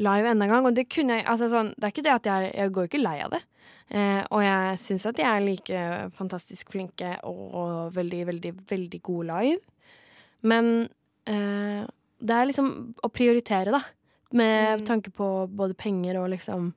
live 0.00 0.30
enda 0.30 0.46
en 0.46 0.54
gang? 0.54 0.64
Og 0.70 0.74
det 0.78 0.86
kunne 0.88 1.18
jeg 1.18 1.26
Altså 1.28 1.50
sånn, 1.52 1.74
det 1.76 1.84
er 1.84 1.92
ikke 1.92 2.04
det 2.06 2.14
at 2.14 2.28
jeg 2.30 2.52
Jeg 2.56 2.72
går 2.72 2.88
ikke 2.88 3.02
lei 3.02 3.18
av 3.26 3.34
det. 3.36 3.42
Eh, 3.92 4.22
og 4.32 4.40
jeg 4.40 4.78
syns 4.80 5.04
at 5.10 5.16
de 5.18 5.22
er 5.28 5.44
like 5.44 5.82
fantastisk 6.16 6.70
flinke 6.72 7.18
og 7.28 7.92
veldig, 7.92 8.22
veldig, 8.30 8.52
veldig 8.70 9.00
gode 9.04 9.26
live. 9.28 9.60
Men 10.48 10.88
eh, 11.28 11.84
det 12.22 12.30
er 12.38 12.48
liksom 12.48 12.94
å 13.04 13.10
prioritere, 13.12 13.70
da. 13.74 13.82
Med 14.32 14.80
Mm. 14.80 14.86
tanke 14.86 15.10
på 15.12 15.26
både 15.52 15.74
penger 15.76 16.16
og 16.22 16.30
liksom 16.32 16.72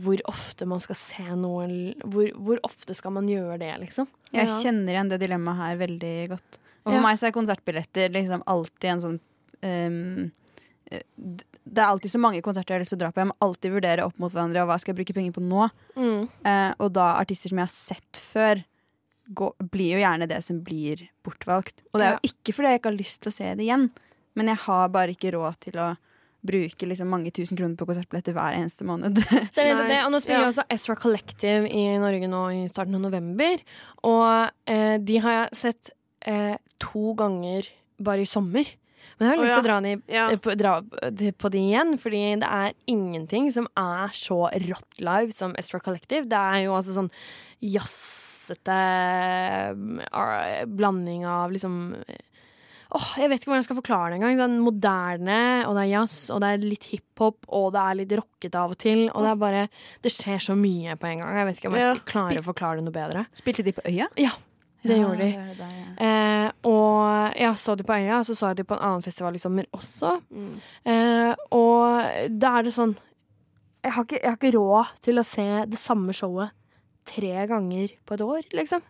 hvor 0.00 0.20
ofte 0.30 0.66
man 0.68 0.80
skal 0.80 0.96
se 0.96 1.24
noe 1.36 1.66
hvor, 2.08 2.30
hvor 2.40 2.60
ofte 2.64 2.94
skal 2.96 3.12
man 3.12 3.28
gjøre 3.28 3.58
det, 3.60 3.74
liksom? 3.82 4.08
Jeg 4.32 4.48
Ja. 4.48 4.56
kjenner 4.62 4.94
igjen 4.94 5.10
det 5.10 5.20
dilemmaet 5.20 5.56
her 5.60 5.76
veldig 5.76 6.28
godt. 6.30 6.58
Og 6.86 6.92
for 6.92 6.96
Ja. 6.96 7.02
meg 7.02 7.18
så 7.18 7.26
er 7.28 7.32
konsertbilletter 7.36 8.08
liksom 8.14 8.42
alltid 8.46 8.90
en 8.90 9.00
sånn 9.00 9.20
ehm, 9.62 10.30
eh, 10.90 11.02
Det 11.70 11.78
er 11.78 11.90
alltid 11.92 12.10
så 12.10 12.18
mange 12.18 12.40
konserter 12.42 12.72
jeg 12.72 12.78
har 12.78 12.80
lyst 12.80 12.90
til 12.94 12.98
å 12.98 13.02
dra 13.04 13.12
på. 13.12 13.20
Jeg 13.20 13.28
må 13.28 13.36
alltid 13.42 13.70
vurdere 13.70 14.04
opp 14.04 14.18
mot 14.18 14.32
hverandre 14.32 14.62
og 14.62 14.68
hva 14.68 14.80
skal 14.80 14.94
jeg 14.94 15.04
bruke 15.04 15.14
penger 15.14 15.32
på 15.36 15.42
nå. 15.44 15.70
Mm. 15.94 16.28
Uh, 16.44 16.74
og 16.80 16.92
da 16.96 17.20
artister 17.20 17.50
som 17.52 17.58
jeg 17.60 17.68
har 17.68 17.74
sett 17.74 18.16
før, 18.16 18.64
gå, 19.28 19.52
blir 19.70 19.92
jo 19.94 20.00
gjerne 20.00 20.26
det 20.26 20.42
som 20.42 20.58
blir 20.64 21.08
bortvalgt. 21.22 21.84
Og 21.92 22.00
det 22.00 22.06
er 22.08 22.16
jo 22.16 22.32
ikke 22.32 22.54
fordi 22.56 22.72
jeg 22.72 22.80
ikke 22.80 22.90
har 22.90 22.98
lyst 22.98 23.20
til 23.20 23.30
å 23.30 23.36
se 23.36 23.54
det 23.54 23.66
igjen, 23.68 23.90
men 24.34 24.46
jeg 24.50 24.56
har 24.64 24.88
bare 24.88 25.14
ikke 25.14 25.32
råd 25.36 25.60
til 25.60 25.78
å 25.78 25.96
bruke 26.46 26.86
liksom 26.88 27.08
mange 27.12 27.30
tusen 27.36 27.58
kroner 27.58 27.76
på 27.76 27.86
konsertbilletter 27.88 28.32
hver 28.36 28.56
eneste 28.56 28.86
måned. 28.88 29.18
Det 29.54 29.64
er 29.64 29.76
det. 29.84 29.98
Og 30.06 30.12
nå 30.14 30.20
spiller 30.22 30.40
Ja. 30.40 30.46
jo 30.48 30.52
også 30.54 30.64
Ezra 30.72 30.96
Collective 30.96 31.68
i 31.68 31.82
Norge 32.00 32.28
nå 32.32 32.42
i 32.56 32.68
starten 32.72 32.94
av 32.96 33.02
november. 33.04 33.60
Og 34.08 34.50
eh, 34.66 34.96
de 34.98 35.18
har 35.20 35.36
jeg 35.42 35.58
sett 35.64 35.90
eh, 36.26 36.56
to 36.80 37.12
ganger 37.18 37.68
bare 38.00 38.24
i 38.24 38.28
sommer. 38.28 38.64
Men 39.20 39.26
jeg 39.26 39.30
har 39.34 39.40
Å, 39.40 39.44
lyst 39.44 39.52
til 39.52 39.60
å 39.60 39.64
ja. 39.64 39.68
dra, 39.68 39.80
de, 39.84 39.92
Ja. 40.08 40.24
eh, 40.32 40.40
på, 40.40 40.54
dra 40.56 40.72
de- 41.12 41.32
på 41.36 41.50
de 41.52 41.58
igjen, 41.58 41.94
fordi 42.00 42.22
det 42.40 42.48
er 42.48 42.72
ingenting 42.88 43.50
som 43.52 43.66
er 43.76 44.08
så 44.16 44.38
rått 44.64 45.00
live 45.04 45.32
som 45.36 45.52
Ezra 45.60 45.80
Collective. 45.84 46.24
Det 46.28 46.40
er 46.40 46.64
jo 46.64 46.72
altså 46.78 46.96
sånn 46.96 47.10
jazzete 47.60 48.76
eh, 49.74 50.64
blanding 50.66 51.26
av 51.28 51.52
liksom 51.52 51.94
Åh, 52.92 53.08
jeg 53.22 53.28
vet 53.30 53.38
ikke 53.40 53.50
hvordan 53.52 53.60
jeg 53.62 53.66
skal 53.68 53.78
forklare 53.78 54.10
det 54.10 54.16
engang. 54.18 54.40
Er 54.42 54.62
moderne, 54.64 55.38
og 55.68 55.76
det 55.76 55.82
er 55.84 55.90
jazz, 55.92 56.16
og 56.34 56.40
det 56.42 56.48
er 56.50 56.64
litt 56.64 56.84
hiphop, 56.90 57.46
og 57.48 57.68
det 57.76 57.80
er 57.86 57.98
litt 58.00 58.14
rockete 58.18 58.58
av 58.58 58.74
og 58.74 58.78
til. 58.82 59.04
Og 59.14 59.22
det 59.22 59.30
er 59.30 59.40
bare 59.44 59.68
Det 60.02 60.10
skjer 60.10 60.38
så 60.42 60.56
mye 60.58 60.96
på 60.98 61.06
en 61.06 61.18
gang. 61.22 61.36
Jeg 61.38 61.46
vet 61.46 61.56
ikke 61.60 61.70
om 61.70 61.76
jeg 61.78 61.86
Ja. 61.86 62.00
klarer 62.04 62.40
å 62.42 62.46
forklare 62.50 62.76
det 62.80 62.84
noe 62.84 62.96
bedre. 62.96 63.26
Spilte 63.34 63.62
de 63.64 63.72
på 63.72 63.82
Øya? 63.86 64.08
Ja, 64.18 64.30
det 64.82 64.96
Ja, 64.96 65.04
gjorde 65.04 65.18
de. 65.18 65.30
det 65.30 65.46
det 65.48 65.58
der, 65.58 65.74
ja. 65.76 66.46
Eh, 66.46 66.50
og 66.64 67.34
jeg 67.36 67.54
så 67.62 67.76
de 67.76 67.84
på 67.84 67.94
Øya, 67.94 68.18
og 68.18 68.24
så 68.26 68.34
så 68.34 68.46
jeg 68.48 68.56
de 68.56 68.64
på 68.64 68.74
en 68.74 68.82
annen 68.82 69.02
festival 69.02 69.34
i 69.34 69.38
sommer 69.38 69.64
også. 69.72 70.20
Mm. 70.32 70.60
Eh, 70.86 71.34
og 71.52 72.38
da 72.40 72.58
er 72.58 72.62
det 72.62 72.74
sånn 72.74 72.96
jeg 73.82 73.92
har, 73.92 74.04
ikke, 74.04 74.20
jeg 74.20 74.30
har 74.30 74.36
ikke 74.36 74.58
råd 74.58 74.86
til 75.00 75.14
å 75.16 75.24
se 75.24 75.64
det 75.66 75.78
samme 75.78 76.12
showet 76.12 76.50
tre 77.06 77.46
ganger 77.48 77.88
på 78.04 78.12
et 78.14 78.20
år, 78.20 78.42
liksom. 78.52 78.82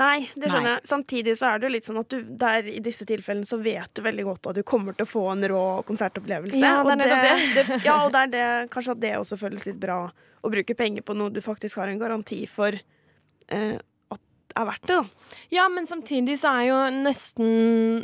Nei, 0.00 0.26
det 0.34 0.48
skjønner 0.50 0.66
Nei. 0.66 0.74
jeg. 0.74 0.88
Samtidig 0.90 1.36
så 1.38 1.48
er 1.52 1.60
det 1.60 1.68
jo 1.68 1.72
litt 1.76 1.86
sånn 1.86 2.00
at 2.00 2.10
du 2.10 2.30
der 2.42 2.66
i 2.66 2.80
disse 2.82 3.06
tilfellene 3.06 3.46
så 3.46 3.60
vet 3.62 3.92
du 3.94 4.02
veldig 4.02 4.24
godt 4.26 4.48
at 4.50 4.58
du 4.58 4.64
kommer 4.66 4.96
til 4.96 5.06
å 5.06 5.10
få 5.10 5.24
en 5.30 5.46
rå 5.52 5.64
konsertopplevelse. 5.86 6.58
Ja, 6.58 6.80
det 6.82 6.96
er 6.96 7.14
og 7.14 7.28
det, 7.30 7.48
det, 7.54 7.80
ja, 7.86 7.98
og 8.02 8.14
det 8.14 8.22
er 8.24 8.32
det, 8.32 8.46
kanskje 8.74 8.96
at 8.96 9.02
det 9.04 9.12
også 9.20 9.38
føles 9.38 9.66
litt 9.70 9.78
bra 9.82 10.00
å 10.44 10.52
bruke 10.52 10.76
penger 10.78 11.06
på 11.06 11.14
noe 11.16 11.32
du 11.32 11.38
faktisk 11.44 11.78
har 11.80 11.92
en 11.92 12.00
garanti 12.00 12.40
for 12.50 12.74
eh, 12.74 13.76
at 14.14 14.56
er 14.58 14.68
verdt 14.72 14.90
det, 14.90 14.98
da. 14.98 15.36
Ja, 15.54 15.68
men 15.72 15.86
samtidig 15.86 16.40
så 16.42 16.56
er 16.58 16.66
jo 16.72 16.80
nesten 16.98 18.02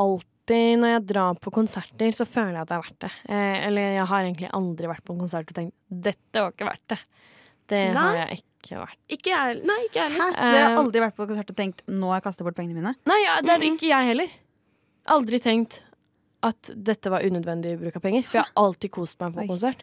alltid 0.00 0.28
når 0.82 0.92
jeg 0.92 1.06
drar 1.08 1.40
på 1.40 1.52
konserter, 1.54 2.12
så 2.12 2.28
føler 2.28 2.58
jeg 2.58 2.66
at 2.66 2.70
det 2.70 2.76
er 2.76 2.84
verdt 2.84 3.00
det. 3.06 3.12
Eh, 3.32 3.56
eller 3.70 3.96
jeg 3.96 4.06
har 4.12 4.28
egentlig 4.28 4.52
aldri 4.60 4.92
vært 4.92 5.06
på 5.08 5.16
en 5.16 5.24
konsert 5.24 5.50
og 5.50 5.56
tenkt 5.56 5.76
dette 5.88 6.44
var 6.44 6.52
ikke 6.52 6.68
verdt 6.68 6.86
det. 6.92 7.02
Det 7.70 7.84
har 7.96 8.16
jeg 8.18 8.40
ikke 8.40 8.49
vært. 8.68 8.96
Ikke 9.08 9.30
jeg, 9.32 9.62
nei, 9.64 9.78
ikke 9.88 10.00
jeg 10.04 10.10
Hæ? 10.12 10.16
heller. 10.18 10.52
Dere 10.52 10.64
har 10.64 10.72
Eh, 10.72 10.78
aldri 10.84 11.00
vært 11.00 11.16
på 11.16 11.26
konsert 11.26 11.50
og 11.50 11.56
tenkt 11.56 11.82
'nå 11.88 12.06
har 12.08 12.20
jeg 12.20 12.22
kasta 12.24 12.44
bort 12.44 12.54
pengene 12.56 12.74
mine'? 12.80 12.94
Nei, 13.06 13.22
ja, 13.24 13.40
det 13.40 13.50
er 13.50 13.60
ikke 13.64 13.88
jeg 13.88 14.06
heller. 14.06 14.28
Aldri 15.08 15.38
tenkt 15.40 15.80
at 16.42 16.70
dette 16.74 17.10
var 17.10 17.20
unødvendig 17.20 17.78
bruk 17.78 17.96
av 17.96 18.02
penger. 18.02 18.22
For 18.24 18.38
jeg 18.38 18.44
har 18.44 18.52
alltid 18.56 18.90
kost 18.90 19.20
meg 19.20 19.34
på 19.34 19.40
Oi. 19.40 19.46
konsert. 19.46 19.76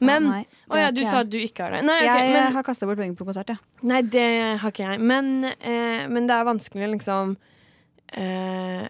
Men 0.00 0.24
Ja, 0.24 0.42
Å 0.70 0.76
ja, 0.76 0.84
har 0.86 0.92
du 0.92 1.04
sa 1.04 1.18
at 1.20 1.30
du 1.30 1.38
ikke 1.38 1.62
har 1.62 1.70
det. 1.70 1.84
Nei, 1.84 2.00
okay, 2.02 2.30
Jeg 2.30 2.32
men, 2.34 2.52
har 2.52 2.62
kasta 2.62 2.86
bort 2.86 2.98
penger 2.98 3.14
på 3.16 3.24
konsert, 3.26 3.48
ja. 3.48 3.56
nei, 3.82 4.02
det 4.02 4.58
har 4.58 4.70
ikke 4.70 4.90
jeg. 4.90 5.00
Men, 5.00 5.44
eh, 5.44 6.06
men 6.08 6.26
det 6.26 6.34
er 6.34 6.44
vanskelig 6.44 6.90
liksom 6.98 7.36
eh, 8.16 8.88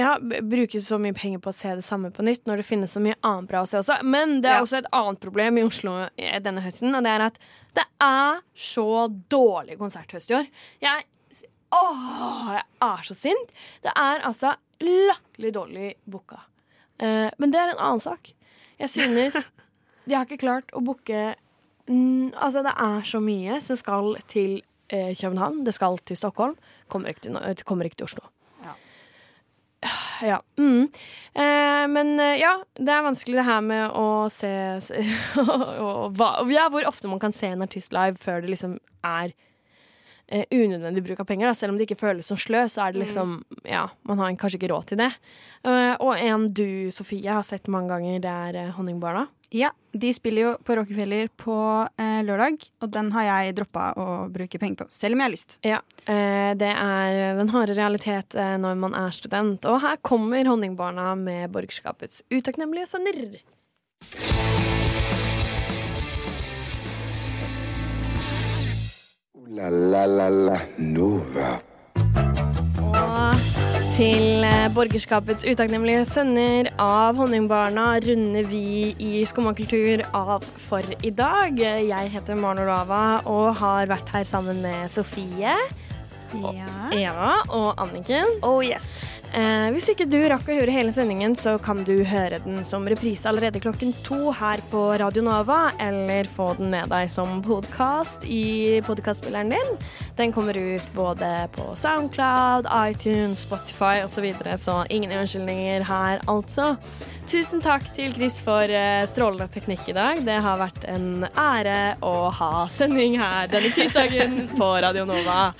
ja, 0.00 0.14
bruke 0.20 0.80
så 0.82 0.96
mye 1.02 1.14
penger 1.16 1.40
på 1.44 1.50
å 1.52 1.54
se 1.56 1.74
det 1.78 1.84
samme 1.86 2.10
på 2.14 2.24
nytt 2.26 2.46
når 2.48 2.60
det 2.62 2.66
finnes 2.68 2.92
så 2.96 3.02
mye 3.04 3.18
annet 3.26 3.48
bra 3.50 3.60
å 3.64 3.68
se 3.68 3.78
også. 3.80 4.00
Men 4.06 4.38
det 4.40 4.50
er 4.50 4.58
Ja. 4.58 4.64
også 4.64 4.78
et 4.80 4.88
annet 4.96 5.20
problem 5.22 5.58
i 5.60 5.64
Oslo 5.66 5.94
eh, 6.16 6.38
denne 6.40 6.62
høsten, 6.64 6.94
og 6.96 7.04
det 7.04 7.12
er 7.14 7.24
at 7.28 7.38
det 7.76 7.84
er 8.02 8.40
så 8.56 8.86
dårlig 9.30 9.76
konserthøst 9.78 10.30
i 10.32 10.38
år. 10.40 10.48
Jeg, 10.82 11.04
åh, 11.76 12.48
jeg 12.56 12.64
er 12.82 13.02
så 13.06 13.14
sint. 13.14 13.52
Det 13.84 13.92
er 13.94 14.24
altså 14.26 14.54
latterlig 14.80 15.52
dårlig 15.54 15.90
booka. 16.10 16.40
Eh, 16.98 17.28
men 17.38 17.52
det 17.52 17.60
er 17.60 17.74
en 17.74 17.78
annen 17.90 18.00
sak. 18.02 18.32
Jeg 18.80 18.88
synes 18.90 19.36
de 20.08 20.14
har 20.16 20.24
ikke 20.26 20.40
klart 20.46 20.72
å 20.72 20.82
booke 20.84 21.34
Altså, 21.90 22.60
det 22.62 22.70
er 22.78 23.00
så 23.02 23.18
mye 23.18 23.56
som 23.64 23.74
skal 23.74 24.12
til 24.30 24.60
eh, 24.94 25.08
København. 25.18 25.64
Det 25.66 25.72
skal 25.74 25.96
til 26.06 26.14
Stockholm. 26.20 26.52
Kommer 26.92 27.10
ikke 27.10 27.24
til, 27.24 27.64
kommer 27.66 27.88
ikke 27.88 27.96
til 27.98 28.06
Oslo. 28.06 28.28
Ja. 30.20 30.42
Mm. 30.58 30.88
Eh, 31.32 31.86
men 31.88 32.20
eh, 32.20 32.36
ja, 32.42 32.58
det 32.76 32.92
er 32.92 33.06
vanskelig 33.06 33.38
det 33.38 33.46
her 33.46 33.62
med 33.64 33.94
å 33.96 34.08
se, 34.32 34.50
se 34.84 35.00
og, 35.40 36.12
hva, 36.18 36.34
Ja, 36.52 36.66
hvor 36.72 36.84
ofte 36.88 37.08
man 37.08 37.22
kan 37.22 37.32
se 37.32 37.48
en 37.54 37.64
artist 37.64 37.94
live 37.96 38.20
før 38.20 38.44
det 38.44 38.52
liksom 38.52 38.76
er 39.06 39.32
eh, 40.28 40.44
unødvendig 40.52 41.04
bruk 41.06 41.22
av 41.24 41.30
penger. 41.30 41.48
Da. 41.48 41.56
Selv 41.56 41.72
om 41.72 41.80
det 41.80 41.88
ikke 41.88 42.02
føles 42.02 42.28
som 42.28 42.40
slø, 42.40 42.66
så 42.68 42.86
er 42.86 42.94
det 42.94 43.06
liksom 43.06 43.38
Ja, 43.64 43.86
man 44.08 44.20
har 44.20 44.36
kanskje 44.36 44.60
ikke 44.60 44.72
råd 44.74 44.92
til 44.92 45.00
det. 45.00 45.10
Eh, 45.64 45.94
og 45.96 46.14
en 46.16 46.48
du, 46.52 46.90
Sofie, 46.94 47.30
har 47.32 47.46
sett 47.46 47.70
mange 47.72 47.92
ganger, 47.94 48.20
det 48.24 48.36
er 48.50 48.60
eh, 48.66 48.74
Honningbarna. 48.76 49.26
Ja, 49.50 49.72
De 49.92 50.12
spiller 50.14 50.42
jo 50.42 50.50
på 50.62 50.76
Rockefeller 50.78 51.26
på 51.34 51.54
eh, 51.98 52.20
lørdag, 52.22 52.62
og 52.78 52.90
den 52.94 53.08
har 53.10 53.24
jeg 53.26 53.56
droppa 53.58 53.88
å 53.98 54.04
bruke 54.30 54.60
penger 54.62 54.84
på. 54.84 54.86
Selv 54.94 55.16
om 55.16 55.22
jeg 55.22 55.26
har 55.26 55.32
lyst. 55.32 55.56
Ja, 55.66 55.80
eh, 56.06 56.52
det 56.54 56.68
er 56.70 57.34
den 57.40 57.50
harde 57.50 57.74
realitet 57.74 58.36
eh, 58.38 58.54
når 58.62 58.78
man 58.78 58.94
er 58.94 59.10
student. 59.10 59.66
Og 59.66 59.80
her 59.82 59.98
kommer 60.06 60.46
Honningbarna 60.46 61.16
med 61.18 61.50
borgerskapets 61.50 62.22
utakknemlige 62.30 62.86
sønner. 62.92 63.40
La 69.50 69.66
la 69.66 70.06
la 70.06 70.28
la 70.30 70.60
Nova. 70.78 71.69
Til 73.90 74.44
eh, 74.46 74.68
borgerskapets 74.72 75.44
utakknemlige 75.50 76.04
sønner 76.08 76.68
av 76.80 77.18
Honningbarna 77.20 77.88
runder 78.04 78.46
vi 78.48 78.92
i 79.02 79.24
Skummakultur 79.28 80.04
av 80.16 80.46
for 80.68 80.86
i 81.04 81.10
dag. 81.12 81.58
Jeg 81.58 82.12
heter 82.14 82.38
Maren 82.38 82.62
Olava 82.64 83.20
og 83.28 83.50
har 83.60 83.90
vært 83.90 84.12
her 84.14 84.24
sammen 84.28 84.62
med 84.64 84.90
Sofie, 84.94 85.56
Ja. 86.30 86.66
Eva 86.94 87.32
og 87.50 87.80
Anniken. 87.82 88.28
Oh 88.46 88.62
yes. 88.62 89.02
Eh, 89.30 89.68
hvis 89.70 89.86
ikke 89.92 90.08
du 90.10 90.18
rakk 90.26 90.48
å 90.50 90.56
høre 90.58 90.72
hele 90.74 90.90
sendingen, 90.90 91.36
så 91.38 91.52
kan 91.62 91.84
du 91.86 92.00
høre 92.08 92.40
den 92.42 92.64
som 92.66 92.86
reprise 92.90 93.28
allerede 93.30 93.60
klokken 93.62 93.92
to 94.02 94.32
her 94.34 94.58
på 94.72 94.80
Radio 94.98 95.22
Nova, 95.22 95.60
eller 95.78 96.26
få 96.26 96.48
den 96.58 96.72
med 96.72 96.90
deg 96.90 97.06
som 97.14 97.38
podkast 97.46 98.26
i 98.26 98.80
podkastspilleren 98.86 99.54
din. 99.54 99.70
Den 100.18 100.34
kommer 100.34 100.58
ut 100.58 100.88
både 100.96 101.30
på 101.54 101.68
Soundcloud, 101.78 102.66
iTunes, 102.90 103.46
Spotify 103.46 104.02
osv., 104.02 104.18
så, 104.20 104.24
videre, 104.24 104.58
så 104.58 104.74
ingen 104.90 105.14
unnskyldninger 105.16 105.86
her, 105.86 106.20
altså. 106.28 106.74
Tusen 107.30 107.62
takk 107.62 107.86
til 107.94 108.10
Chris 108.16 108.40
for 108.42 108.66
eh, 108.66 109.06
strålende 109.06 109.46
teknikk 109.54 109.86
i 109.92 109.94
dag. 109.94 110.24
Det 110.26 110.40
har 110.42 110.58
vært 110.58 110.82
en 110.90 111.28
ære 111.30 111.78
å 112.02 112.26
ha 112.34 112.66
sending 112.68 113.14
her 113.20 113.46
denne 113.52 113.70
tirsdagen 113.76 114.42
på 114.58 114.72
Radio 114.82 115.06
Nova. 115.08 115.52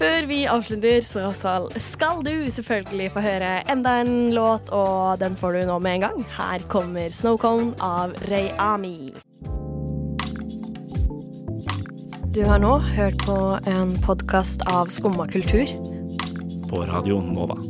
Før 0.00 0.24
vi 0.24 0.46
avslutter, 0.48 1.02
så 1.04 1.28
skal, 1.76 2.22
du 2.24 2.46
selvfølgelig 2.48 3.10
få 3.12 3.20
høre 3.20 3.50
enda 3.68 3.98
en 4.00 4.30
låt, 4.32 4.70
og 4.72 5.20
den 5.20 5.36
får 5.36 5.58
du 5.58 5.66
nå 5.68 5.76
med 5.84 5.98
en 5.98 6.04
gang. 6.06 6.22
Her 6.38 6.64
kommer 6.72 7.12
Snowcone 7.12 7.74
av 7.84 8.14
Rayami. 8.30 9.12
Du 12.32 12.40
har 12.48 12.64
nå 12.64 12.78
hørt 12.94 13.20
på 13.26 13.36
en 13.68 13.92
podkast 14.00 14.64
av 14.72 14.88
Skumma 14.88 15.28
kultur. 15.28 15.68
På 16.70 16.80
Radio 16.88 17.20
Nova. 17.20 17.60